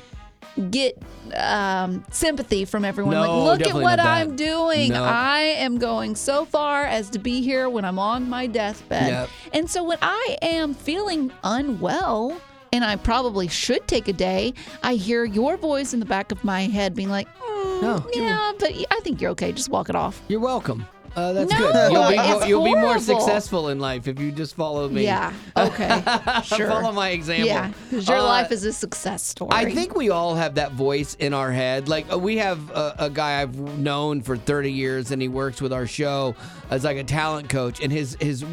get 0.71 1.01
um, 1.35 2.03
sympathy 2.11 2.65
from 2.65 2.85
everyone. 2.85 3.13
No, 3.15 3.43
like, 3.43 3.59
look 3.59 3.67
at 3.69 3.75
what. 3.75 3.99
I'm 3.99 4.35
doing. 4.35 4.91
No. 4.91 5.03
I 5.03 5.39
am 5.39 5.77
going 5.77 6.15
so 6.15 6.45
far 6.45 6.85
as 6.85 7.09
to 7.11 7.19
be 7.19 7.41
here 7.41 7.69
when 7.69 7.83
I'm 7.85 7.99
on 7.99 8.29
my 8.29 8.47
deathbed. 8.47 9.07
Yep. 9.09 9.29
And 9.53 9.69
so 9.69 9.83
when 9.83 9.97
I 10.01 10.37
am 10.41 10.73
feeling 10.73 11.31
unwell, 11.43 12.39
and 12.73 12.83
I 12.83 12.95
probably 12.97 13.47
should 13.47 13.87
take 13.87 14.07
a 14.07 14.13
day, 14.13 14.53
I 14.83 14.95
hear 14.95 15.23
your 15.23 15.57
voice 15.57 15.93
in 15.93 15.99
the 15.99 16.05
back 16.05 16.31
of 16.31 16.43
my 16.43 16.63
head 16.63 16.95
being 16.95 17.09
like, 17.09 17.27
"Mm, 17.39 17.81
No, 17.81 18.05
yeah, 18.13 18.51
but 18.59 18.71
I 18.91 18.99
think 19.01 19.21
you're 19.21 19.31
okay. 19.31 19.51
Just 19.51 19.69
walk 19.69 19.89
it 19.89 19.95
off. 19.95 20.21
You're 20.27 20.39
welcome. 20.41 20.85
Uh, 21.17 21.33
that's 21.33 21.51
No, 21.51 21.57
good. 21.57 21.91
You'll 21.91 22.09
be, 22.09 22.15
it's 22.17 22.47
you'll 22.47 22.63
be 22.63 22.75
more 22.75 22.99
successful 22.99 23.69
in 23.69 23.79
life 23.79 24.07
if 24.07 24.19
you 24.19 24.31
just 24.31 24.55
follow 24.55 24.87
me. 24.87 25.03
Yeah. 25.03 25.33
Okay. 25.57 26.03
Sure. 26.43 26.67
Follow 26.69 26.91
my 26.91 27.09
example. 27.09 27.47
Yeah. 27.47 27.71
Because 27.89 28.07
your 28.07 28.17
Uh, 28.17 28.23
life 28.23 28.51
is 28.51 28.63
a 28.63 28.71
success 28.71 29.23
story. 29.23 29.49
I 29.51 29.73
think 29.73 29.95
we 29.95 30.09
all 30.11 30.35
have 30.35 30.55
that 30.55 30.71
voice 30.73 31.15
in 31.15 31.33
our 31.33 31.51
head. 31.51 31.89
Like 31.89 32.11
uh, 32.13 32.17
we 32.17 32.37
have 32.37 32.69
a, 32.71 32.95
a 32.99 33.09
guy 33.09 33.41
I've 33.41 33.55
known 33.79 34.21
for 34.21 34.37
30 34.37 34.71
years, 34.71 35.11
and 35.11 35.21
he 35.21 35.27
works 35.27 35.59
with 35.61 35.73
our 35.73 35.87
show 35.87 36.35
as 36.69 36.83
like 36.83 36.97
a 36.97 37.03
talent 37.03 37.49
coach. 37.49 37.81
And 37.81 37.91
his 37.91 38.15
his 38.21 38.45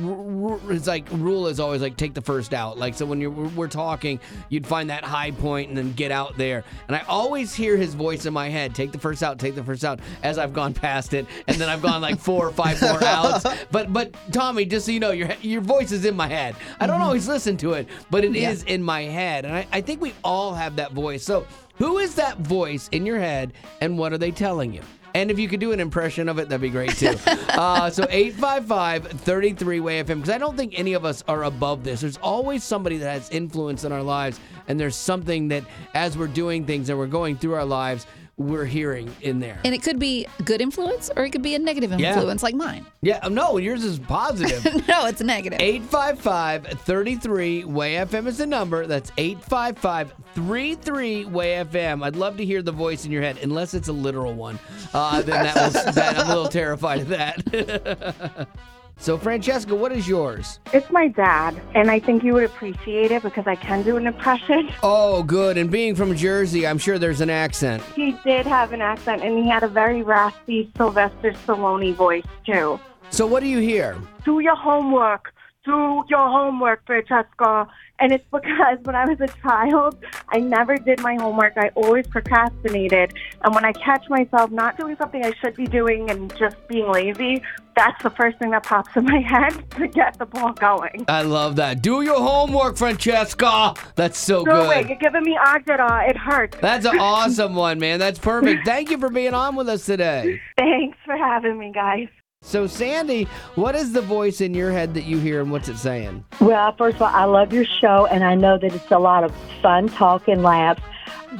his 0.69 0.87
like 0.87 1.07
rule 1.13 1.47
is 1.49 1.61
always 1.61 1.83
like 1.83 1.97
take 1.97 2.15
the 2.15 2.23
first 2.23 2.55
out. 2.55 2.79
Like 2.79 2.95
so 2.95 3.05
when 3.05 3.21
you're 3.21 3.31
we're 3.31 3.69
talking, 3.69 4.19
you'd 4.49 4.67
find 4.67 4.89
that 4.91 5.05
high 5.05 5.31
point 5.33 5.69
and 5.69 5.77
then 5.77 5.93
get 5.93 6.11
out 6.11 6.37
there. 6.39 6.65
And 6.89 6.97
I 6.97 7.01
always 7.09 7.55
hear 7.55 7.77
his 7.77 7.95
voice 7.95 8.25
in 8.27 8.33
my 8.33 8.49
head: 8.49 8.75
take 8.75 8.93
the 8.93 8.99
first 8.99 9.23
out, 9.23 9.39
take 9.39 9.55
the 9.55 9.65
first 9.65 9.85
out. 9.85 10.01
As 10.23 10.39
I've 10.39 10.55
gone 10.55 10.73
past 10.75 11.13
it, 11.15 11.27
and 11.49 11.59
then 11.59 11.69
I've 11.69 11.83
gone 11.83 12.01
like 12.01 12.19
four 12.19 12.49
or 12.49 12.53
five 12.55 12.81
more 12.83 13.03
outs. 13.05 13.45
But 13.71 13.93
but 13.93 14.15
Tommy, 14.33 14.65
just 14.65 14.87
so 14.87 14.93
you 14.93 15.01
know, 15.01 15.11
your 15.13 15.29
your 15.43 15.61
voice 15.61 15.93
is 15.93 16.05
in 16.05 16.17
my 16.17 16.29
head. 16.29 16.57
I 16.81 16.87
don't 16.87 17.01
always 17.03 17.29
listen 17.29 17.57
to 17.59 17.73
it, 17.75 17.89
but 18.11 18.25
it 18.25 18.35
is 18.37 18.65
Yeah. 18.67 18.75
in 18.75 18.83
my 18.83 19.03
head. 19.03 19.45
And 19.45 19.55
I, 19.55 19.67
I 19.73 19.81
think 19.81 20.01
we 20.01 20.15
all 20.23 20.55
have 20.55 20.77
that 20.77 20.93
voice. 20.93 21.23
So, 21.25 21.47
who 21.77 21.99
is 21.99 22.15
that 22.17 22.39
voice 22.39 22.89
in 22.93 23.05
your 23.07 23.19
head 23.19 23.53
and 23.81 23.99
what 23.99 24.13
are 24.13 24.19
they 24.19 24.31
telling 24.31 24.73
you? 24.73 24.83
And 25.17 25.31
if 25.31 25.39
you 25.39 25.47
could 25.47 25.61
do 25.61 25.71
an 25.71 25.79
impression 25.79 26.29
of 26.29 26.41
it, 26.41 26.49
that'd 26.49 26.61
be 26.61 26.71
great 26.71 26.97
too. 26.97 27.15
uh, 27.51 27.89
so 27.89 28.05
855 28.11 29.07
33 29.21 29.79
Way 29.81 30.03
FM, 30.03 30.07
because 30.17 30.31
I 30.31 30.39
don't 30.39 30.57
think 30.57 30.77
any 30.77 30.93
of 30.95 31.05
us 31.05 31.23
are 31.29 31.45
above 31.45 31.85
this. 31.85 32.01
There's 32.01 32.17
always 32.17 32.65
somebody 32.65 32.97
that 32.99 33.11
has 33.13 33.31
influence 33.31 33.85
in 33.85 33.93
our 33.93 34.03
lives, 34.03 34.41
and 34.67 34.79
there's 34.79 34.97
something 34.97 35.47
that 35.49 35.63
as 35.95 36.19
we're 36.19 36.27
doing 36.27 36.65
things 36.65 36.89
and 36.89 36.99
we're 36.99 37.07
going 37.07 37.37
through 37.37 37.55
our 37.55 37.65
lives, 37.65 38.07
we're 38.37 38.65
hearing 38.65 39.15
in 39.23 39.39
there. 39.39 39.61
And 39.65 39.75
it 39.75 39.83
could 39.83 39.99
be 39.99 40.27
good 40.45 40.61
influence 40.61 41.11
or 41.17 41.25
it 41.25 41.31
could 41.31 41.43
be 41.43 41.55
a 41.55 41.59
negative 41.59 41.99
Yeah. 41.99 42.15
influence 42.15 42.43
like 42.43 42.55
mine. 42.55 42.85
Yeah, 43.01 43.21
uh, 43.23 43.29
no, 43.29 43.59
yours 43.59 43.85
is 43.85 43.99
positive. 43.99 44.65
no, 44.89 45.07
it's 45.07 45.21
negative. 45.21 45.61
855 45.61 46.67
33 46.81 47.65
Way 47.65 47.95
FM 47.95 48.27
is 48.27 48.39
the 48.39 48.47
number. 48.47 48.87
That's 48.87 49.13
855 49.19 50.13
33 50.35 51.25
Way 51.27 51.65
FM. 51.65 52.03
I'd 52.05 52.17
love 52.17 52.37
to 52.39 52.45
hear 52.45 52.61
the 52.63 52.73
voice 52.73 53.05
in 53.05 53.13
your 53.13 53.23
head, 53.23 53.39
unless 53.43 53.73
it's 53.75 53.89
a 53.89 53.93
literal 53.93 54.35
one. 54.35 54.59
Uh, 54.93 55.23
then 55.23 55.43
that 55.45 55.55
was, 55.57 55.73
that, 55.95 56.19
I'm 56.19 56.27
a 56.27 56.29
little 56.29 56.49
terrified 56.49 57.03
of 57.03 57.09
that. 57.09 58.49
so, 58.97 59.19
Francesca, 59.19 59.75
what 59.75 59.93
is 59.93 60.09
yours? 60.09 60.61
It's 60.73 60.91
my 60.91 61.09
dad, 61.09 61.61
and 61.75 61.91
I 61.91 61.99
think 61.99 62.23
you 62.23 62.33
would 62.35 62.45
appreciate 62.45 63.11
it 63.11 63.23
because 63.23 63.47
I 63.47 63.55
can 63.57 63.83
do 63.83 63.97
an 63.97 64.07
impression. 64.07 64.71
Oh, 64.83 65.23
good. 65.23 65.57
And 65.57 65.71
being 65.71 65.95
from 65.95 66.15
Jersey, 66.15 66.67
I'm 66.67 66.79
sure 66.79 66.99
there's 66.99 67.21
an 67.21 67.31
accent. 67.31 67.83
He 67.95 68.17
did 68.25 68.47
have 68.47 68.73
an 68.73 68.81
accent, 68.81 69.23
and 69.23 69.39
he 69.39 69.49
had 69.49 69.63
a 69.63 69.69
very 69.69 70.03
raspy 70.03 70.71
Sylvester 70.77 71.33
Stallone 71.33 71.95
voice, 71.95 72.25
too. 72.45 72.79
So, 73.11 73.27
what 73.27 73.41
do 73.41 73.49
you 73.49 73.59
hear? 73.59 73.97
Do 74.25 74.41
your 74.41 74.57
homework. 74.57 75.33
Do 75.65 76.05
your 76.09 76.29
homework, 76.29 76.85
Francesca. 76.87 77.67
And 78.01 78.13
it's 78.13 78.25
because 78.33 78.79
when 78.83 78.97
I 78.97 79.07
was 79.07 79.21
a 79.21 79.29
child, 79.41 79.97
I 80.29 80.39
never 80.39 80.77
did 80.77 81.01
my 81.01 81.15
homework. 81.15 81.53
I 81.57 81.69
always 81.77 82.07
procrastinated. 82.09 83.15
And 83.43 83.55
when 83.55 83.65
I 83.65 83.73
catch 83.73 84.09
myself 84.09 84.51
not 84.51 84.77
doing 84.77 84.97
something 84.97 85.25
I 85.25 85.33
should 85.41 85.55
be 85.55 85.67
doing 85.67 86.11
and 86.11 86.35
just 86.37 86.57
being 86.67 86.91
lazy, 86.91 87.41
that's 87.77 88.01
the 88.03 88.11
first 88.11 88.39
thing 88.39 88.51
that 88.51 88.65
pops 88.65 88.97
in 88.97 89.05
my 89.05 89.21
head 89.27 89.71
to 89.73 89.87
get 89.87 90.19
the 90.19 90.27
ball 90.27 90.53
going. 90.55 91.05
I 91.09 91.23
love 91.23 91.57
that. 91.57 91.83
Do 91.83 92.03
your 92.03 92.19
homework, 92.21 92.77
Francesca. 92.77 93.75
That's 93.95 94.19
so 94.19 94.43
No, 94.43 94.63
good. 94.63 94.69
wait, 94.69 94.89
you're 94.89 94.99
giving 94.99 95.23
me 95.23 95.39
Agdara. 95.45 96.09
It 96.11 96.17
hurts. 96.17 96.57
That's 96.61 96.87
an 96.87 96.99
awesome 97.01 97.55
one, 97.55 97.79
man. 97.79 98.01
That's 98.01 98.19
perfect. 98.19 98.67
Thank 98.67 98.91
you 98.91 98.99
for 98.99 99.09
being 99.09 99.35
on 99.35 99.55
with 99.55 99.69
us 99.69 99.87
today. 99.87 100.41
Thanks 100.59 100.99
for 101.05 101.17
having 101.17 101.59
me, 101.59 101.71
guys. 101.73 102.09
So, 102.45 102.67
Sandy, 102.67 103.27
what 103.55 103.75
is 103.75 103.93
the 103.93 104.03
voice 104.03 104.43
in 104.43 104.53
your 104.53 104.71
head 104.71 104.93
that 104.95 105.05
you 105.05 105.19
hear 105.19 105.41
and 105.41 105.51
what's 105.51 105.69
it 105.69 105.79
saying? 105.79 106.25
Well, 106.41 106.75
first 106.77 106.97
of 106.97 107.03
all, 107.03 107.09
I 107.09 107.25
love 107.25 107.55
your 107.55 107.65
show, 107.65 108.07
and 108.07 108.23
I 108.23 108.35
know 108.35 108.59
that 108.59 108.73
it's 108.73 108.91
a 108.91 108.99
lot 108.99 109.25
of 109.25 109.35
fun 109.63 109.89
talk 109.89 110.29
and 110.29 110.43
laughs. 110.43 110.83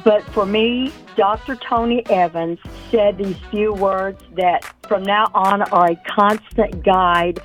But 0.03 0.23
for 0.33 0.47
me, 0.47 0.91
Dr. 1.15 1.55
Tony 1.55 2.05
Evans 2.07 2.59
said 2.91 3.19
these 3.19 3.37
few 3.51 3.71
words 3.71 4.21
that 4.35 4.65
from 4.87 5.03
now 5.03 5.27
on 5.35 5.61
are 5.61 5.91
a 5.91 5.95
constant 5.95 6.83
guide 6.83 7.39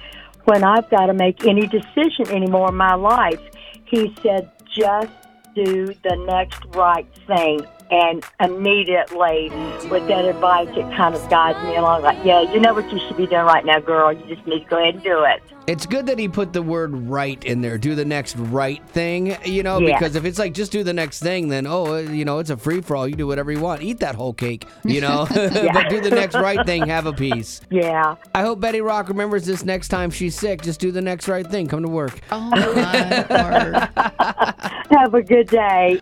when 0.44 0.64
I've 0.64 0.88
got 0.90 1.06
to 1.06 1.14
make 1.14 1.44
any 1.46 1.66
decision 1.66 2.28
anymore 2.30 2.70
in 2.70 2.76
my 2.76 2.94
life. 2.94 3.40
He 3.84 4.16
said, 4.22 4.50
just 4.74 5.12
do 5.54 5.86
the 6.02 6.16
next 6.26 6.64
right 6.74 7.06
thing. 7.26 7.60
And 7.90 8.24
immediately, 8.38 9.50
with 9.90 10.06
that 10.08 10.24
advice, 10.24 10.68
it 10.70 10.96
kind 10.96 11.14
of 11.14 11.28
guides 11.28 11.58
me 11.64 11.74
along. 11.76 12.02
Like, 12.02 12.24
yeah, 12.24 12.40
you 12.42 12.60
know 12.60 12.72
what 12.72 12.90
you 12.92 13.00
should 13.00 13.16
be 13.16 13.26
doing 13.26 13.42
right 13.44 13.64
now, 13.64 13.80
girl. 13.80 14.12
You 14.12 14.24
just 14.32 14.46
need 14.46 14.60
to 14.64 14.70
go 14.70 14.78
ahead 14.80 14.94
and 14.94 15.02
do 15.02 15.24
it. 15.24 15.42
It's 15.66 15.86
good 15.86 16.06
that 16.06 16.18
he 16.18 16.26
put 16.28 16.52
the 16.52 16.62
word 16.62 16.92
right 17.08 17.42
in 17.44 17.60
there. 17.60 17.78
Do 17.78 17.94
the 17.94 18.04
next 18.04 18.36
right 18.36 18.84
thing, 18.88 19.36
you 19.44 19.62
know, 19.62 19.78
Yeah. 19.78 19.98
because 19.98 20.16
if 20.16 20.24
it's 20.24 20.38
like 20.38 20.52
just 20.54 20.72
do 20.72 20.82
the 20.82 20.92
next 20.92 21.20
thing, 21.20 21.48
then 21.48 21.66
oh, 21.66 21.94
uh, 21.94 21.98
you 21.98 22.24
know, 22.24 22.38
it's 22.38 22.50
a 22.50 22.56
free 22.56 22.80
for 22.80 22.96
all. 22.96 23.06
You 23.06 23.14
do 23.14 23.26
whatever 23.26 23.52
you 23.52 23.60
want. 23.60 23.82
Eat 23.82 24.00
that 24.00 24.14
whole 24.14 24.32
cake, 24.32 24.66
you 24.84 25.00
know. 25.00 25.26
But 25.30 25.88
do 25.88 26.00
the 26.00 26.10
next 26.10 26.34
right 26.34 26.64
thing. 26.66 26.86
Have 26.86 27.06
a 27.06 27.12
piece. 27.12 27.60
Yeah. 27.70 28.16
I 28.34 28.42
hope 28.42 28.60
Betty 28.60 28.80
Rock 28.80 29.08
remembers 29.08 29.46
this 29.46 29.64
next 29.64 29.88
time 29.88 30.10
she's 30.10 30.34
sick. 30.34 30.62
Just 30.62 30.80
do 30.80 30.90
the 30.90 31.02
next 31.02 31.28
right 31.28 31.46
thing. 31.46 31.66
Come 31.68 31.82
to 31.82 31.88
work. 31.88 32.20
Oh 32.32 32.40
my 32.40 33.26
word. 33.30 33.88
Have 34.90 35.14
a 35.14 35.22
good 35.22 35.48
day. 35.48 36.00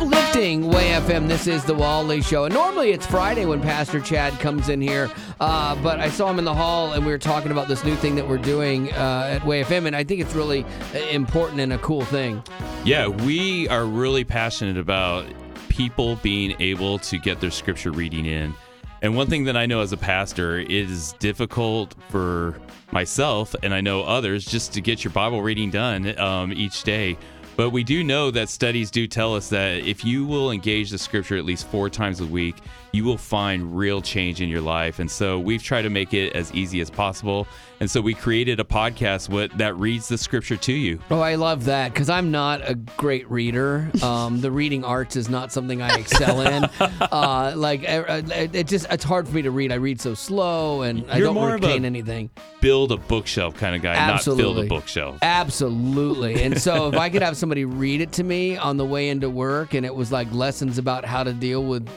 Uplifting 0.00 0.66
Way 0.68 0.92
FM. 0.92 1.28
This 1.28 1.46
is 1.46 1.62
the 1.62 1.74
Wally 1.74 2.22
Show. 2.22 2.44
And 2.44 2.54
normally 2.54 2.92
it's 2.92 3.04
Friday 3.04 3.44
when 3.44 3.60
Pastor 3.60 4.00
Chad 4.00 4.32
comes 4.40 4.70
in 4.70 4.80
here, 4.80 5.10
uh, 5.40 5.74
but 5.82 6.00
I 6.00 6.08
saw 6.08 6.30
him 6.30 6.38
in 6.38 6.46
the 6.46 6.54
hall 6.54 6.94
and 6.94 7.04
we 7.04 7.12
were 7.12 7.18
talking 7.18 7.52
about 7.52 7.68
this 7.68 7.84
new 7.84 7.94
thing 7.96 8.14
that 8.14 8.26
we're 8.26 8.38
doing 8.38 8.90
uh, 8.94 9.28
at 9.30 9.44
Way 9.44 9.62
FM, 9.62 9.84
and 9.84 9.94
I 9.94 10.02
think 10.02 10.22
it's 10.22 10.34
really 10.34 10.64
important 11.10 11.60
and 11.60 11.74
a 11.74 11.78
cool 11.78 12.00
thing. 12.06 12.42
Yeah, 12.82 13.08
we 13.08 13.68
are 13.68 13.84
really 13.84 14.24
passionate 14.24 14.78
about 14.78 15.26
people 15.68 16.16
being 16.16 16.56
able 16.60 16.98
to 17.00 17.18
get 17.18 17.42
their 17.42 17.50
scripture 17.50 17.92
reading 17.92 18.24
in. 18.24 18.54
And 19.02 19.14
one 19.14 19.26
thing 19.26 19.44
that 19.44 19.56
I 19.56 19.66
know 19.66 19.82
as 19.82 19.92
a 19.92 19.98
pastor 19.98 20.60
it 20.60 20.70
is 20.70 21.12
difficult 21.18 21.94
for 22.08 22.58
myself 22.90 23.54
and 23.62 23.74
I 23.74 23.82
know 23.82 24.02
others 24.02 24.46
just 24.46 24.72
to 24.74 24.80
get 24.80 25.04
your 25.04 25.12
Bible 25.12 25.42
reading 25.42 25.70
done 25.70 26.18
um, 26.18 26.54
each 26.54 26.84
day. 26.84 27.18
But 27.60 27.72
we 27.72 27.84
do 27.84 28.02
know 28.02 28.30
that 28.30 28.48
studies 28.48 28.90
do 28.90 29.06
tell 29.06 29.34
us 29.34 29.50
that 29.50 29.86
if 29.86 30.02
you 30.02 30.24
will 30.24 30.50
engage 30.50 30.88
the 30.88 30.96
scripture 30.96 31.36
at 31.36 31.44
least 31.44 31.66
four 31.66 31.90
times 31.90 32.20
a 32.20 32.24
week, 32.24 32.56
you 32.92 33.04
will 33.04 33.18
find 33.18 33.76
real 33.76 34.00
change 34.00 34.40
in 34.40 34.48
your 34.48 34.62
life. 34.62 34.98
And 34.98 35.10
so 35.10 35.38
we've 35.38 35.62
tried 35.62 35.82
to 35.82 35.90
make 35.90 36.14
it 36.14 36.34
as 36.34 36.54
easy 36.54 36.80
as 36.80 36.88
possible. 36.88 37.46
And 37.80 37.90
so 37.90 38.02
we 38.02 38.12
created 38.12 38.60
a 38.60 38.64
podcast 38.64 39.30
what, 39.30 39.56
that 39.56 39.74
reads 39.76 40.06
the 40.06 40.18
scripture 40.18 40.58
to 40.58 40.72
you. 40.72 41.00
Oh, 41.10 41.20
I 41.20 41.36
love 41.36 41.64
that 41.64 41.94
because 41.94 42.10
I'm 42.10 42.30
not 42.30 42.60
a 42.68 42.74
great 42.74 43.28
reader. 43.30 43.90
Um, 44.02 44.42
the 44.42 44.50
reading 44.50 44.84
arts 44.84 45.16
is 45.16 45.30
not 45.30 45.50
something 45.50 45.80
I 45.80 45.98
excel 45.98 46.42
in. 46.42 46.68
Uh, 47.00 47.52
like, 47.56 47.88
uh, 47.88 48.22
it 48.30 48.54
it 48.54 48.66
just 48.66 48.86
it's 48.90 49.04
hard 49.04 49.26
for 49.26 49.34
me 49.34 49.42
to 49.42 49.50
read. 49.50 49.72
I 49.72 49.76
read 49.76 50.00
so 50.00 50.14
slow 50.14 50.82
and 50.82 51.04
I 51.10 51.16
You're 51.16 51.26
don't 51.26 51.34
more 51.34 51.52
retain 51.52 51.84
anything. 51.84 52.30
Build 52.60 52.92
a 52.92 52.96
bookshelf 52.96 53.56
kind 53.56 53.74
of 53.74 53.82
guy, 53.82 53.94
not 53.94 54.24
build 54.24 54.38
Absolutely. 54.38 54.66
a 54.66 54.68
bookshelf. 54.68 55.18
Absolutely. 55.22 56.42
And 56.42 56.60
so 56.60 56.88
if 56.92 56.96
I 56.96 57.08
could 57.08 57.22
have 57.22 57.36
somebody 57.36 57.64
read 57.64 58.00
it 58.00 58.12
to 58.12 58.22
me 58.22 58.56
on 58.56 58.76
the 58.76 58.84
way 58.84 59.08
into 59.08 59.28
work 59.30 59.74
and 59.74 59.84
it 59.84 59.94
was 59.94 60.12
like 60.12 60.30
lessons 60.32 60.78
about 60.78 61.04
how 61.04 61.22
to 61.22 61.32
deal 61.32 61.64
with 61.64 61.88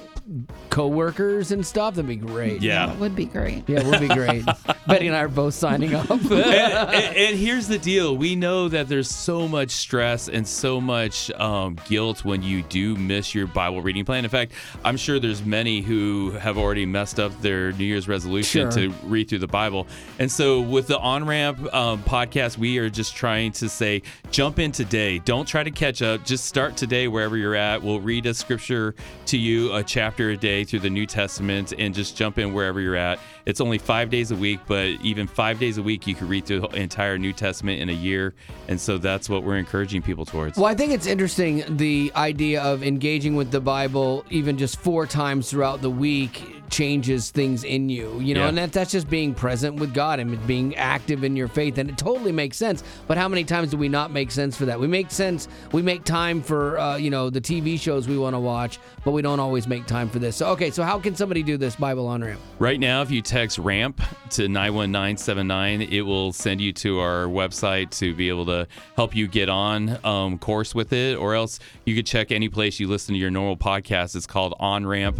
coworkers 0.70 1.52
and 1.52 1.66
stuff, 1.66 1.96
that'd 1.96 2.08
be 2.08 2.16
great. 2.16 2.62
Yeah. 2.62 2.88
That 2.88 3.00
would 3.00 3.16
be 3.16 3.26
great. 3.26 3.68
Yeah, 3.68 3.80
it 3.82 3.86
would 3.86 4.00
be 4.00 4.08
great. 4.08 4.46
Betty 4.88 5.08
and 5.08 5.16
I 5.16 5.20
are 5.24 5.28
both 5.28 5.54
signing 5.54 5.94
up. 5.96 6.10
and, 6.10 6.32
and- 6.32 7.14
and 7.24 7.38
here's 7.38 7.68
the 7.68 7.78
deal 7.78 8.18
we 8.18 8.36
know 8.36 8.68
that 8.68 8.88
there's 8.90 9.10
so 9.10 9.48
much 9.48 9.72
stress 9.72 10.28
and 10.30 10.48
so 10.48 10.82
much 10.82 11.32
um, 11.32 11.78
guilt 11.88 12.26
when 12.26 12.42
you 12.44 12.62
do 12.64 12.96
miss 12.96 13.34
your 13.36 13.48
bible 13.48 13.82
reading 13.82 14.04
plan 14.04 14.24
in 14.24 14.30
fact 14.30 14.52
i'm 14.84 14.98
sure 14.98 15.20
there's 15.20 15.44
many 15.46 15.82
who 15.82 16.32
have 16.32 16.58
already 16.58 16.86
messed 16.86 17.20
up 17.20 17.40
their 17.42 17.72
new 17.74 17.86
year's 17.86 18.08
resolution 18.08 18.70
Sure. 18.72 18.90
to 18.90 18.90
read 19.04 19.30
through 19.30 19.40
the 19.40 19.48
bible 19.48 19.88
and 20.20 20.32
so 20.32 20.60
with 20.62 20.88
the 20.88 20.98
on 21.00 21.26
ramp 21.26 21.60
um, 21.74 22.02
podcast 22.04 22.58
we 22.58 22.78
are 22.80 22.90
just 22.90 23.16
trying 23.16 23.52
to 23.54 23.70
say 23.70 24.02
jump 24.32 24.60
in 24.60 24.72
today 24.72 25.20
don't 25.20 25.46
try 25.48 25.64
to 25.64 25.72
catch 25.72 26.02
up 26.02 26.24
just 26.26 26.46
start 26.46 26.76
today 26.76 27.08
wherever 27.08 27.38
you're 27.38 27.56
at 27.56 27.82
we'll 27.82 28.02
read 28.02 28.26
a 28.26 28.34
scripture 28.34 28.96
to 29.26 29.38
you 29.38 29.74
a 29.74 29.84
chapter 29.84 30.13
a 30.20 30.38
day 30.38 30.64
through 30.64 30.80
the 30.80 30.90
new 30.90 31.06
testament 31.06 31.74
and 31.78 31.94
just 31.94 32.16
jump 32.16 32.38
in 32.38 32.54
wherever 32.54 32.80
you're 32.80 32.96
at 32.96 33.20
it's 33.46 33.60
only 33.62 33.78
five 33.78 34.10
days 34.10 34.32
a 34.32 34.36
week 34.36 34.60
but 34.68 34.88
even 35.02 35.28
five 35.28 35.60
days 35.60 35.78
a 35.78 35.84
week 35.84 36.08
you 36.08 36.16
could 36.16 36.30
read 36.30 36.46
through 36.46 36.62
the 36.62 36.68
entire 36.76 37.18
new 37.18 37.34
testament 37.34 37.82
in 37.82 37.90
a 37.90 37.94
year 37.94 38.34
and 38.68 38.80
so 38.80 38.98
that's 38.98 39.30
what 39.30 39.44
we're 39.44 39.58
encouraging 39.58 40.02
people 40.02 40.26
towards 40.26 40.58
Well, 40.58 40.66
I 40.66 40.76
think 40.76 40.92
it's 40.92 41.08
interesting 41.08 41.64
the 41.78 42.12
idea 42.16 42.62
of 42.62 42.84
engaging 42.84 43.36
with 43.36 43.52
the 43.52 43.62
Bible 43.62 44.26
even 44.30 44.58
just 44.58 44.78
four 44.80 45.06
times 45.06 45.50
throughout 45.50 45.82
the 45.82 45.90
week 45.90 46.42
changes 46.70 47.30
things 47.30 47.64
in 47.64 47.88
you, 47.88 48.20
you 48.20 48.34
know, 48.34 48.42
Yeah. 48.42 48.48
and 48.50 48.58
that, 48.58 48.72
that's 48.74 48.92
just 48.92 49.08
being 49.08 49.36
present 49.36 49.76
with 49.76 49.94
God 49.94 50.20
and 50.20 50.48
being 50.48 50.76
active 50.76 51.24
in 51.24 51.36
your 51.36 51.48
faith. 51.48 51.78
And 51.78 51.88
it 51.88 52.00
totally 52.00 52.32
makes 52.32 52.58
sense. 52.58 52.84
But 53.06 53.16
how 53.16 53.28
many 53.28 53.44
times 53.44 53.70
do 53.70 53.78
we 53.78 53.88
not 53.90 54.10
make 54.12 54.32
sense 54.32 54.58
for 54.58 54.66
that? 54.66 54.80
We 54.80 54.88
make 54.88 55.12
sense, 55.12 55.48
we 55.72 55.84
make 55.84 56.04
time 56.04 56.42
for, 56.42 56.80
uh, 56.80 56.96
you 56.98 57.12
know, 57.12 57.30
the 57.30 57.42
TV 57.42 57.80
shows 57.80 58.08
we 58.08 58.18
want 58.18 58.34
to 58.34 58.40
watch, 58.40 58.80
but 59.06 59.12
we 59.12 59.22
don't 59.22 59.40
always 59.40 59.68
make 59.68 59.86
time 59.86 60.10
for 60.10 60.18
this. 60.18 60.36
So, 60.36 60.48
okay, 60.48 60.72
so 60.72 60.82
how 60.82 60.98
can 61.00 61.16
somebody 61.16 61.44
do 61.44 61.58
this 61.58 61.76
Bible 61.76 62.08
on 62.08 62.24
ramp? 62.24 62.40
Right 62.58 62.80
now, 62.80 63.04
if 63.04 63.12
you 63.12 63.22
text 63.34 63.58
RAMP 63.58 63.98
to 64.30 64.48
91979, 64.48 65.82
it 65.82 66.02
will 66.02 66.32
send 66.32 66.62
you 66.62 66.72
to 66.74 67.00
our 67.00 67.26
website 67.26 67.90
to 67.98 68.14
be 68.14 68.30
able 68.30 68.46
to 68.46 68.68
help 68.96 69.16
you 69.16 69.28
get 69.28 69.50
on 69.50 69.98
um, 70.06 70.38
course 70.38 70.76
with 70.76 70.94
it. 70.94 71.18
Or 71.18 71.34
else 71.34 71.58
you 71.84 71.96
could 71.96 72.06
check 72.06 72.32
any 72.32 72.48
place 72.48 72.80
you 72.80 72.88
listen 72.88 73.16
to 73.16 73.20
your 73.20 73.32
normal 73.32 73.58
podcast. 73.58 74.16
It's 74.16 74.28
called 74.28 74.54
On 74.60 74.86
Ramp, 74.86 75.18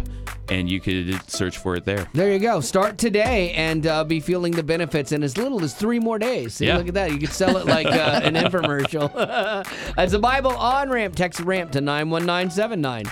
and 0.48 0.70
you 0.70 0.78
could 0.80 1.28
search 1.28 1.58
for 1.58 1.74
it 1.74 1.84
there. 1.84 2.06
There 2.12 2.32
you 2.32 2.38
go. 2.38 2.60
Start 2.60 2.98
today 2.98 3.50
and 3.50 3.84
uh, 3.84 4.04
be 4.04 4.20
feeling 4.20 4.52
the 4.52 4.62
benefits 4.62 5.10
in 5.10 5.24
as 5.24 5.36
little 5.36 5.64
as 5.64 5.74
three 5.74 5.98
more 5.98 6.20
days. 6.20 6.54
See, 6.54 6.66
Yeah. 6.68 6.76
look 6.76 6.86
at 6.86 6.94
that. 6.94 7.10
You 7.10 7.18
could 7.18 7.32
sell 7.32 7.56
it 7.56 7.66
like 7.66 7.86
uh, 7.88 8.20
an 8.22 8.34
infomercial. 8.34 9.10
As 9.98 10.12
a 10.12 10.20
Bible 10.20 10.52
on 10.52 10.88
ramp, 10.88 11.16
text 11.16 11.40
ramp 11.40 11.72
to 11.72 11.80
91979. 11.80 13.06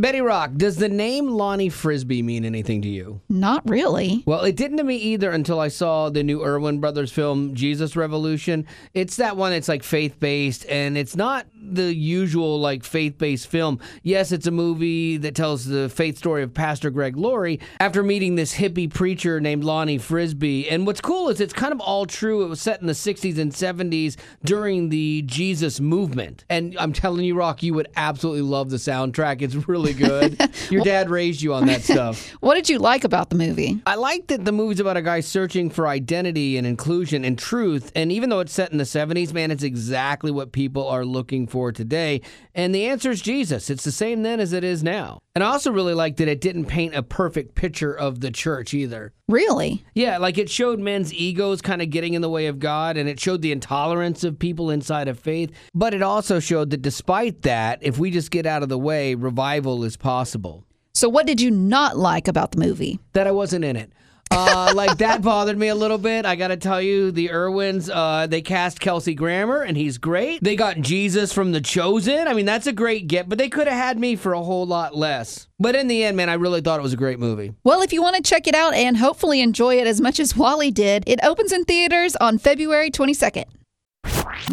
Betty 0.00 0.22
Rock, 0.22 0.52
does 0.54 0.76
the 0.76 0.88
name 0.88 1.28
Lonnie 1.28 1.68
Frisbee 1.68 2.22
mean 2.22 2.46
anything 2.46 2.80
to 2.80 2.88
you? 2.88 3.20
Not 3.28 3.68
really. 3.68 4.22
Well, 4.24 4.44
it 4.44 4.56
didn't 4.56 4.78
to 4.78 4.82
me 4.82 4.96
either 4.96 5.30
until 5.30 5.60
I 5.60 5.68
saw 5.68 6.08
the 6.08 6.22
new 6.22 6.42
Erwin 6.42 6.80
Brothers 6.80 7.12
film, 7.12 7.54
Jesus 7.54 7.96
Revolution. 7.96 8.66
It's 8.94 9.16
that 9.16 9.36
one 9.36 9.50
that's 9.52 9.68
like 9.68 9.82
faith 9.82 10.18
based, 10.18 10.64
and 10.70 10.96
it's 10.96 11.16
not 11.16 11.46
the 11.62 11.94
usual 11.94 12.58
like 12.58 12.82
faith 12.82 13.18
based 13.18 13.48
film. 13.48 13.78
Yes, 14.02 14.32
it's 14.32 14.46
a 14.46 14.50
movie 14.50 15.18
that 15.18 15.34
tells 15.34 15.66
the 15.66 15.90
faith 15.90 16.16
story 16.16 16.42
of 16.42 16.54
Pastor 16.54 16.88
Greg 16.88 17.18
Laurie 17.18 17.60
after 17.78 18.02
meeting 18.02 18.36
this 18.36 18.54
hippie 18.54 18.92
preacher 18.92 19.38
named 19.38 19.64
Lonnie 19.64 19.98
Frisbee. 19.98 20.66
And 20.70 20.86
what's 20.86 21.02
cool 21.02 21.28
is 21.28 21.42
it's 21.42 21.52
kind 21.52 21.74
of 21.74 21.80
all 21.80 22.06
true. 22.06 22.42
It 22.42 22.48
was 22.48 22.62
set 22.62 22.80
in 22.80 22.86
the 22.86 22.94
60s 22.94 23.36
and 23.36 23.52
70s 23.52 24.16
during 24.44 24.88
the 24.88 25.20
Jesus 25.26 25.78
movement. 25.78 26.46
And 26.48 26.74
I'm 26.78 26.94
telling 26.94 27.26
you, 27.26 27.34
Rock, 27.34 27.62
you 27.62 27.74
would 27.74 27.88
absolutely 27.96 28.42
love 28.42 28.70
the 28.70 28.78
soundtrack. 28.78 29.42
It's 29.42 29.68
really 29.68 29.89
good. 29.92 30.50
Your 30.70 30.84
dad 30.84 31.10
raised 31.10 31.42
you 31.42 31.54
on 31.54 31.66
that 31.66 31.82
stuff. 31.82 32.28
What 32.40 32.54
did 32.54 32.70
you 32.70 32.78
like 32.78 33.04
about 33.04 33.28
the 33.28 33.36
movie? 33.36 33.82
I 33.86 33.96
like 33.96 34.28
that 34.28 34.44
the 34.44 34.52
movie's 34.52 34.80
about 34.80 34.96
a 34.96 35.02
guy 35.02 35.20
searching 35.20 35.68
for 35.68 35.86
identity 35.86 36.56
and 36.56 36.66
inclusion 36.66 37.24
and 37.24 37.38
truth. 37.38 37.92
And 37.94 38.10
even 38.10 38.30
though 38.30 38.40
it's 38.40 38.52
set 38.52 38.72
in 38.72 38.78
the 38.78 38.84
70s, 38.84 39.32
man, 39.32 39.50
it's 39.50 39.62
exactly 39.62 40.30
what 40.30 40.52
people 40.52 40.86
are 40.88 41.04
looking 41.04 41.46
for 41.46 41.70
today. 41.70 42.22
And 42.54 42.74
the 42.74 42.86
answer 42.86 43.10
is 43.10 43.20
Jesus. 43.20 43.68
It's 43.68 43.84
the 43.84 43.92
same 43.92 44.22
then 44.22 44.40
as 44.40 44.52
it 44.52 44.64
is 44.64 44.82
now. 44.82 45.20
And 45.34 45.44
I 45.44 45.48
also 45.48 45.70
really 45.70 45.94
like 45.94 46.16
that 46.16 46.28
it 46.28 46.40
didn't 46.40 46.66
paint 46.66 46.94
a 46.94 47.02
perfect 47.02 47.54
picture 47.54 47.94
of 47.94 48.20
the 48.20 48.30
church 48.30 48.74
either. 48.74 49.12
Really? 49.30 49.84
Yeah, 49.94 50.18
like 50.18 50.38
it 50.38 50.50
showed 50.50 50.80
men's 50.80 51.14
egos 51.14 51.62
kind 51.62 51.80
of 51.80 51.90
getting 51.90 52.14
in 52.14 52.22
the 52.22 52.28
way 52.28 52.46
of 52.46 52.58
God, 52.58 52.96
and 52.96 53.08
it 53.08 53.20
showed 53.20 53.42
the 53.42 53.52
intolerance 53.52 54.24
of 54.24 54.38
people 54.38 54.70
inside 54.70 55.06
of 55.06 55.20
faith. 55.20 55.52
But 55.72 55.94
it 55.94 56.02
also 56.02 56.40
showed 56.40 56.70
that 56.70 56.82
despite 56.82 57.42
that, 57.42 57.78
if 57.80 57.98
we 57.98 58.10
just 58.10 58.32
get 58.32 58.44
out 58.44 58.64
of 58.64 58.68
the 58.68 58.78
way, 58.78 59.14
revival 59.14 59.84
is 59.84 59.96
possible. 59.96 60.64
So, 60.94 61.08
what 61.08 61.26
did 61.26 61.40
you 61.40 61.50
not 61.50 61.96
like 61.96 62.26
about 62.26 62.50
the 62.50 62.58
movie? 62.58 62.98
That 63.12 63.28
I 63.28 63.30
wasn't 63.30 63.64
in 63.64 63.76
it. 63.76 63.92
Uh, 64.32 64.72
like 64.76 64.98
that 64.98 65.22
bothered 65.22 65.58
me 65.58 65.68
a 65.68 65.74
little 65.74 65.98
bit. 65.98 66.24
I 66.24 66.36
got 66.36 66.48
to 66.48 66.56
tell 66.56 66.80
you, 66.80 67.10
the 67.10 67.28
Erwins, 67.28 67.90
uh, 67.92 68.26
they 68.28 68.40
cast 68.40 68.78
Kelsey 68.78 69.14
Grammer, 69.14 69.62
and 69.62 69.76
he's 69.76 69.98
great. 69.98 70.42
They 70.42 70.54
got 70.54 70.80
Jesus 70.80 71.32
from 71.32 71.50
The 71.52 71.60
Chosen. 71.60 72.28
I 72.28 72.34
mean, 72.34 72.46
that's 72.46 72.68
a 72.68 72.72
great 72.72 73.08
get, 73.08 73.28
but 73.28 73.38
they 73.38 73.48
could 73.48 73.66
have 73.66 73.76
had 73.76 73.98
me 73.98 74.14
for 74.14 74.32
a 74.32 74.42
whole 74.42 74.66
lot 74.66 74.94
less. 74.94 75.48
But 75.58 75.74
in 75.74 75.88
the 75.88 76.04
end, 76.04 76.16
man, 76.16 76.28
I 76.28 76.34
really 76.34 76.60
thought 76.60 76.78
it 76.78 76.82
was 76.82 76.92
a 76.92 76.96
great 76.96 77.18
movie. 77.18 77.54
Well, 77.64 77.82
if 77.82 77.92
you 77.92 78.02
want 78.02 78.16
to 78.16 78.22
check 78.22 78.46
it 78.46 78.54
out 78.54 78.72
and 78.74 78.96
hopefully 78.96 79.40
enjoy 79.40 79.78
it 79.78 79.86
as 79.86 80.00
much 80.00 80.20
as 80.20 80.36
Wally 80.36 80.70
did, 80.70 81.04
it 81.06 81.18
opens 81.24 81.52
in 81.52 81.64
theaters 81.64 82.14
on 82.16 82.38
February 82.38 82.90
22nd. 82.90 83.44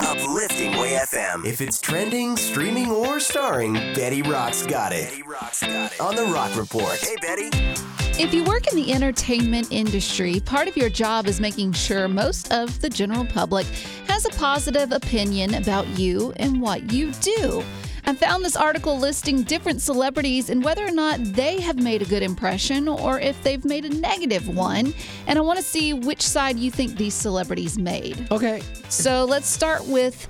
Uplifting 0.02 0.72
Way 0.78 1.00
FM. 1.06 1.46
If 1.46 1.62
it's 1.62 1.80
trending, 1.80 2.36
streaming, 2.36 2.90
or 2.90 3.20
starring, 3.20 3.74
Betty 3.74 4.22
Rock's 4.22 4.66
got 4.66 4.92
it. 4.92 5.10
Betty 5.10 5.24
Rock's 5.24 5.62
got 5.62 5.92
it. 5.94 6.02
On 6.02 6.16
the 6.16 6.26
Rock 6.26 6.56
Report. 6.58 6.98
Hey, 7.00 7.16
Betty. 7.22 7.50
If 8.20 8.34
you 8.34 8.44
work 8.46 8.66
in 8.68 8.76
the 8.76 8.94
entertainment 8.94 9.68
industry, 9.70 10.40
part 10.40 10.68
of 10.68 10.76
your 10.76 10.90
job 10.90 11.28
is 11.28 11.40
making 11.40 11.74
sure 11.74 12.08
most 12.08 12.52
of 12.52 12.82
the 12.82 12.90
general 12.90 13.24
public 13.24 13.68
has 14.08 14.26
a 14.26 14.30
positive 14.30 14.92
opinion 14.92 15.54
about 15.54 15.88
you 16.00 16.34
and 16.38 16.60
what 16.60 16.92
you 16.92 17.12
do. 17.12 17.64
I 18.06 18.16
found 18.16 18.44
this 18.44 18.56
article 18.56 18.98
listing 18.98 19.44
different 19.44 19.84
celebrities 19.84 20.50
and 20.50 20.64
whether 20.64 20.84
or 20.84 20.92
not 20.92 21.20
they 21.26 21.62
have 21.62 21.78
made 21.78 22.02
a 22.02 22.06
good 22.06 22.24
impression 22.24 22.88
or 22.88 23.20
if 23.20 23.42
they've 23.44 23.64
made 23.64 23.86
a 23.86 23.90
negative 23.90 24.48
one. 24.48 24.96
And 25.28 25.38
I 25.38 25.42
want 25.44 25.60
to 25.60 25.64
see 25.64 25.94
which 25.94 26.24
side 26.24 26.58
you 26.58 26.72
think 26.72 26.98
these 26.98 27.14
celebrities 27.14 27.78
made. 27.78 28.32
Okay. 28.32 28.64
So 28.90 29.26
let's 29.26 29.48
start 29.48 29.86
with 29.86 30.28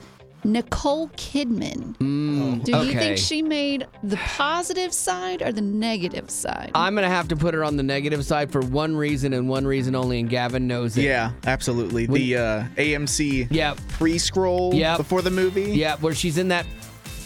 Nicole 0.48 1.10
Kidman. 1.10 1.96
Mm, 1.98 2.64
Do 2.64 2.72
you 2.72 2.78
okay. 2.78 2.94
think 2.98 3.18
she 3.18 3.42
made 3.42 3.86
the 4.02 4.16
positive 4.16 4.94
side 4.94 5.42
or 5.42 5.52
the 5.52 5.62
negative 5.62 6.30
side? 6.30 6.72
I'm 6.74 6.96
gonna 6.96 7.10
have 7.10 7.28
to 7.28 7.36
put 7.36 7.54
her 7.54 7.64
on 7.66 7.76
the 7.76 7.84
negative 7.84 8.24
side 8.26 8.50
for 8.52 8.62
one 8.62 8.96
reason 8.96 9.34
and 9.34 9.50
one 9.50 9.68
reason 9.68 9.94
only, 9.94 10.20
and 10.22 10.30
Gavin 10.30 10.66
knows 10.66 10.96
it. 10.98 11.04
Yeah, 11.04 11.32
absolutely. 11.46 12.06
the 12.06 12.38
uh, 12.38 12.64
AMC 12.78 13.48
yeah. 13.52 13.76
pre-scroll 13.90 14.74
Yep. 14.74 14.98
before 14.98 15.22
the 15.22 15.32
movie. 15.32 15.74
Yeah, 15.74 15.98
where 15.98 16.14
she's 16.16 16.38
in 16.38 16.48
that 16.48 16.66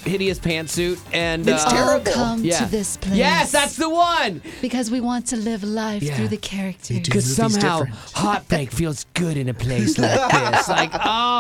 hideous 0.04 0.40
pantsuit 0.40 1.00
and 1.14 1.48
It's 1.48 1.66
uh, 1.66 1.70
terrible. 1.70 2.12
Come 2.12 2.44
Yeah. 2.44 2.60
to 2.60 2.66
this 2.72 2.98
place. 2.98 3.16
Yes, 3.16 3.52
that's 3.52 3.76
the 3.78 3.90
one. 3.90 4.42
Because 4.62 4.90
we 4.92 5.00
want 5.02 5.28
to 5.28 5.38
live 5.38 5.64
life 5.64 6.02
Yeah. 6.04 6.16
through 6.16 6.30
the 6.30 6.38
characters. 6.38 7.00
Because 7.00 7.36
somehow 7.36 7.84
hot 8.14 8.48
bake 8.50 8.72
feels 8.72 9.06
good 9.14 9.38
in 9.38 9.50
a 9.50 9.54
place 9.54 9.98
like 9.98 10.32
this. 10.54 10.68
Like, 10.68 10.94
oh, 10.94 11.00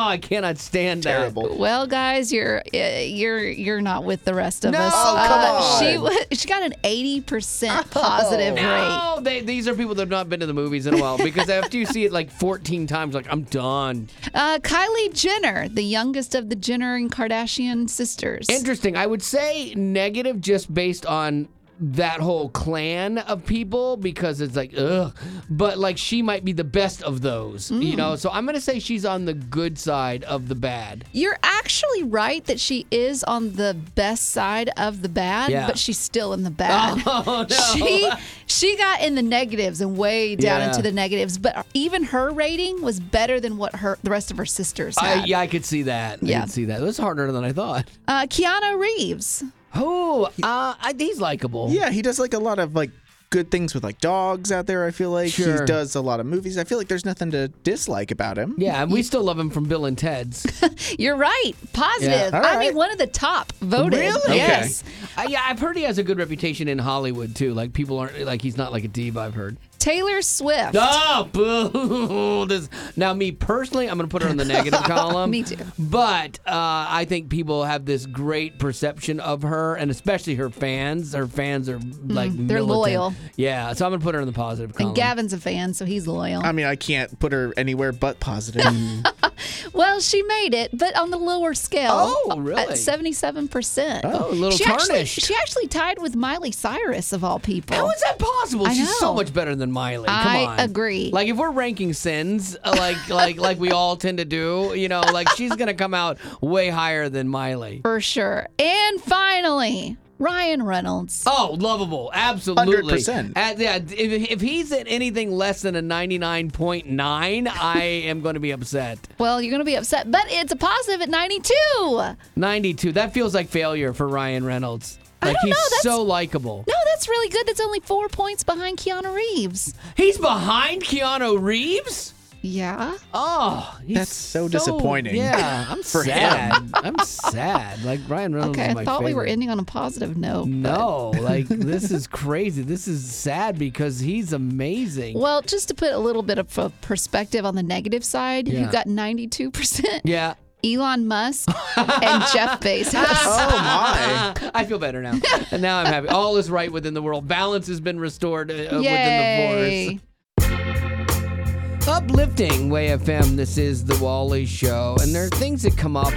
I 0.09 0.19
cannot 0.21 0.57
stand 0.57 1.03
that. 1.03 1.17
Terrible. 1.17 1.57
Well, 1.57 1.87
guys, 1.87 2.31
you're 2.31 2.61
uh, 2.73 2.77
you're 2.99 3.43
you're 3.43 3.81
not 3.81 4.03
with 4.03 4.23
the 4.25 4.33
rest 4.33 4.65
of 4.65 4.71
No, 4.71 4.79
us. 4.79 4.93
come 4.93 5.17
Uh, 5.17 5.79
She 5.79 5.97
on. 5.97 6.03
wa- 6.03 6.25
she 6.31 6.47
got 6.47 6.63
an 6.63 6.73
eighty 6.83 7.21
percent 7.21 7.89
positive 7.91 8.55
rate. 8.55 8.61
No, 8.61 9.19
they, 9.21 9.41
these 9.41 9.67
are 9.67 9.73
people 9.75 9.95
that 9.95 10.01
have 10.01 10.09
not 10.09 10.29
been 10.29 10.39
to 10.41 10.45
the 10.45 10.53
movies 10.53 10.85
in 10.85 10.93
a 10.93 10.97
while 10.97 11.17
because 11.17 11.49
after 11.49 11.77
you 11.77 11.85
see 11.85 12.05
it 12.05 12.11
like 12.11 12.29
14 12.31 12.87
times, 12.87 13.13
like 13.15 13.27
I'm 13.31 13.43
done. 13.43 14.09
Uh, 14.33 14.59
Kylie 14.59 15.13
Jenner, 15.13 15.67
the 15.69 15.83
youngest 15.83 16.35
of 16.35 16.49
the 16.49 16.55
Jenner 16.55 16.95
and 16.95 17.11
Kardashian 17.11 17.89
sisters. 17.89 18.47
Interesting. 18.51 18.95
I 18.95 19.05
would 19.05 19.23
say 19.23 19.73
negative 19.75 20.41
just 20.41 20.73
based 20.73 21.05
on 21.05 21.47
that 21.83 22.19
whole 22.19 22.47
clan 22.49 23.17
of 23.17 23.43
people 23.45 23.97
because 23.97 24.39
it's 24.39 24.55
like 24.55 24.71
ugh 24.77 25.15
but 25.49 25.79
like 25.79 25.97
she 25.97 26.21
might 26.21 26.45
be 26.45 26.53
the 26.53 26.63
best 26.63 27.01
of 27.01 27.21
those 27.21 27.71
you 27.71 27.93
Mm. 27.93 27.97
know 27.97 28.15
so 28.15 28.29
i'm 28.29 28.45
gonna 28.45 28.61
say 28.61 28.77
she's 28.79 29.03
on 29.03 29.25
the 29.25 29.33
good 29.33 29.79
side 29.79 30.23
of 30.25 30.47
the 30.47 30.53
bad 30.55 31.05
You're 31.11 31.39
actually 31.41 32.03
right 32.03 32.45
that 32.45 32.59
she 32.59 32.85
is 32.91 33.23
on 33.23 33.53
the 33.53 33.75
best 33.95 34.29
side 34.31 34.69
of 34.77 35.01
the 35.01 35.09
bad, 35.09 35.49
Yeah. 35.51 35.65
but 35.67 35.77
she's 35.79 35.97
still 35.97 36.33
in 36.33 36.43
the 36.43 36.51
bad. 36.51 37.01
Oh, 37.07 37.45
no. 37.49 37.55
She 37.73 38.09
she 38.45 38.77
got 38.77 39.01
in 39.01 39.15
the 39.15 39.21
negatives 39.23 39.81
and 39.81 39.97
way 39.97 40.35
down 40.35 40.59
Yeah. 40.61 40.67
into 40.69 40.81
the 40.81 40.91
negatives, 40.91 41.37
but 41.37 41.65
even 41.73 42.03
her 42.03 42.31
rating 42.31 42.81
was 42.81 42.99
better 42.99 43.39
than 43.39 43.57
what 43.57 43.75
her 43.77 43.97
the 44.03 44.09
rest 44.11 44.29
of 44.31 44.37
her 44.37 44.45
sisters 44.45 44.97
I, 44.97 45.07
had. 45.07 45.27
yeah 45.27 45.39
i 45.39 45.47
could 45.47 45.65
see 45.65 45.83
that 45.83 46.19
i 46.21 46.25
Yeah. 46.25 46.41
could 46.41 46.51
see 46.51 46.65
that 46.65 46.81
it 46.81 46.83
was 46.85 46.97
harder 46.97 47.31
than 47.31 47.43
i 47.43 47.51
thought 47.51 47.87
Uh, 48.07 48.23
Keanu 48.27 48.77
Reeves. 48.79 49.43
Oh 49.75 50.25
uh 50.43 50.75
I, 50.79 50.93
he's 50.97 51.19
likable 51.19 51.69
Yeah, 51.71 51.89
he 51.89 52.01
does 52.01 52.19
like 52.19 52.33
a 52.33 52.39
lot 52.39 52.59
of 52.59 52.75
like 52.75 52.91
good 53.29 53.49
things 53.49 53.73
with 53.73 53.81
like 53.81 53.97
dogs 54.01 54.51
out 54.51 54.65
there. 54.65 54.85
I 54.85 54.91
feel 54.91 55.09
like 55.09 55.31
Sure. 55.31 55.61
he 55.61 55.65
does 55.65 55.95
a 55.95 56.01
lot 56.01 56.19
of 56.19 56.25
movies. 56.25 56.57
I 56.57 56.65
feel 56.65 56.77
like 56.77 56.89
there's 56.89 57.05
nothing 57.05 57.31
to 57.31 57.47
dislike 57.63 58.11
about 58.11 58.37
him. 58.37 58.55
yeah 58.57 58.83
and 58.83 58.91
we 58.91 59.01
still 59.03 59.23
love 59.23 59.39
him 59.39 59.49
from 59.49 59.63
bill 59.65 59.85
and 59.85 59.97
ted's 59.97 60.45
You're 60.99 61.15
right. 61.15 61.53
Positive. 61.71 62.31
Yeah. 62.33 62.37
All 62.39 62.45
I 62.45 62.59
mean, 62.59 62.75
one 62.75 62.91
of 62.91 62.97
the 62.97 63.07
top 63.07 63.53
voted. 63.61 63.99
Really? 63.99 64.35
Yes. 64.35 64.83
Uh, 65.17 65.27
yeah, 65.29 65.43
I've 65.47 65.59
heard 65.59 65.77
he 65.77 65.83
has 65.83 65.97
a 65.97 66.03
good 66.03 66.17
reputation 66.17 66.67
in 66.67 66.77
Hollywood 66.77 67.33
too. 67.35 67.53
Like 67.53 67.71
people 67.71 67.97
aren't 67.99 68.19
like 68.25 68.41
he's 68.41 68.57
not 68.57 68.71
like 68.73 68.83
a 68.83 68.87
diva. 68.89 69.21
I've 69.21 69.33
heard. 69.33 69.55
Taylor 69.81 70.21
Swift. 70.21 70.75
Oh, 70.79 71.27
boo! 71.31 72.45
This, 72.51 72.69
now, 72.95 73.13
me 73.13 73.31
personally, 73.31 73.87
I'm 73.89 73.97
going 73.97 74.07
to 74.09 74.11
put 74.11 74.21
her 74.23 74.29
in 74.29 74.37
the 74.37 74.45
negative 74.45 74.79
column. 74.83 75.29
Me 75.31 75.43
too. 75.43 75.57
But 75.79 76.39
uh, 76.45 76.85
I 76.89 77.05
think 77.05 77.29
people 77.29 77.63
have 77.63 77.85
this 77.85 78.05
great 78.05 78.59
perception 78.59 79.19
of 79.19 79.41
her, 79.43 79.75
and 79.75 79.89
especially 79.91 80.35
her 80.35 80.49
fans. 80.49 81.13
Her 81.13 81.27
fans 81.27 81.67
are 81.69 81.79
like 82.05 82.31
Mm, 82.31 82.47
they're 82.47 82.57
militant. 82.57 82.67
loyal. 82.69 83.13
Yeah, 83.35 83.73
so 83.73 83.85
I'm 83.85 83.91
going 83.91 83.99
to 83.99 84.03
put 84.03 84.15
her 84.15 84.21
in 84.21 84.27
the 84.27 84.33
positive 84.33 84.73
column. 84.75 84.89
And 84.89 84.95
Gavin's 84.95 85.33
a 85.33 85.37
fan, 85.39 85.73
so 85.73 85.85
he's 85.85 86.07
loyal. 86.07 86.43
I 86.45 86.51
mean, 86.51 86.65
I 86.65 86.75
can't 86.75 87.17
put 87.19 87.31
her 87.33 87.53
anywhere 87.57 87.91
but 87.91 88.19
positive. 88.19 88.65
well, 89.73 89.99
she 89.99 90.21
made 90.23 90.53
it, 90.53 90.77
but 90.77 90.95
on 90.97 91.09
the 91.09 91.17
lower 91.17 91.53
scale. 91.53 91.91
Oh, 91.93 92.35
really? 92.39 92.61
At 92.61 92.69
77%. 92.69 94.01
Oh, 94.03 94.29
a 94.29 94.33
little 94.33 94.51
she 94.51 94.65
Actually, 94.65 95.05
she 95.05 95.35
actually 95.35 95.67
tied 95.67 95.99
with 95.99 96.15
Miley 96.15 96.51
Cyrus, 96.51 97.13
of 97.13 97.23
all 97.23 97.39
people. 97.39 97.75
How 97.75 97.89
is 97.89 98.01
that 98.01 98.19
possible? 98.19 98.67
I 98.67 98.73
She's 98.73 98.97
so 98.99 99.07
know. 99.07 99.13
much 99.15 99.33
better 99.33 99.55
than 99.55 99.70
Miley. 99.71 100.07
Come 100.07 100.27
I 100.27 100.45
on. 100.45 100.59
agree. 100.59 101.09
Like 101.11 101.27
if 101.27 101.37
we're 101.37 101.51
ranking 101.51 101.93
sins, 101.93 102.57
uh, 102.63 102.75
like 102.77 103.09
like 103.09 103.37
like 103.37 103.59
we 103.59 103.71
all 103.71 103.95
tend 103.97 104.17
to 104.19 104.25
do, 104.25 104.73
you 104.75 104.87
know, 104.89 105.01
like 105.01 105.29
she's 105.31 105.55
gonna 105.55 105.73
come 105.73 105.93
out 105.93 106.17
way 106.41 106.69
higher 106.69 107.09
than 107.09 107.27
Miley. 107.27 107.81
For 107.83 107.99
sure. 108.01 108.47
And 108.59 109.01
finally, 109.01 109.97
Ryan 110.21 110.61
Reynolds. 110.61 111.23
Oh, 111.25 111.57
lovable, 111.59 112.11
absolutely. 112.13 112.99
100%. 112.99 113.33
At, 113.35 113.57
yeah, 113.57 113.77
if, 113.77 113.89
if 114.29 114.39
he's 114.39 114.71
at 114.71 114.85
anything 114.87 115.31
less 115.31 115.63
than 115.63 115.75
a 115.75 115.81
ninety 115.81 116.19
nine 116.19 116.51
point 116.51 116.87
nine, 116.87 117.47
I 117.47 117.81
am 117.81 118.21
going 118.21 118.35
to 118.35 118.39
be 118.39 118.51
upset. 118.51 118.99
Well, 119.17 119.41
you're 119.41 119.49
going 119.49 119.61
to 119.61 119.65
be 119.65 119.75
upset, 119.75 120.11
but 120.11 120.25
it's 120.27 120.51
a 120.51 120.55
positive 120.55 121.01
at 121.01 121.09
92. 121.09 122.15
Ninety 122.35 122.75
two. 122.75 122.91
That 122.91 123.15
feels 123.15 123.33
like 123.33 123.47
failure 123.47 123.93
for 123.93 124.07
Ryan 124.07 124.45
Reynolds. 124.45 124.99
I 125.21 125.27
Like 125.27 125.35
don't 125.35 125.45
he's 125.45 125.51
know, 125.55 125.61
that's- 125.69 125.81
so 125.83 126.01
likable. 126.03 126.63
No, 126.67 126.73
that's 126.87 127.07
really 127.07 127.29
good. 127.29 127.45
That's 127.47 127.61
only 127.61 127.79
four 127.81 128.07
points 128.09 128.43
behind 128.43 128.77
Keanu 128.77 129.13
Reeves. 129.13 129.73
He's 129.95 130.17
behind 130.17 130.83
Keanu 130.83 131.41
Reeves. 131.41 132.13
Yeah. 132.43 132.97
Oh, 133.13 133.77
he's 133.85 133.97
That's 133.97 134.11
so 134.15 134.47
disappointing 134.47 135.15
Yeah, 135.15 135.67
I'm 135.69 135.83
for 135.83 136.03
sad. 136.03 136.71
I'm 136.73 136.97
sad. 137.05 137.83
Like 137.83 137.99
Ryan 138.07 138.33
Reynolds. 138.33 138.57
Okay, 138.57 138.65
is 138.69 138.71
I 138.71 138.73
my 138.73 138.83
thought 138.83 139.03
we 139.03 139.13
were 139.13 139.25
ending 139.25 139.51
on 139.51 139.59
a 139.59 139.63
positive 139.63 140.17
note. 140.17 140.45
but- 140.45 140.49
No, 140.49 141.11
like 141.21 141.47
this 141.47 141.91
is 141.91 142.07
crazy. 142.07 142.63
This 142.63 142.87
is 142.87 143.07
sad 143.13 143.59
because 143.59 143.99
he's 143.99 144.33
amazing. 144.33 145.19
Well, 145.19 145.43
just 145.43 145.67
to 145.67 145.75
put 145.75 145.91
a 145.93 145.99
little 145.99 146.23
bit 146.23 146.39
of 146.39 146.71
perspective 146.81 147.45
on 147.45 147.53
the 147.53 147.61
negative 147.61 148.03
side, 148.03 148.47
Yeah. 148.47 148.61
you've 148.61 148.71
got 148.71 148.87
92%. 148.87 150.01
Yeah. 150.03 150.33
Elon 150.63 151.07
Musk 151.07 151.49
and 151.77 152.23
Jeff 152.33 152.59
Bezos. 152.61 152.93
Oh 152.95 153.49
my! 153.57 154.51
I 154.53 154.65
feel 154.65 154.79
better 154.79 155.01
now. 155.01 155.17
And 155.51 155.61
now 155.61 155.79
I'm 155.79 155.85
happy. 155.87 156.07
All 156.07 156.37
is 156.37 156.49
right 156.51 156.71
within 156.71 156.93
the 156.93 157.01
world. 157.01 157.27
Balance 157.27 157.67
has 157.67 157.79
been 157.79 157.99
restored 157.99 158.51
uh, 158.51 158.53
uh, 158.53 158.77
within 158.77 159.89
the 159.89 159.99
force. 159.99 161.87
Uplifting 161.87 162.69
Way 162.69 162.89
FM. 162.89 163.35
This 163.35 163.57
is 163.57 163.83
the 163.85 164.01
Wally 164.03 164.45
Show, 164.45 164.95
and 165.01 165.13
there 165.13 165.25
are 165.25 165.29
things 165.29 165.63
that 165.63 165.77
come 165.77 165.97
up 165.97 166.13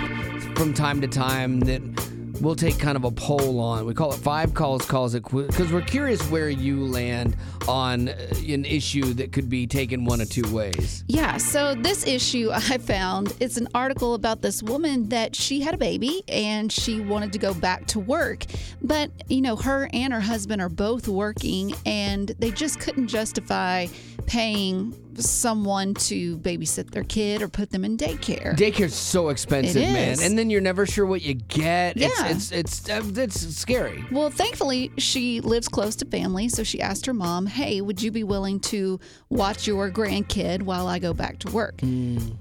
from 0.56 0.72
time 0.74 1.00
to 1.00 1.08
time 1.08 1.60
that 1.60 1.80
we'll 2.40 2.54
take 2.54 2.78
kind 2.78 2.96
of 2.96 3.04
a 3.04 3.10
poll 3.10 3.60
on. 3.60 3.86
We 3.86 3.94
call 3.94 4.12
it 4.12 4.18
five 4.18 4.54
calls, 4.54 4.84
calls 4.84 5.14
it 5.14 5.22
because 5.24 5.72
we're 5.72 5.82
curious 5.82 6.22
where 6.30 6.50
you 6.50 6.84
land 6.84 7.36
on 7.68 8.08
uh, 8.08 8.12
an 8.46 8.64
issue 8.64 9.14
that 9.14 9.32
could 9.32 9.48
be 9.48 9.66
taken 9.66 10.04
one 10.04 10.20
of 10.20 10.28
two 10.28 10.50
ways. 10.54 11.04
Yeah, 11.08 11.36
so 11.36 11.74
this 11.74 12.06
issue 12.06 12.50
I 12.52 12.78
found 12.78 13.34
it's 13.40 13.56
an 13.56 13.68
article 13.74 14.14
about 14.14 14.42
this 14.42 14.62
woman 14.62 15.08
that 15.10 15.34
she 15.36 15.60
had 15.60 15.74
a 15.74 15.78
baby 15.78 16.22
and 16.28 16.70
she 16.70 17.00
wanted 17.00 17.32
to 17.32 17.38
go 17.38 17.54
back 17.54 17.86
to 17.88 18.00
work. 18.00 18.44
But, 18.82 19.10
you 19.28 19.40
know, 19.40 19.56
her 19.56 19.88
and 19.92 20.12
her 20.12 20.20
husband 20.20 20.60
are 20.60 20.68
both 20.68 21.08
working 21.08 21.74
and 21.86 22.28
they 22.38 22.50
just 22.50 22.80
couldn't 22.80 23.08
justify 23.08 23.86
paying 24.26 24.94
someone 25.16 25.94
to 25.94 26.36
babysit 26.38 26.90
their 26.90 27.04
kid 27.04 27.40
or 27.40 27.48
put 27.48 27.70
them 27.70 27.84
in 27.84 27.96
daycare. 27.96 28.56
Daycare's 28.56 28.94
so 28.94 29.28
expensive, 29.28 29.82
It 29.82 29.92
man, 29.92 30.08
is. 30.12 30.22
and 30.22 30.36
then 30.38 30.50
you're 30.50 30.60
never 30.60 30.86
sure 30.86 31.06
what 31.06 31.22
you 31.22 31.34
get. 31.34 31.96
Yeah. 31.96 32.08
It's 32.26 32.50
it's 32.50 32.84
it's, 32.86 32.90
uh, 32.90 33.20
it's 33.22 33.56
scary. 33.56 34.04
Well, 34.10 34.30
thankfully, 34.30 34.90
she 34.98 35.40
lives 35.40 35.68
close 35.68 35.94
to 35.96 36.04
family, 36.06 36.48
so 36.48 36.62
she 36.64 36.80
asked 36.80 37.06
her 37.06 37.14
mom, 37.14 37.46
Hey, 37.46 37.80
would 37.80 38.02
you 38.02 38.10
be 38.10 38.24
willing 38.24 38.58
to 38.60 38.98
watch 39.30 39.66
your 39.66 39.90
grandkid 39.90 40.62
while 40.62 40.86
I 40.88 40.98
go 40.98 41.12
back 41.14 41.38
to 41.40 41.50
work? 41.52 41.80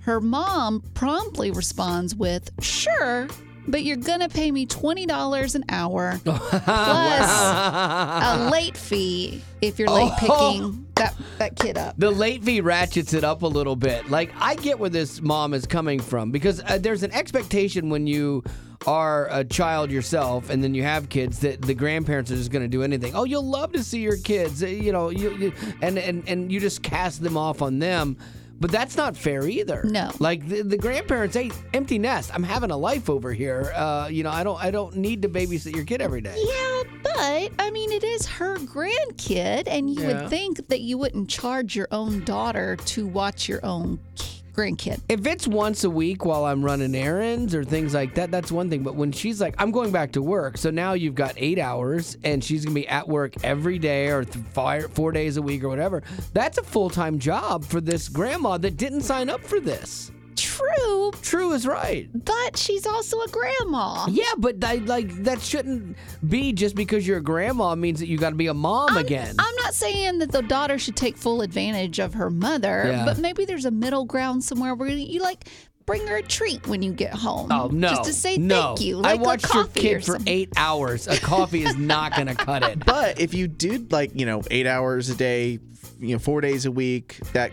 Her 0.02 0.20
mom 0.20 0.82
promptly 0.96 1.52
responds 1.52 2.16
with, 2.16 2.50
Sure, 2.62 3.28
but 3.68 3.84
you're 3.84 3.98
going 3.98 4.20
to 4.20 4.30
pay 4.30 4.52
me 4.52 4.66
$20 4.66 5.56
an 5.56 5.64
hour 5.70 6.20
plus 6.24 7.32
a 7.32 8.50
late 8.52 8.78
fee 8.78 9.42
if 9.62 9.80
you're 9.80 9.90
late 9.90 10.12
Oh. 10.22 10.50
picking 10.60 10.88
that, 10.96 11.16
that 11.40 11.56
kid 11.56 11.78
up. 11.78 11.96
The 11.98 12.12
late 12.12 12.44
fee 12.44 12.62
ratchets 12.62 13.14
it 13.14 13.24
up 13.24 13.42
a 13.42 13.48
little 13.48 13.76
bit. 13.76 14.10
Like 14.10 14.32
I 14.40 14.56
get 14.56 14.78
where 14.80 14.90
this 14.90 15.22
mom 15.22 15.54
is 15.54 15.66
coming 15.66 16.00
from 16.00 16.32
because 16.32 16.62
uh, 16.66 16.78
there's 16.80 17.04
an 17.04 17.12
expectation 17.12 17.90
when 17.90 18.06
you 18.08 18.44
are 18.86 19.28
a 19.32 19.46
child 19.46 19.90
yourself 19.92 20.50
and 20.50 20.62
then 20.62 20.76
you 20.76 20.84
have 20.84 21.08
kids 21.10 21.40
that 21.40 21.62
the 21.62 21.74
grandparents 21.74 22.30
are 22.32 22.36
just 22.36 22.52
going 22.52 22.64
to 22.64 22.68
do 22.68 22.84
anything. 22.84 23.16
Oh, 23.16 23.24
you'll 23.24 23.50
love 23.50 23.72
to 23.74 23.84
see 23.84 24.02
your 24.02 24.18
kids, 24.18 24.62
uh, 24.62 24.68
you 24.68 24.92
know, 24.92 25.10
you, 25.10 25.36
you, 25.38 25.54
and 25.82 25.98
and 25.98 26.28
and 26.28 26.52
you 26.52 26.60
just 26.60 26.84
cast 26.84 27.24
them 27.24 27.38
off 27.38 27.62
on 27.62 27.80
them. 27.80 28.18
But 28.60 28.72
that's 28.72 28.96
not 28.96 29.18
fair 29.18 29.46
either. 29.46 29.82
No. 29.84 30.10
Like 30.20 30.48
the, 30.48 30.62
the 30.62 30.78
grandparents, 30.78 31.36
hey, 31.36 31.52
empty 31.74 32.00
nest. 32.00 32.32
I'm 32.34 32.44
having 32.44 32.72
a 32.72 32.78
life 32.78 33.10
over 33.10 33.34
here. 33.34 33.74
Uh, 33.76 34.08
you 34.10 34.24
know, 34.24 34.30
I 34.30 34.44
don't 34.46 34.64
I 34.64 34.72
don't 34.72 34.96
need 34.96 35.22
to 35.24 35.30
babysit 35.30 35.76
your 35.76 35.84
kid 35.84 36.02
every 36.02 36.22
day. 36.22 36.36
Yeah, 36.38 36.84
but 37.04 37.52
I 37.60 37.70
mean, 37.74 37.92
it 37.92 38.04
is 38.06 38.26
her 38.28 38.58
grandkid, 38.60 39.64
and 39.68 39.90
you 39.90 40.02
Yeah. 40.02 40.22
would 40.22 40.30
think 40.30 40.68
that 40.70 40.80
you 40.82 40.98
wouldn't 40.98 41.30
charge 41.30 41.76
your 41.76 41.88
own 41.92 42.24
daughter 42.24 42.78
to 42.78 43.06
watch 43.06 43.50
your 43.50 43.60
own 43.66 44.00
ki- 44.16 44.33
grandkid. 44.54 45.02
If 45.10 45.26
it's 45.26 45.48
once 45.48 45.84
a 45.84 45.90
week 45.90 46.26
while 46.26 46.46
I'm 46.46 46.64
running 46.64 46.96
errands 46.96 47.54
or 47.56 47.64
things 47.64 47.94
like 47.94 48.16
that, 48.16 48.32
that's 48.32 48.52
one 48.52 48.70
thing. 48.70 48.84
But 48.84 48.96
when 48.96 49.12
she's 49.12 49.42
like, 49.42 49.56
I'm 49.58 49.72
going 49.72 49.92
back 49.92 50.12
to 50.14 50.22
work, 50.22 50.58
so 50.58 50.70
now 50.70 50.94
you've 50.94 51.16
got 51.16 51.34
eight 51.38 51.60
hours 51.60 52.18
and 52.24 52.44
she's 52.44 52.64
gonna 52.64 52.76
be 52.76 52.88
at 52.88 53.08
work 53.08 53.34
every 53.44 53.80
day 53.80 54.08
or 54.10 54.26
th- 54.26 54.90
four 54.92 55.12
days 55.12 55.38
a 55.38 55.42
week 55.42 55.64
or 55.64 55.70
whatever, 55.70 56.04
that's 56.34 56.58
a 56.58 56.64
full 56.64 56.90
time 56.90 57.20
job 57.20 57.66
for 57.66 57.82
this 57.82 58.10
grandma 58.10 58.58
that 58.58 58.78
didn't 58.78 59.02
sign 59.02 59.30
up 59.30 59.42
for 59.42 59.60
this. 59.60 60.12
True, 60.36 61.12
True 61.22 61.52
is 61.54 61.66
right. 61.68 62.10
but 62.14 62.58
she's 62.58 62.86
also 62.86 63.20
a 63.22 63.28
grandma. 63.30 64.06
Yeah, 64.10 64.24
but 64.38 64.64
I, 64.64 64.76
like 64.76 65.10
that 65.24 65.42
shouldn't 65.42 65.96
be 66.28 66.54
just 66.54 66.76
because 66.76 67.08
you're 67.08 67.18
a 67.18 67.22
grandma 67.24 67.76
means 67.76 68.00
that 68.00 68.08
you 68.08 68.18
got 68.18 68.32
to 68.32 68.36
be 68.36 68.48
a 68.48 68.54
mom 68.54 68.98
again. 68.98 69.36
I'm 69.40 69.56
not 69.58 69.74
saying 69.74 70.20
that 70.20 70.32
the 70.32 70.42
daughter 70.42 70.78
should 70.80 70.96
take 70.96 71.18
full 71.18 71.42
advantage 71.42 72.00
of 72.00 72.14
her 72.16 72.30
mother, 72.30 72.84
Yeah. 72.88 73.06
but 73.06 73.18
maybe 73.20 73.46
there's 73.46 73.66
a 73.66 73.72
middle 73.72 74.06
ground 74.06 74.44
somewhere 74.44 74.76
where 74.76 74.90
you 74.90 75.22
like 75.22 75.48
bring 75.86 76.06
her 76.08 76.18
a 76.18 76.24
treat 76.24 76.66
when 76.68 76.82
you 76.82 76.94
get 76.94 77.14
home. 77.14 77.52
Oh 77.52 77.68
no! 77.68 77.90
Just 77.90 78.04
to 78.06 78.14
say 78.14 78.38
no. 78.38 78.76
thank 78.76 78.82
you. 78.82 78.98
I 79.00 79.02
Like 79.14 79.20
a 79.20 79.24
watched 79.24 79.54
your 79.54 79.64
coffee 79.66 79.80
kid 79.82 80.06
for 80.06 80.18
eight 80.28 80.50
hours. 80.56 81.08
A 81.08 81.18
coffee 81.20 81.64
is 81.64 81.76
not 81.76 82.16
going 82.16 82.28
to 82.34 82.36
cut 82.36 82.64
it. 82.64 82.86
But 82.86 83.20
if 83.20 83.34
you 83.34 83.48
did 83.48 83.92
like, 83.92 84.12
you 84.18 84.26
know, 84.26 84.42
eight 84.50 84.66
hours 84.68 85.10
a 85.10 85.16
day, 85.16 85.60
you 86.00 86.14
know, 86.14 86.20
four 86.20 86.40
days 86.42 86.66
a 86.66 86.72
week, 86.72 87.18
that 87.34 87.52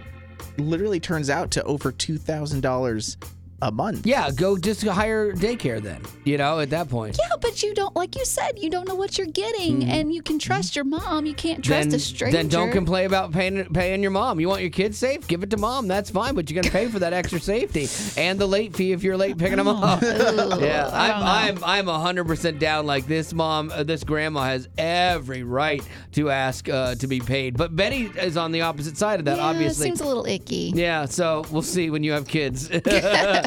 literally 0.61 1.01
turns 1.01 1.29
out 1.31 1.51
to 1.53 1.63
over 1.65 1.91
two 1.93 2.19
thousand 2.19 2.61
dollars 2.61 3.17
a 3.63 3.71
month. 3.71 4.07
Yeah, 4.07 4.31
go 4.31 4.57
just 4.57 4.83
hire 4.85 5.33
daycare 5.33 5.81
then. 5.83 6.01
You 6.25 6.39
know, 6.39 6.61
at 6.61 6.71
that 6.71 6.89
point. 6.89 7.19
Yeah, 7.21 7.37
but 7.41 7.63
you 7.63 7.75
don't, 7.75 7.95
like 7.97 8.17
you 8.17 8.25
said, 8.25 8.59
you 8.59 8.71
don't 8.71 8.87
know 8.89 8.95
what 8.95 9.19
you're 9.19 9.27
getting, 9.27 9.85
and 9.85 10.13
you 10.13 10.23
can 10.23 10.39
trust 10.39 10.75
your 10.77 10.85
mom. 10.85 11.27
You 11.27 11.35
can't 11.35 11.65
trust 11.65 11.81
Mm-hmm. 11.81 11.91
then, 11.91 11.97
a 11.97 11.99
stranger. 12.01 12.37
then 12.37 12.49
don't 12.49 12.73
complain 12.73 13.07
about 13.07 13.33
paying 13.33 13.65
paying 13.73 14.03
your 14.03 14.11
mom. 14.11 14.39
You 14.41 14.49
want 14.49 14.61
your 14.61 14.71
kids 14.71 14.99
safe? 14.99 15.27
Give 15.27 15.43
it 15.43 15.51
to 15.51 15.57
mom. 15.57 15.89
That's 15.89 16.11
fine, 16.11 16.35
but 16.35 16.51
you're 16.51 16.61
gonna 16.63 16.73
pay 16.73 16.89
for 16.89 16.99
that 16.99 17.13
extra 17.13 17.41
safety 17.41 17.89
and 18.21 18.39
the 18.39 18.47
late 18.47 18.75
fee 18.77 18.93
if 18.93 19.03
you're 19.03 19.17
late 19.17 19.39
picking 19.39 19.57
them 19.57 19.69
up. 19.69 20.03
Yeah, 20.61 20.89
I'm 20.93 21.57
I'm 21.65 21.87
I'm 21.87 22.01
hundred 22.01 22.27
percent 22.27 22.59
down. 22.59 22.87
Like 22.87 23.07
this 23.07 23.33
mom, 23.33 23.71
uh, 23.73 23.83
this 23.83 24.05
grandma 24.05 24.45
has 24.45 24.69
every 24.79 25.43
right 25.43 25.83
to 26.13 26.31
ask 26.31 26.69
uh, 26.69 26.95
to 26.97 27.07
be 27.07 27.21
paid, 27.21 27.57
but 27.57 27.75
Betty 27.75 28.11
is 28.19 28.37
on 28.37 28.53
the 28.53 28.63
opposite 28.63 28.97
side 28.97 29.21
of 29.21 29.25
that. 29.27 29.37
yeah, 29.39 29.45
obviously, 29.45 29.87
seems 29.87 30.01
a 30.01 30.07
little 30.07 30.27
icky. 30.27 30.73
Yeah, 30.75 31.05
so 31.07 31.45
we'll 31.51 31.63
see 31.63 31.89
when 31.91 32.03
you 32.03 32.13
have 32.13 32.27
kids. 32.27 32.69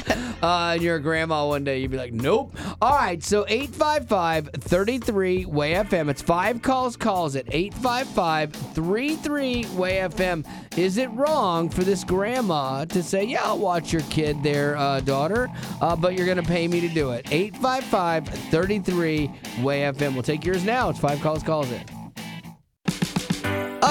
uh, 0.41 0.71
and 0.73 0.81
you're 0.81 0.95
a 0.97 1.01
grandma 1.01 1.47
one 1.47 1.63
day, 1.63 1.79
you'd 1.79 1.91
be 1.91 1.97
like, 1.97 2.13
nope. 2.13 2.55
All 2.81 2.95
right, 2.95 3.21
so 3.23 3.45
855 3.47 4.49
33 4.53 5.45
Way 5.45 5.73
FM. 5.73 6.09
It's 6.09 6.21
five 6.21 6.61
calls, 6.61 6.95
calls 6.95 7.35
it 7.35 7.47
855 7.49 8.51
33 8.51 9.65
Way 9.75 9.95
FM. 9.97 10.45
Is 10.77 10.97
it 10.97 11.09
wrong 11.11 11.69
for 11.69 11.83
this 11.83 12.03
grandma 12.03 12.85
to 12.85 13.03
say, 13.03 13.23
yeah, 13.23 13.43
I'll 13.43 13.59
watch 13.59 13.93
your 13.93 14.03
kid 14.03 14.41
there, 14.43 14.75
uh, 14.77 14.99
daughter, 15.01 15.49
uh, 15.81 15.95
but 15.95 16.15
you're 16.15 16.25
going 16.25 16.37
to 16.37 16.43
pay 16.43 16.67
me 16.67 16.81
to 16.81 16.89
do 16.89 17.11
it? 17.11 17.27
855 17.31 18.27
33 18.27 19.31
Way 19.61 19.81
FM. 19.81 20.13
We'll 20.13 20.23
take 20.23 20.43
yours 20.45 20.63
now. 20.63 20.89
It's 20.89 20.99
five 20.99 21.21
calls, 21.21 21.43
calls 21.43 21.71
it. 21.71 21.89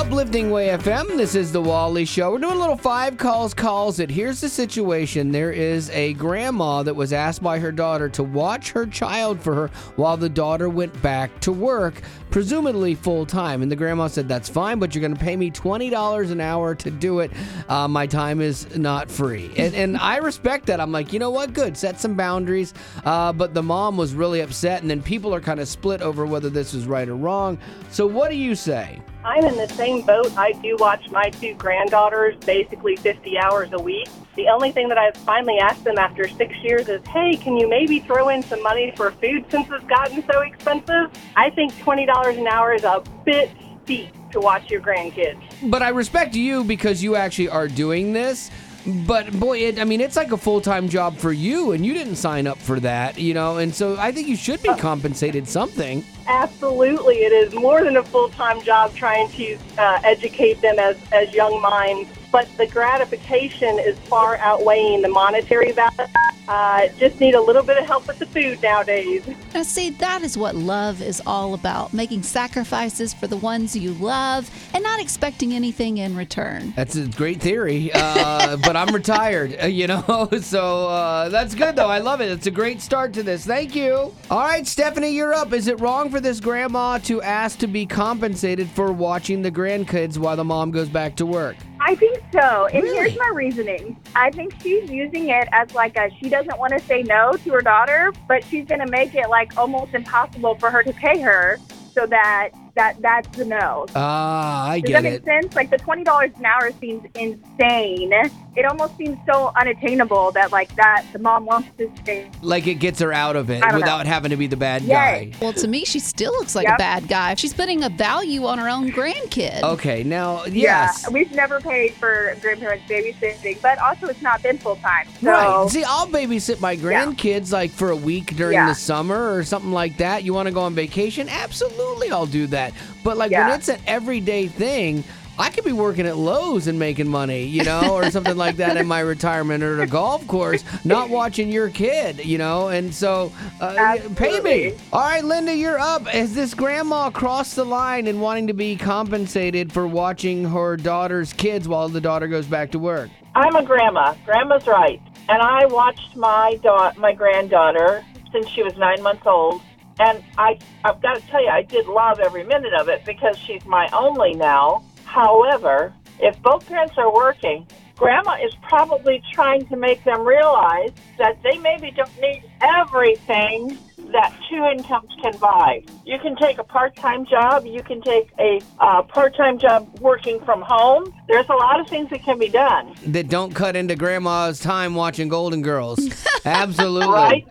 Uplifting 0.03 0.51
Way 0.51 0.67
FM. 0.67 1.17
This 1.17 1.37
is 1.37 1.53
the 1.53 1.61
Wally 1.61 2.05
Show. 2.05 2.33
We're 2.33 2.39
doing 2.39 2.57
a 2.57 2.59
little 2.59 2.77
five 2.77 3.17
calls, 3.17 3.55
calls 3.55 4.01
it. 4.01 4.11
Here's 4.11 4.41
the 4.41 4.49
situation. 4.49 5.31
There 5.31 5.53
is 5.53 5.91
a 5.91 6.15
grandma 6.15 6.83
that 6.83 6.95
was 6.95 7.13
asked 7.13 7.41
by 7.41 7.61
her 7.61 7.71
daughter 7.71 8.09
to 8.09 8.25
watch 8.25 8.73
her 8.73 8.85
child 8.85 9.41
for 9.41 9.55
her 9.55 9.69
while 9.95 10.17
the 10.17 10.29
daughter 10.29 10.69
went 10.69 11.01
back 11.03 11.39
to 11.43 11.53
work, 11.53 12.03
presumably 12.31 12.97
full 12.97 13.25
time. 13.25 13.63
And 13.63 13.71
the 13.71 13.77
grandma 13.77 14.09
said, 14.09 14.27
That's 14.27 14.49
fine, 14.49 14.81
but 14.81 14.93
you're 14.93 15.03
going 15.03 15.15
to 15.15 15.25
pay 15.25 15.37
me 15.37 15.53
$20 15.53 16.33
an 16.33 16.41
hour 16.41 16.75
to 16.75 16.91
do 16.91 17.21
it. 17.21 17.31
Uh, 17.69 17.87
my 17.87 18.09
time 18.09 18.41
is 18.41 18.77
not 18.77 19.09
free. 19.09 19.53
And, 19.57 19.73
and 19.73 19.97
I 19.97 20.17
respect 20.17 20.67
that. 20.67 20.81
I'm 20.81 20.91
like, 20.91 21.13
you 21.13 21.21
know 21.21 21.31
what? 21.31 21.53
Good. 21.53 21.77
Set 21.77 22.01
some 22.01 22.15
boundaries. 22.15 22.75
Uh, 23.05 23.33
but 23.33 23.55
the 23.55 23.63
mom 23.63 23.97
was 23.97 24.15
really 24.15 24.41
upset, 24.41 24.83
and 24.83 24.91
then 24.91 25.01
people 25.01 25.33
are 25.33 25.41
kind 25.41 25.61
of 25.61 25.69
split 25.69 26.03
over 26.03 26.27
whether 26.27 26.51
this 26.51 26.75
is 26.75 26.89
right 26.89 27.09
or 27.09 27.15
wrong. 27.15 27.57
So, 27.91 28.05
what 28.05 28.33
do 28.33 28.37
you 28.37 28.57
say? 28.57 29.01
I'm 29.25 29.45
in 29.45 29.57
the 29.57 29.69
same 29.69 30.05
boat. 30.05 30.37
I 30.37 30.51
do 30.53 30.77
watch 30.81 31.09
my 31.11 31.31
two 31.31 31.55
granddaughters 31.55 32.37
basically 32.45 32.97
50 32.97 33.39
hours 33.39 33.73
a 33.73 33.79
week. 33.79 34.09
The 34.35 34.49
only 34.49 34.73
thing 34.73 34.89
that 34.89 34.99
I've 34.99 35.17
finally 35.19 35.59
asked 35.59 35.85
them 35.85 35.97
after 35.97 36.27
six 36.27 36.57
years 36.63 36.89
is, 36.89 37.01
hey, 37.07 37.37
can 37.37 37.57
you 37.57 37.69
maybe 37.69 38.01
throw 38.01 38.31
in 38.31 38.43
some 38.43 38.63
money 38.63 38.93
for 38.97 39.13
food 39.13 39.45
since 39.49 39.69
it's 39.71 39.85
gotten 39.85 40.25
so 40.27 40.41
expensive? 40.41 41.11
I 41.37 41.51
think 41.51 41.73
$20 41.75 42.37
an 42.37 42.49
hour 42.49 42.75
is 42.75 42.83
a 42.83 43.05
bit 43.25 43.51
steep 43.85 44.13
to 44.33 44.41
watch 44.41 44.71
your 44.71 44.81
grandkids. 44.81 45.41
But 45.71 45.83
I 45.83 45.91
respect 45.91 46.35
you 46.35 46.65
because 46.65 47.03
you 47.03 47.15
actually 47.15 47.49
are 47.49 47.69
doing 47.69 48.13
this. 48.13 48.51
But 48.87 49.39
boy, 49.39 49.59
it, 49.59 49.79
I 49.79 49.85
mean, 49.85 50.01
it's 50.01 50.17
like 50.17 50.33
a 50.33 50.37
full 50.37 50.61
time 50.61 50.89
job 50.89 51.17
for 51.17 51.33
you, 51.33 51.73
and 51.73 51.87
you 51.87 51.95
didn't 51.95 52.17
sign 52.17 52.47
up 52.47 52.59
for 52.59 52.81
that, 52.81 53.19
you 53.19 53.33
know. 53.33 53.59
And 53.59 53.75
so 53.75 53.97
I 53.97 54.11
think 54.11 54.29
you 54.29 54.37
should 54.37 54.63
be 54.63 54.75
compensated 54.75 55.47
something. 55.47 56.05
Absolutely. 56.27 57.17
It 57.17 57.33
is 57.33 57.55
more 57.55 57.85
than 57.85 57.97
a 57.97 58.03
full 58.03 58.29
time 58.31 58.61
job 58.63 58.95
trying 58.95 59.29
to 59.31 59.57
uh, 59.79 60.01
educate 60.03 60.61
them 60.61 60.79
as, 60.79 60.97
as 61.13 61.33
young 61.33 61.61
minds. 61.61 62.11
But 62.33 62.49
the 62.57 62.67
gratification 62.67 63.79
is 63.79 63.99
far 64.01 64.37
outweighing 64.39 65.03
the 65.03 65.09
monetary 65.09 65.73
value. 65.73 66.09
Uh, 66.53 66.87
just 66.99 67.19
need 67.19 67.35
a 67.35 67.41
little 67.41 67.63
bit 67.63 67.79
of 67.79 67.87
help 67.87 68.07
with 68.07 68.19
the 68.19 68.27
food 68.27 68.61
nowadays. 68.61 69.27
Now, 69.55 69.63
see, 69.63 69.89
that 69.89 70.21
is 70.21 70.37
what 70.37 70.55
love 70.55 71.01
is 71.01 71.23
all 71.25 71.55
about 71.55 71.95
making 71.95 72.25
sacrifices 72.25 73.15
for 73.15 73.27
the 73.27 73.39
ones 73.39 73.75
you 73.75 73.95
love 73.95 74.51
and 74.75 74.85
not 74.85 75.01
expecting 75.01 75.55
anything 75.55 75.97
in 75.97 76.15
return. 76.15 76.75
That's 76.77 76.95
a 76.95 77.07
great 77.07 77.41
theory, 77.41 77.91
uh, 77.95 78.57
but 78.65 78.77
I'm 78.77 78.95
retired, 78.95 79.57
uh, 79.63 79.67
you 79.67 79.87
know. 79.87 80.29
So 80.43 80.89
uh, 80.89 81.29
that's 81.29 81.55
good, 81.55 81.77
though. 81.77 81.89
I 81.89 81.99
love 81.99 82.21
it. 82.21 82.31
It's 82.31 82.47
a 82.47 82.51
great 82.51 82.83
start 82.83 83.15
to 83.15 83.23
this. 83.23 83.47
Thank 83.47 83.75
you. 83.75 84.13
All 84.31 84.41
right, 84.41 84.67
Stephanie, 84.67 85.13
you're 85.13 85.33
up. 85.33 85.53
Is 85.53 85.69
it 85.69 85.81
wrong 85.81 86.11
for 86.11 86.21
this 86.21 86.41
grandma 86.41 86.99
to 86.99 87.23
ask 87.23 87.59
to 87.61 87.67
be 87.67 87.87
compensated 87.87 88.69
for 88.69 88.93
watching 88.93 89.41
the 89.41 89.51
grandkids 89.51 90.19
while 90.19 90.37
the 90.37 90.45
mom 90.45 90.71
goes 90.71 90.89
back 90.89 91.17
to 91.17 91.25
work? 91.27 91.57
I 91.85 91.97
think 91.97 92.23
so. 92.33 92.67
And 92.67 92.85
here's 92.85 93.19
my 93.19 93.33
reasoning. 93.35 93.97
I 94.15 94.31
think 94.31 94.55
she's 94.63 94.89
using 94.89 95.31
it 95.31 95.49
as 95.51 95.75
like 95.75 95.97
a 95.97 96.11
she 96.21 96.29
doesn't 96.29 96.57
want 96.57 96.73
to 96.75 96.79
say 96.79 97.03
no 97.03 97.33
to 97.33 97.51
her 97.51 97.61
daughter, 97.61 98.13
but 98.29 98.45
she's 98.45 98.67
going 98.67 98.81
to 98.81 98.87
make 98.87 99.17
it 99.17 99.29
like 99.29 99.59
almost 99.59 99.93
impossible 99.93 100.55
for 100.55 100.71
her 100.71 100.85
to 100.85 100.93
pay 100.93 101.21
her 101.21 101.59
so 101.93 102.07
that 102.07 102.51
that 102.75 103.01
that's 103.03 103.29
the 103.37 103.45
no. 103.45 103.87
Ah, 103.95 104.69
I 104.71 104.81
Does 104.81 104.89
get 104.91 105.03
that 105.03 105.11
make 105.13 105.25
sense? 105.25 105.55
Like 105.55 105.71
the 105.71 105.79
twenty 105.79 106.05
dollars 106.05 106.31
an 106.39 106.45
hour 106.47 106.71
seems 106.81 107.05
insane. 107.15 108.13
It 108.55 108.67
almost 108.67 108.97
seems 108.99 109.17
so 109.27 109.51
unattainable 109.57 110.33
that 110.33 110.53
like 110.53 110.75
that 110.77 111.07
the 111.13 111.19
mom 111.19 111.47
wants 111.47 111.69
to 111.79 111.91
stay. 112.03 112.31
Like 112.43 112.67
it 112.67 112.75
gets 112.75 113.01
her 113.01 113.13
out 113.13 113.35
of 113.37 113.49
it 113.51 113.63
I 113.63 113.71
don't 113.71 113.81
know. 113.81 113.87
without 113.87 114.07
having 114.07 114.31
to 114.31 114.37
be 114.37 114.47
the 114.47 114.57
bad 114.57 114.83
Yes. 114.83 114.91
guy. 114.91 115.33
Well, 115.41 115.53
to 115.55 115.69
me, 115.69 115.85
she 115.87 115.99
still 115.99 116.33
looks 116.33 116.55
like 116.55 116.67
Yep. 116.67 116.75
a 116.75 116.79
bad 116.79 117.09
guy. 117.09 117.35
She's 117.35 117.55
putting 117.55 117.83
a 117.85 117.89
value 117.89 118.45
on 118.47 118.59
her 118.59 118.69
own 118.69 118.91
grandkid. 118.93 119.63
Okay, 119.63 120.03
now, 120.03 120.45
yes. 120.45 121.03
Yeah, 121.05 121.11
we've 121.13 121.33
never 121.33 121.61
paid 121.61 121.95
for 121.95 122.37
grandparents 122.43 122.85
babysitting, 122.91 123.61
but 123.63 123.79
also 123.79 124.07
it's 124.09 124.21
not 124.23 124.43
been 124.43 124.59
full 124.59 124.77
time. 124.77 125.07
So 125.23 125.31
Right. 125.31 125.71
See, 125.71 125.85
I'll 125.85 126.07
babysit 126.07 126.61
my 126.61 126.77
grandkids 126.77 127.53
like 127.53 127.71
for 127.71 127.91
a 127.91 127.97
week 127.97 128.37
during 128.37 128.55
Yeah. 128.55 128.67
the 128.69 128.75
summer 128.75 129.35
or 129.35 129.45
something 129.45 129.73
like 129.73 129.97
that. 129.97 130.25
You 130.25 130.35
want 130.35 130.47
to 130.49 130.53
go 130.53 130.61
on 130.61 130.75
vacation? 130.75 131.29
Absolutely, 131.31 132.11
I'll 132.11 132.27
do 132.27 132.47
that. 132.49 132.62
But 133.03 133.17
like 133.17 133.31
when 133.31 133.51
it's 133.51 133.69
an 133.69 133.81
everyday 133.87 134.47
thing, 134.47 135.05
I 135.39 135.49
could 135.49 135.65
be 135.65 135.73
working 135.73 136.07
at 136.07 136.19
Lowe's 136.19 136.67
and 136.67 136.79
making 136.79 137.09
money, 137.09 137.45
you 137.45 137.65
know, 137.65 137.95
or 137.95 138.11
something 138.11 138.37
like 138.37 138.57
that 138.57 138.77
in 138.77 138.87
my 138.87 139.01
retirement 139.15 139.65
or 139.65 139.81
at 139.81 139.89
a 139.89 139.91
golf 139.91 140.27
course, 140.27 140.63
not 140.85 141.09
watching 141.19 141.51
your 141.51 141.71
kid, 141.71 142.25
you 142.25 142.37
know. 142.37 142.69
And 142.69 142.95
so, 142.95 143.33
uh, 143.61 143.99
pay 144.15 144.41
me. 144.41 144.75
All 144.93 145.01
right, 145.01 145.25
Linda, 145.25 145.55
you're 145.55 145.79
up. 145.79 146.07
Has 146.07 146.35
this 146.35 146.53
grandma 146.53 147.11
crossed 147.11 147.57
the 147.57 147.65
line 147.65 148.07
in 148.07 148.21
wanting 148.21 148.47
to 148.49 148.53
be 148.53 148.77
compensated 148.77 149.73
for 149.73 149.87
watching 149.87 150.45
her 150.45 150.77
daughter's 150.77 151.33
kids 151.33 151.67
while 151.67 151.89
the 151.89 152.01
daughter 152.01 152.29
goes 152.29 152.47
back 152.47 152.71
to 152.73 152.79
work? 152.79 153.11
I'm 153.35 153.57
a 153.57 153.65
grandma. 153.65 154.15
Grandma's 154.27 154.67
right. 154.67 155.01
And 155.31 155.41
I 155.41 155.65
watched 155.67 156.15
my 156.15 156.59
da- 156.63 156.93
my 156.99 157.15
granddaughter 157.15 158.05
since 158.33 158.49
she 158.49 158.63
was 158.63 158.77
nine 158.77 159.03
months 159.03 159.27
old. 159.27 159.63
And 160.03 160.25
I, 160.37 160.59
I've 160.85 161.01
got 161.01 161.15
to 161.15 161.27
tell 161.29 161.41
you, 161.41 161.49
I 161.49 161.63
did 161.63 161.87
love 161.87 162.19
every 162.19 162.43
minute 162.43 162.75
of 162.75 162.89
it 162.89 163.05
because 163.05 163.39
she's 163.39 163.65
my 163.65 163.89
only 163.93 164.35
now. 164.35 164.83
However, 165.05 165.95
if 166.19 166.43
both 166.43 166.67
parents 166.67 166.95
are 166.99 167.13
working, 167.15 167.69
Grandma 167.95 168.37
is 168.45 168.53
probably 168.63 169.23
trying 169.33 169.65
to 169.67 169.77
make 169.77 170.03
them 170.03 170.27
realize 170.27 170.91
that 171.19 171.41
they 171.45 171.57
maybe 171.59 171.93
don't 171.93 172.21
need 172.21 172.43
everything 172.61 173.79
that 174.11 174.37
two 174.51 174.65
incomes 174.65 175.09
can 175.23 175.37
buy. 175.39 175.85
You 176.05 176.19
can 176.19 176.35
take 176.35 176.59
a 176.59 176.65
part-time 176.65 177.25
job. 177.25 177.65
You 177.65 177.83
can 177.85 178.03
take 178.03 178.29
a 178.41 178.61
uh, 178.81 179.03
part-time 179.03 179.61
job 179.61 180.01
working 180.01 180.41
from 180.45 180.63
home. 180.63 181.15
There's 181.29 181.49
a 181.49 181.55
lot 181.55 181.79
of 181.79 181.87
things 181.87 182.11
that 182.11 182.25
can 182.25 182.41
be 182.41 182.49
done. 182.49 182.93
That 183.07 183.29
don't 183.29 183.55
cut 183.55 183.77
into 183.77 183.95
grandma's 183.95 184.59
time 184.59 184.97
watching 184.97 185.29
Golden 185.29 185.63
Girls. 185.63 186.01
Absolutely. 186.45 187.07
Right. 187.09 187.47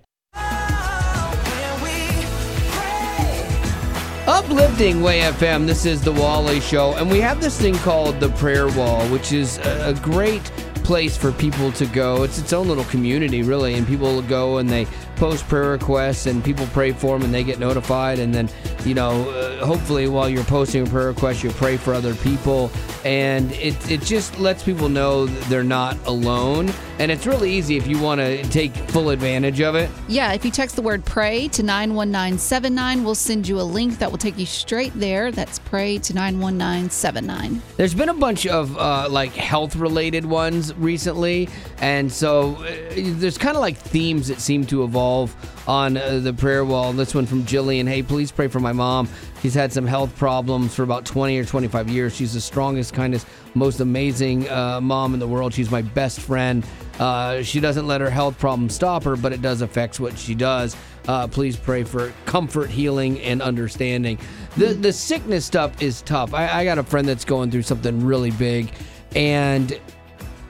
Uplifting 4.32 5.02
Way 5.02 5.20
FM. 5.20 5.68
This 5.68 5.86
is 5.86 6.02
the 6.02 6.12
Wally 6.14 6.62
Show, 6.62 6.94
and 6.94 7.12
we 7.12 7.20
have 7.20 7.42
this 7.42 7.60
thing 7.60 7.76
called 7.76 8.22
the 8.22 8.30
Prayer 8.30 8.70
Wall, 8.70 9.06
which 9.10 9.34
is 9.34 9.58
a, 9.58 9.90
a 9.90 9.94
great 9.94 10.42
place 10.86 11.18
for 11.18 11.34
people 11.34 11.70
to 11.74 11.86
go. 11.88 12.24
It's 12.24 12.40
its 12.40 12.54
own 12.54 12.70
little 12.70 12.86
community, 12.86 13.44
really, 13.44 13.74
and 13.74 13.86
people 13.86 14.22
go 14.22 14.60
and 14.60 14.70
they 14.70 14.86
post 15.18 15.46
prayer 15.50 15.72
requests, 15.72 16.28
and 16.28 16.42
people 16.42 16.66
pray 16.68 16.94
for 16.94 17.20
them, 17.20 17.26
and 17.26 17.34
they 17.34 17.44
get 17.44 17.60
notified. 17.60 18.20
And 18.20 18.34
then, 18.34 18.50
you 18.86 18.94
know, 18.94 19.30
uh, 19.30 19.66
hopefully, 19.66 20.08
while 20.08 20.30
you're 20.30 20.44
posting 20.44 20.88
a 20.88 20.90
prayer 20.90 21.08
request, 21.08 21.44
you 21.44 21.52
pray 21.52 21.78
for 21.78 21.94
other 21.94 22.16
people, 22.16 22.72
and 23.06 23.52
it 23.54 23.92
it 23.92 24.02
just 24.02 24.40
lets 24.40 24.64
people 24.64 24.90
know 24.90 25.26
that 25.26 25.44
they're 25.50 25.64
not 25.64 25.98
alone. 26.08 26.72
And 27.00 27.12
it's 27.12 27.26
really 27.26 27.52
easy 27.52 27.78
if 27.78 27.88
you 27.88 28.00
want 28.00 28.22
to 28.22 28.44
take 28.50 28.76
full 28.76 29.10
advantage 29.10 29.60
of 29.60 29.74
it. 29.74 29.90
Yeah, 30.08 30.34
if 30.34 30.46
you 30.46 30.52
text 30.52 30.76
the 30.76 30.84
word 30.84 31.04
pray 31.04 31.48
to 31.48 31.64
91979, 31.64 33.04
we'll 33.04 33.16
send 33.16 33.48
you 33.48 33.60
a 33.60 33.64
link 33.64 33.98
that 33.98 34.12
will 34.12 34.20
take 34.20 34.38
you 34.38 34.46
straight 34.46 34.94
there. 34.94 35.32
That's 35.32 35.58
pray 35.58 35.98
to 35.98 36.14
91979. 36.14 37.62
There's 37.78 37.96
been 37.96 38.10
a 38.10 38.14
bunch 38.14 38.46
of 38.46 38.78
uh, 38.78 39.08
like 39.10 39.34
health 39.34 39.76
related 39.76 40.26
ones 40.26 40.76
recently, 40.76 41.50
and 41.80 42.12
so 42.12 42.56
uh, 42.56 42.72
there's 42.96 43.38
kind 43.38 43.56
of 43.56 43.62
like 43.62 43.78
themes 43.78 44.28
that 44.28 44.40
seem 44.40 44.66
to 44.68 44.84
evolve 44.84 45.36
on 45.68 45.98
uh, 45.98 46.20
the 46.20 46.34
prayer 46.34 46.66
wall. 46.66 46.94
This 46.94 47.14
one 47.14 47.26
from 47.26 47.44
Jillian 47.44 47.88
Hey, 47.88 48.04
please 48.04 48.32
pray 48.32 48.48
for 48.48 48.60
my 48.60 48.72
mom. 48.72 49.08
She's 49.42 49.54
had 49.54 49.72
some 49.72 49.86
health 49.86 50.16
problems 50.18 50.76
for 50.76 50.84
about 50.84 51.06
20 51.06 51.38
or 51.40 51.46
25 51.46 51.90
years. 51.90 52.16
She's 52.16 52.34
the 52.34 52.42
strongest, 52.42 52.94
kindest, 52.94 53.28
most 53.54 53.80
amazing 53.80 54.50
uh, 54.50 54.82
mom 54.82 55.14
in 55.14 55.20
the 55.20 55.28
world. 55.28 55.54
She's 55.54 55.72
my 55.72 55.82
best 55.82 56.20
friend. 56.20 56.66
Uh, 57.00 57.42
she 57.42 57.60
doesn't 57.60 57.88
let 57.88 58.02
her 58.02 58.10
health 58.10 58.38
problems 58.38 58.76
stop 58.76 59.04
her, 59.04 59.16
but 59.16 59.34
it 59.34 59.42
does 59.42 59.62
affect 59.62 60.00
what 60.00 60.18
she 60.18 60.36
does. 60.36 60.76
Uh, 61.08 61.28
please 61.28 61.56
pray 61.56 61.84
for 61.84 62.14
comfort, 62.26 62.70
healing, 62.70 63.20
and 63.22 63.42
understanding. 63.42 64.20
The 64.56 64.74
the 64.74 64.94
sickness 64.94 65.46
stuff 65.46 65.82
is 65.82 66.04
tough. 66.04 66.34
I, 66.34 66.60
I 66.60 66.64
got 66.64 66.78
a 66.78 66.84
friend 66.84 67.08
that's 67.08 67.26
going 67.26 67.50
through 67.50 67.64
something 67.64 68.06
really 68.06 68.30
big, 68.32 68.72
and 69.16 69.80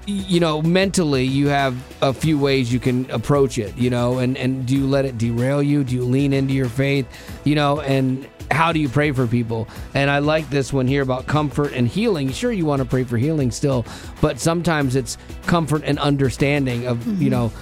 you 0.06 0.39
know 0.39 0.62
mentally 0.62 1.24
you 1.24 1.47
have 1.47 1.76
a 2.02 2.14
few 2.14 2.38
ways 2.38 2.74
you 2.74 2.80
can 2.80 3.10
approach 3.12 3.58
it 3.58 3.76
you 3.78 3.89
know 3.89 4.18
and 4.18 4.36
and 4.38 4.66
do 4.66 4.76
you 4.76 4.88
let 4.88 5.06
it 5.06 5.18
derail 5.18 5.62
you? 5.62 5.84
Do 5.84 5.95
you 5.95 6.04
lean 6.04 6.34
into 6.34 6.54
your 6.54 6.70
faith? 6.70 7.08
You 7.43 7.56
know 7.56 7.82
and 7.82 8.28
how 8.49 8.74
do 8.74 8.80
you 8.80 8.89
pray 8.89 9.12
for 9.12 9.28
people? 9.28 9.68
And 9.93 10.10
i 10.10 10.20
like 10.20 10.49
this 10.49 10.74
one 10.74 10.88
here 10.88 11.04
about 11.04 11.28
comfort 11.28 11.74
and 11.74 11.88
healing. 11.88 12.32
Sure 12.32 12.52
you 12.52 12.66
want 12.66 12.82
to 12.82 12.88
pray 12.88 13.04
for 13.04 13.18
healing 13.18 13.52
still 13.52 13.86
but 14.22 14.39
sometimes 14.39 14.95
it's 14.95 15.18
comfort 15.45 15.84
and 15.86 15.99
understanding 15.99 16.88
of 16.88 17.06
you 17.06 17.14
mm-hmm. 17.14 17.30
know 17.30 17.54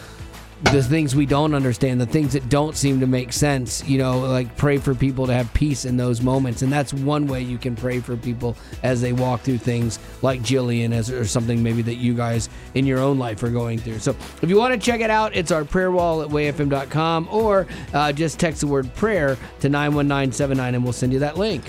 the 0.63 0.83
things 0.83 1.15
we 1.15 1.25
don't 1.25 1.53
understand, 1.53 2.01
the 2.01 2.05
things 2.05 2.33
that 2.33 2.49
don't 2.49 2.75
seem 2.75 2.99
to 2.99 3.07
make 3.07 3.31
sense, 3.31 3.87
you 3.87 3.97
know, 3.97 4.19
like 4.19 4.57
pray 4.57 4.77
for 4.77 4.93
people 4.93 5.25
to 5.27 5.33
have 5.33 5.51
peace 5.53 5.85
in 5.85 5.95
those 5.95 6.21
moments. 6.21 6.61
And 6.61 6.71
that's 6.71 6.93
one 6.93 7.27
way 7.27 7.41
you 7.41 7.57
can 7.57 7.75
pray 7.75 7.99
for 7.99 8.17
people 8.17 8.57
as 8.83 9.01
they 9.01 9.13
walk 9.13 9.41
through 9.41 9.59
things 9.59 9.99
like 10.21 10.41
Jillian 10.41 10.91
as 10.91 11.09
or 11.09 11.25
something 11.25 11.63
maybe 11.63 11.81
that 11.83 11.95
you 11.95 12.13
guys 12.13 12.49
in 12.73 12.85
your 12.85 12.99
own 12.99 13.17
life 13.17 13.41
are 13.43 13.49
going 13.49 13.79
through. 13.79 13.99
So 13.99 14.15
if 14.41 14.49
you 14.49 14.57
want 14.57 14.73
to 14.73 14.79
check 14.79 14.99
it 14.99 15.09
out, 15.09 15.35
it's 15.35 15.51
our 15.51 15.63
prayer 15.63 15.91
wall 15.91 16.21
at 16.21 16.29
wayfm.com 16.29 17.29
or 17.31 17.67
uh, 17.93 18.11
just 18.11 18.39
text 18.39 18.61
the 18.61 18.67
word 18.67 18.93
prayer 18.95 19.37
to 19.61 19.69
91979 19.69 20.75
and 20.75 20.83
we'll 20.83 20.93
send 20.93 21.13
you 21.13 21.19
that 21.19 21.37
link. 21.37 21.63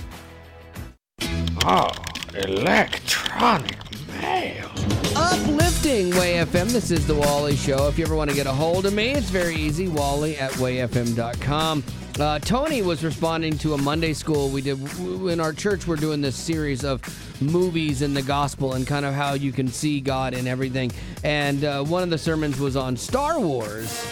Oh, 1.65 1.91
electronic 2.35 3.77
mail. 4.21 4.70
Uplifting 5.17 6.11
Way 6.11 6.35
FM. 6.35 6.71
This 6.71 6.91
is 6.91 7.07
the 7.07 7.15
Wally 7.15 7.57
Show. 7.57 7.89
If 7.89 7.99
you 7.99 8.05
ever 8.05 8.15
want 8.15 8.31
to 8.31 8.37
get 8.37 8.47
a 8.47 8.53
hold 8.53 8.87
of 8.87 8.95
me, 8.95 9.11
it's 9.11 9.29
very 9.29 9.57
easy. 9.57 9.89
Wally 9.89 10.37
at 10.37 10.53
wayfm.com. 10.53 11.83
Uh, 12.19 12.39
Tony 12.39 12.83
was 12.83 13.03
responding 13.03 13.59
to 13.59 13.75
a 13.75 13.79
Monday 13.79 14.13
school 14.13 14.51
we 14.51 14.61
did 14.61 14.79
in 15.01 15.41
our 15.41 15.53
church. 15.53 15.87
We're 15.87 15.97
doing 15.97 16.21
this 16.21 16.37
series 16.37 16.85
of 16.85 17.03
movies 17.43 18.03
in 18.03 18.15
the 18.15 18.23
gospel 18.23 18.75
and 18.75 18.87
kind 18.87 19.05
of 19.05 19.15
how 19.15 19.35
you 19.35 19.53
can 19.53 19.69
see 19.69 20.01
God 20.01 20.33
in 20.33 20.47
everything. 20.47 20.93
And 21.25 21.65
uh, 21.65 21.83
one 21.83 22.03
of 22.03 22.11
the 22.11 22.19
sermons 22.19 22.61
was 22.61 22.77
on 22.77 22.97
Star 22.97 23.41
Wars. 23.41 24.05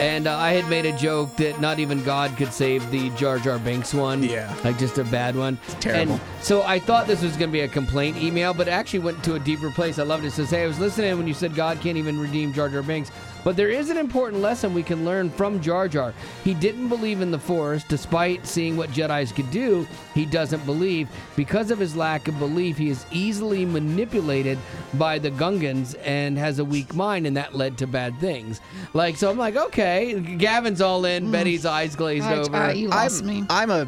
And 0.00 0.26
uh, 0.26 0.36
I 0.36 0.52
had 0.52 0.68
made 0.68 0.86
a 0.86 0.96
joke 0.96 1.36
that 1.36 1.60
not 1.60 1.78
even 1.78 2.02
God 2.02 2.36
could 2.36 2.52
save 2.52 2.90
the 2.90 3.10
Jar 3.10 3.38
Jar 3.38 3.58
Binks 3.58 3.94
one. 3.94 4.22
Yeah. 4.22 4.54
Like 4.64 4.78
just 4.78 4.98
a 4.98 5.04
bad 5.04 5.36
one. 5.36 5.58
It's 5.66 5.74
terrible. 5.74 6.14
And 6.14 6.20
so 6.40 6.62
I 6.62 6.78
thought 6.80 7.06
this 7.06 7.22
was 7.22 7.36
going 7.36 7.50
to 7.50 7.52
be 7.52 7.60
a 7.60 7.68
complaint 7.68 8.16
email, 8.16 8.54
but 8.54 8.66
it 8.66 8.72
actually 8.72 8.98
went 9.00 9.22
to 9.24 9.34
a 9.34 9.38
deeper 9.38 9.70
place. 9.70 9.98
I 9.98 10.02
loved 10.02 10.24
it. 10.24 10.28
It 10.28 10.32
says, 10.32 10.50
Hey, 10.50 10.64
I 10.64 10.66
was 10.66 10.80
listening 10.80 11.16
when 11.16 11.28
you 11.28 11.34
said 11.34 11.54
God 11.54 11.80
can't 11.80 11.96
even 11.96 12.18
redeem 12.18 12.52
Jar 12.52 12.68
Jar 12.68 12.82
Binks. 12.82 13.10
But 13.44 13.56
there 13.56 13.70
is 13.70 13.90
an 13.90 13.98
important 13.98 14.42
lesson 14.42 14.74
we 14.74 14.82
can 14.82 15.04
learn 15.04 15.30
from 15.30 15.60
Jar 15.60 15.86
Jar. 15.86 16.14
He 16.42 16.54
didn't 16.54 16.88
believe 16.88 17.20
in 17.20 17.30
the 17.30 17.38
Force, 17.38 17.84
despite 17.84 18.46
seeing 18.46 18.76
what 18.76 18.90
Jedi's 18.90 19.30
could 19.32 19.50
do. 19.50 19.86
He 20.14 20.24
doesn't 20.24 20.64
believe. 20.64 21.08
Because 21.36 21.70
of 21.70 21.78
his 21.78 21.94
lack 21.94 22.26
of 22.26 22.38
belief, 22.38 22.78
he 22.78 22.88
is 22.88 23.04
easily 23.12 23.64
manipulated 23.64 24.58
by 24.94 25.18
the 25.18 25.30
Gungans 25.30 25.94
and 26.04 26.38
has 26.38 26.58
a 26.58 26.64
weak 26.64 26.94
mind, 26.94 27.26
and 27.26 27.36
that 27.36 27.54
led 27.54 27.76
to 27.78 27.86
bad 27.86 28.18
things. 28.18 28.60
Like, 28.94 29.16
so 29.16 29.30
I'm 29.30 29.38
like, 29.38 29.56
okay, 29.56 30.18
Gavin's 30.20 30.80
all 30.80 31.04
in. 31.04 31.28
Mm. 31.28 31.32
Betty's 31.32 31.66
eyes 31.66 31.94
glazed 31.94 32.24
I- 32.26 32.36
over. 32.36 32.56
I- 32.56 32.72
you 32.72 32.88
lost 32.88 33.22
I'm, 33.22 33.28
me. 33.28 33.44
I'm 33.50 33.70
a 33.70 33.86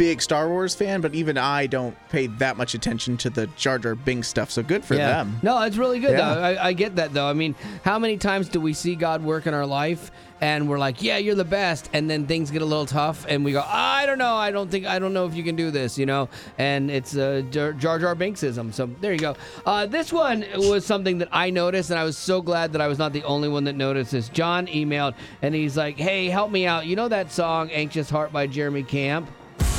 big 0.00 0.22
Star 0.22 0.48
Wars 0.48 0.74
fan, 0.74 1.02
but 1.02 1.14
even 1.14 1.36
I 1.36 1.66
don't 1.66 1.94
pay 2.08 2.26
that 2.26 2.56
much 2.56 2.72
attention 2.72 3.18
to 3.18 3.28
the 3.28 3.48
Jar 3.48 3.78
Jar 3.78 3.94
Binks 3.94 4.28
stuff. 4.28 4.50
So 4.50 4.62
good 4.62 4.82
for 4.82 4.94
yeah. 4.94 5.08
them. 5.08 5.38
No, 5.42 5.60
it's 5.60 5.76
really 5.76 6.00
good 6.00 6.12
Yeah. 6.12 6.34
though. 6.34 6.40
I, 6.40 6.68
I 6.68 6.72
get 6.72 6.96
that 6.96 7.12
though. 7.12 7.28
I 7.28 7.34
mean, 7.34 7.54
how 7.84 7.98
many 7.98 8.16
times 8.16 8.48
do 8.48 8.62
we 8.62 8.72
see 8.72 8.94
God 8.94 9.22
work 9.22 9.46
in 9.46 9.52
our 9.52 9.66
life 9.66 10.10
and 10.40 10.70
we're 10.70 10.78
like, 10.78 11.02
"Yeah, 11.02 11.18
you're 11.18 11.34
the 11.34 11.44
best," 11.44 11.90
and 11.92 12.08
then 12.08 12.26
things 12.26 12.50
get 12.50 12.62
a 12.62 12.64
little 12.64 12.86
tough, 12.86 13.26
and 13.28 13.44
we 13.44 13.52
go, 13.52 13.62
"I 13.62 14.06
don't 14.06 14.16
know. 14.16 14.36
I 14.36 14.50
don't 14.50 14.70
think. 14.70 14.86
I 14.86 14.98
don't 14.98 15.12
know 15.12 15.26
if 15.26 15.34
you 15.34 15.42
can 15.42 15.54
do 15.54 15.70
this." 15.70 15.98
You 15.98 16.06
know, 16.06 16.30
and 16.56 16.90
it's 16.90 17.14
uh, 17.14 17.42
Jar 17.50 17.74
Jar 17.74 17.98
Jar 17.98 18.16
Binksism. 18.16 18.72
So 18.72 18.88
there 19.02 19.12
you 19.12 19.18
go. 19.18 19.36
Uh, 19.66 19.84
this 19.84 20.14
one 20.14 20.46
was 20.56 20.86
something 20.86 21.18
that 21.18 21.28
I 21.30 21.50
noticed, 21.50 21.90
and 21.90 21.98
I 21.98 22.04
was 22.04 22.16
so 22.16 22.40
glad 22.40 22.72
that 22.72 22.80
I 22.80 22.86
was 22.88 22.98
not 22.98 23.12
the 23.12 23.24
only 23.24 23.50
one 23.50 23.64
that 23.64 23.76
noticed 23.76 24.12
this. 24.12 24.30
John 24.30 24.66
emailed, 24.68 25.12
and 25.42 25.54
he's 25.54 25.76
like, 25.76 25.98
"Hey, 25.98 26.30
help 26.30 26.50
me 26.50 26.66
out. 26.66 26.86
You 26.86 26.96
know 26.96 27.08
that 27.08 27.30
song 27.30 27.70
"Anxious 27.70 28.08
Heart" 28.08 28.32
by 28.32 28.46
Jeremy 28.46 28.82
Camp? 28.82 29.28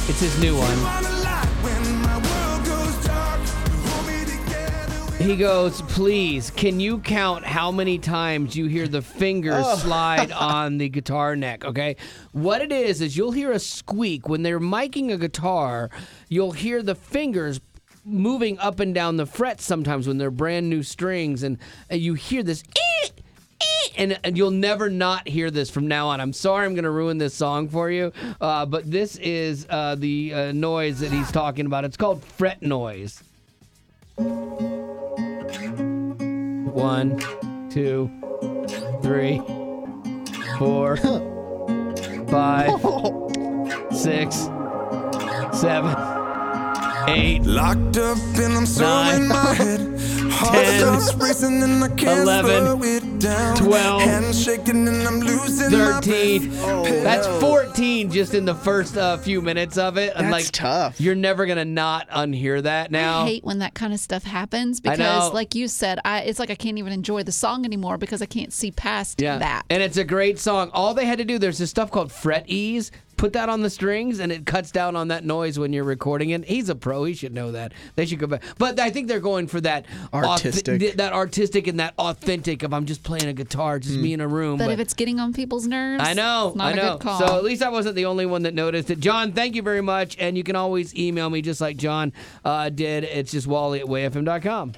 It's 0.08 0.20
his 0.20 0.40
new 0.42 0.56
one." 0.58 0.78
He 5.22 5.36
goes, 5.36 5.84
please, 5.84 6.50
can 6.50 6.80
you 6.80 6.98
count 6.98 7.46
how 7.46 7.72
many 7.72 8.00
times 8.00 8.56
you 8.56 8.66
hear 8.66 8.88
the 8.88 9.04
fingers 9.04 9.64
Oh. 9.68 9.76
slide 9.78 10.32
on 10.32 10.80
the 10.80 10.90
guitar 10.90 11.36
neck? 11.36 11.64
Okay. 11.64 11.96
What 12.32 12.64
it 12.64 12.72
is, 12.72 13.02
is 13.02 13.16
you'll 13.16 13.32
hear 13.32 13.52
a 13.52 13.60
squeak. 13.60 14.28
When 14.28 14.42
they're 14.42 14.60
miking 14.60 15.12
a 15.14 15.18
guitar, 15.20 15.92
you'll 16.28 16.54
hear 16.54 16.82
the 16.82 16.96
fingers 16.96 17.62
moving 18.04 18.58
up 18.58 18.80
and 18.80 18.96
down 18.96 19.18
the 19.18 19.28
frets 19.28 19.64
sometimes 19.64 20.08
when 20.08 20.18
they're 20.18 20.32
brand 20.32 20.72
new 20.72 20.82
strings, 20.82 21.44
and, 21.44 21.60
you 21.92 22.16
hear 22.16 22.42
this. 22.42 22.64
"Eh, 22.76 23.06
eh," 23.06 23.10
And, 23.98 24.20
and 24.24 24.38
you'll 24.38 24.52
never 24.52 24.90
not 24.90 25.28
hear 25.28 25.52
this 25.52 25.70
from 25.70 25.88
now 25.88 26.08
on. 26.10 26.20
I'm 26.22 26.34
sorry 26.34 26.66
I'm 26.66 26.74
going 26.74 26.86
to 26.86 26.90
ruin 26.92 27.18
this 27.18 27.34
song 27.34 27.68
for 27.68 27.90
you, 27.92 28.14
uh, 28.40 28.66
but 28.66 28.90
this 28.90 29.18
is 29.18 29.68
uh, 29.70 29.96
the 29.96 30.34
uh, 30.34 30.52
noise 30.54 31.00
that 31.02 31.12
he's 31.12 31.32
talking 31.32 31.66
about. 31.66 31.84
It's 31.86 31.98
called 31.98 32.24
fret 32.24 32.62
noise. 32.62 33.22
One, 36.74 37.20
two, 37.70 38.10
three, 39.02 39.42
four, 40.58 40.96
five, 42.28 42.70
six, 43.94 44.36
seven, 45.60 45.96
eight, 47.10 47.42
Locked 47.44 47.98
up 47.98 48.18
and 48.36 48.54
I'm 48.54 48.66
so 48.66 48.84
Nine. 48.86 49.22
in 49.24 49.28
my 49.28 49.54
head. 49.54 49.91
Heart 50.42 50.66
Ten. 50.66 50.80
starts 51.02 51.14
racing 51.16 51.64
and 51.64 51.84
I 51.84 51.88
can't 51.90 52.22
Eleven. 52.22 52.66
slow 52.66 52.84
it 52.84 53.20
down. 53.20 53.58
Twelve. 53.58 54.02
Hands 54.02 54.44
shaking 54.44 54.88
and 54.88 55.08
I'm 55.08 55.20
losing 55.20 55.72
my 55.72 56.00
13. 56.02 56.50
That's 57.04 57.28
14 57.40 58.12
just 58.12 58.34
in 58.34 58.46
the 58.46 58.56
first 58.56 58.98
uh, 58.98 59.18
few 59.18 59.42
minutes 59.42 59.78
of 59.78 59.98
it. 59.98 60.14
And 60.16 60.32
That's 60.32 60.46
like, 60.48 60.52
tough. 60.52 61.00
You're 61.00 61.16
never 61.16 61.46
going 61.46 61.58
to 61.58 61.66
not 61.66 62.10
unhear 62.10 62.62
that 62.64 62.92
now. 62.92 63.22
I 63.22 63.26
hate 63.28 63.44
when 63.44 63.60
that 63.60 63.74
kind 63.74 63.94
of 63.94 64.00
stuff 64.00 64.24
happens 64.24 64.80
because, 64.80 65.00
know. 65.00 65.32
like 65.34 65.56
you 65.56 65.68
said, 65.68 66.00
I 66.06 66.22
it's 66.22 66.40
like 66.40 66.50
I 66.50 66.56
can't 66.56 66.78
even 66.78 66.94
enjoy 66.94 67.24
the 67.24 67.32
song 67.32 67.66
anymore 67.66 67.98
because 67.98 68.22
I 68.22 68.26
can't 68.26 68.52
see 68.54 68.72
past 68.72 69.22
Yeah. 69.22 69.38
that. 69.38 69.64
And 69.70 69.84
it's 69.84 69.98
a 69.98 70.04
great 70.04 70.40
song. 70.40 70.70
All 70.74 70.94
they 70.94 71.06
had 71.06 71.20
to 71.20 71.26
do, 71.26 71.38
there's 71.38 71.58
this 71.60 71.70
stuff 71.70 71.92
called 71.92 72.12
fret 72.12 72.46
ease. 72.48 72.92
Put 73.22 73.34
that 73.34 73.50
on 73.50 73.62
the 73.62 73.70
strings, 73.70 74.20
and 74.20 74.32
it 74.32 74.48
cuts 74.48 74.72
down 74.72 74.96
on 74.96 75.10
that 75.10 75.24
noise 75.24 75.60
when 75.60 75.72
you're 75.72 75.84
recording 75.84 76.32
it. 76.32 76.44
He's 76.44 76.70
a 76.70 76.76
pro. 76.76 77.04
He 77.04 77.14
should 77.14 77.36
know 77.36 77.52
that. 77.52 77.72
They 77.96 78.08
should 78.08 78.18
go 78.18 78.26
back. 78.26 78.42
But 78.58 78.80
I 78.80 78.90
think 78.90 79.08
they're 79.08 79.20
going 79.20 79.46
for 79.46 79.62
that 79.62 79.86
auth- 80.12 80.26
Artistic. 80.26 80.98
that 80.98 81.14
artistic 81.14 81.68
and 81.68 81.80
that 81.80 81.94
authentic. 82.00 82.64
Of 82.64 82.74
I'm 82.74 82.88
just 82.88 83.04
playing 83.04 83.28
a 83.28 83.34
guitar, 83.34 83.78
just 83.78 84.00
me 84.00 84.14
in 84.14 84.22
a 84.22 84.28
room. 84.28 84.58
But, 84.58 84.72
if 84.72 84.80
it's 84.80 84.96
getting 84.96 85.20
on 85.20 85.34
people's 85.34 85.68
nerves, 85.68 86.04
I 86.04 86.14
know, 86.14 86.48
it's 86.48 86.58
not 86.58 86.68
I 86.70 86.72
a 86.72 86.76
know. 86.76 86.98
good 86.98 87.02
call. 87.04 87.20
So 87.20 87.38
at 87.38 87.44
least 87.44 87.62
I 87.62 87.70
wasn't 87.70 87.96
the 87.96 88.06
only 88.06 88.26
one 88.26 88.42
that 88.42 88.56
noticed 88.56 88.90
it. 88.90 89.00
John, 89.00 89.34
thank 89.34 89.54
you 89.56 89.62
very 89.62 89.82
much. 89.82 90.18
And 90.18 90.36
you 90.36 90.44
can 90.44 90.56
always 90.56 90.96
email 90.96 91.30
me 91.30 91.44
just 91.44 91.62
like 91.62 91.78
John 91.78 92.14
uh, 92.44 92.70
did. 92.70 93.04
It's 93.04 93.32
just 93.32 93.46
Wally 93.46 93.82
at 93.82 93.86
wayfm.com. 93.86 94.74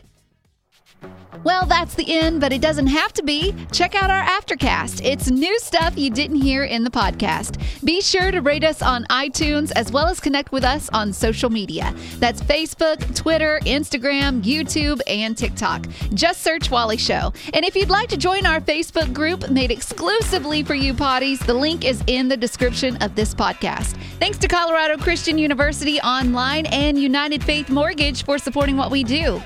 Well, 1.43 1.66
that's 1.66 1.95
the 1.95 2.10
end, 2.10 2.39
but 2.39 2.54
it 2.54 2.62
doesn't 2.62 2.88
have 2.88 3.12
to 3.14 3.24
be. 3.24 3.54
Check 3.74 3.95
out 3.95 4.10
our 4.10 4.24
Aftercast. 4.24 5.01
It's 5.04 5.30
new 5.30 5.60
stuff 5.60 5.97
you 5.97 6.10
didn't 6.10 6.38
hear 6.38 6.64
in 6.64 6.86
the 6.86 6.89
podcast. 6.89 7.62
Be 7.84 7.99
sure 7.99 8.32
to 8.32 8.39
rate 8.39 8.64
us 8.64 8.82
on 8.82 9.04
iTunes 9.06 9.72
as 9.76 9.91
well 9.91 10.08
as 10.08 10.22
connect 10.22 10.54
with 10.54 10.64
us 10.64 10.89
on 10.93 11.12
social 11.12 11.49
media. 11.49 11.93
That's 12.20 12.41
Facebook, 12.41 13.14
Twitter, 13.14 13.60
Instagram, 13.64 14.41
YouTube, 14.41 15.01
and 15.06 15.38
TikTok. 15.38 15.88
Just 16.14 16.43
search 16.43 16.72
Wally 16.72 16.97
Show. 16.97 17.34
And 17.54 17.66
if 17.66 17.76
you'd 17.76 17.89
like 17.89 18.08
to 18.10 18.18
join 18.18 18.45
our 18.45 18.62
Facebook 18.62 19.12
group 19.12 19.49
made 19.49 19.72
exclusively 19.72 20.64
for 20.64 20.76
you 20.76 20.93
potties, 20.93 21.45
the 21.45 21.54
link 21.54 21.84
is 21.84 22.01
in 22.08 22.30
the 22.30 22.38
description 22.38 22.95
of 23.04 23.16
this 23.16 23.36
podcast. 23.36 23.97
Thanks 24.18 24.38
to 24.38 24.47
Colorado 24.47 24.97
Christian 24.97 25.38
University 25.38 25.99
Online 25.99 26.68
and 26.68 26.97
United 26.97 27.43
Faith 27.43 27.70
Mortgage 27.70 28.24
for 28.24 28.38
supporting 28.38 28.78
what 28.78 28.91
we 28.91 29.04
do. 29.04 29.41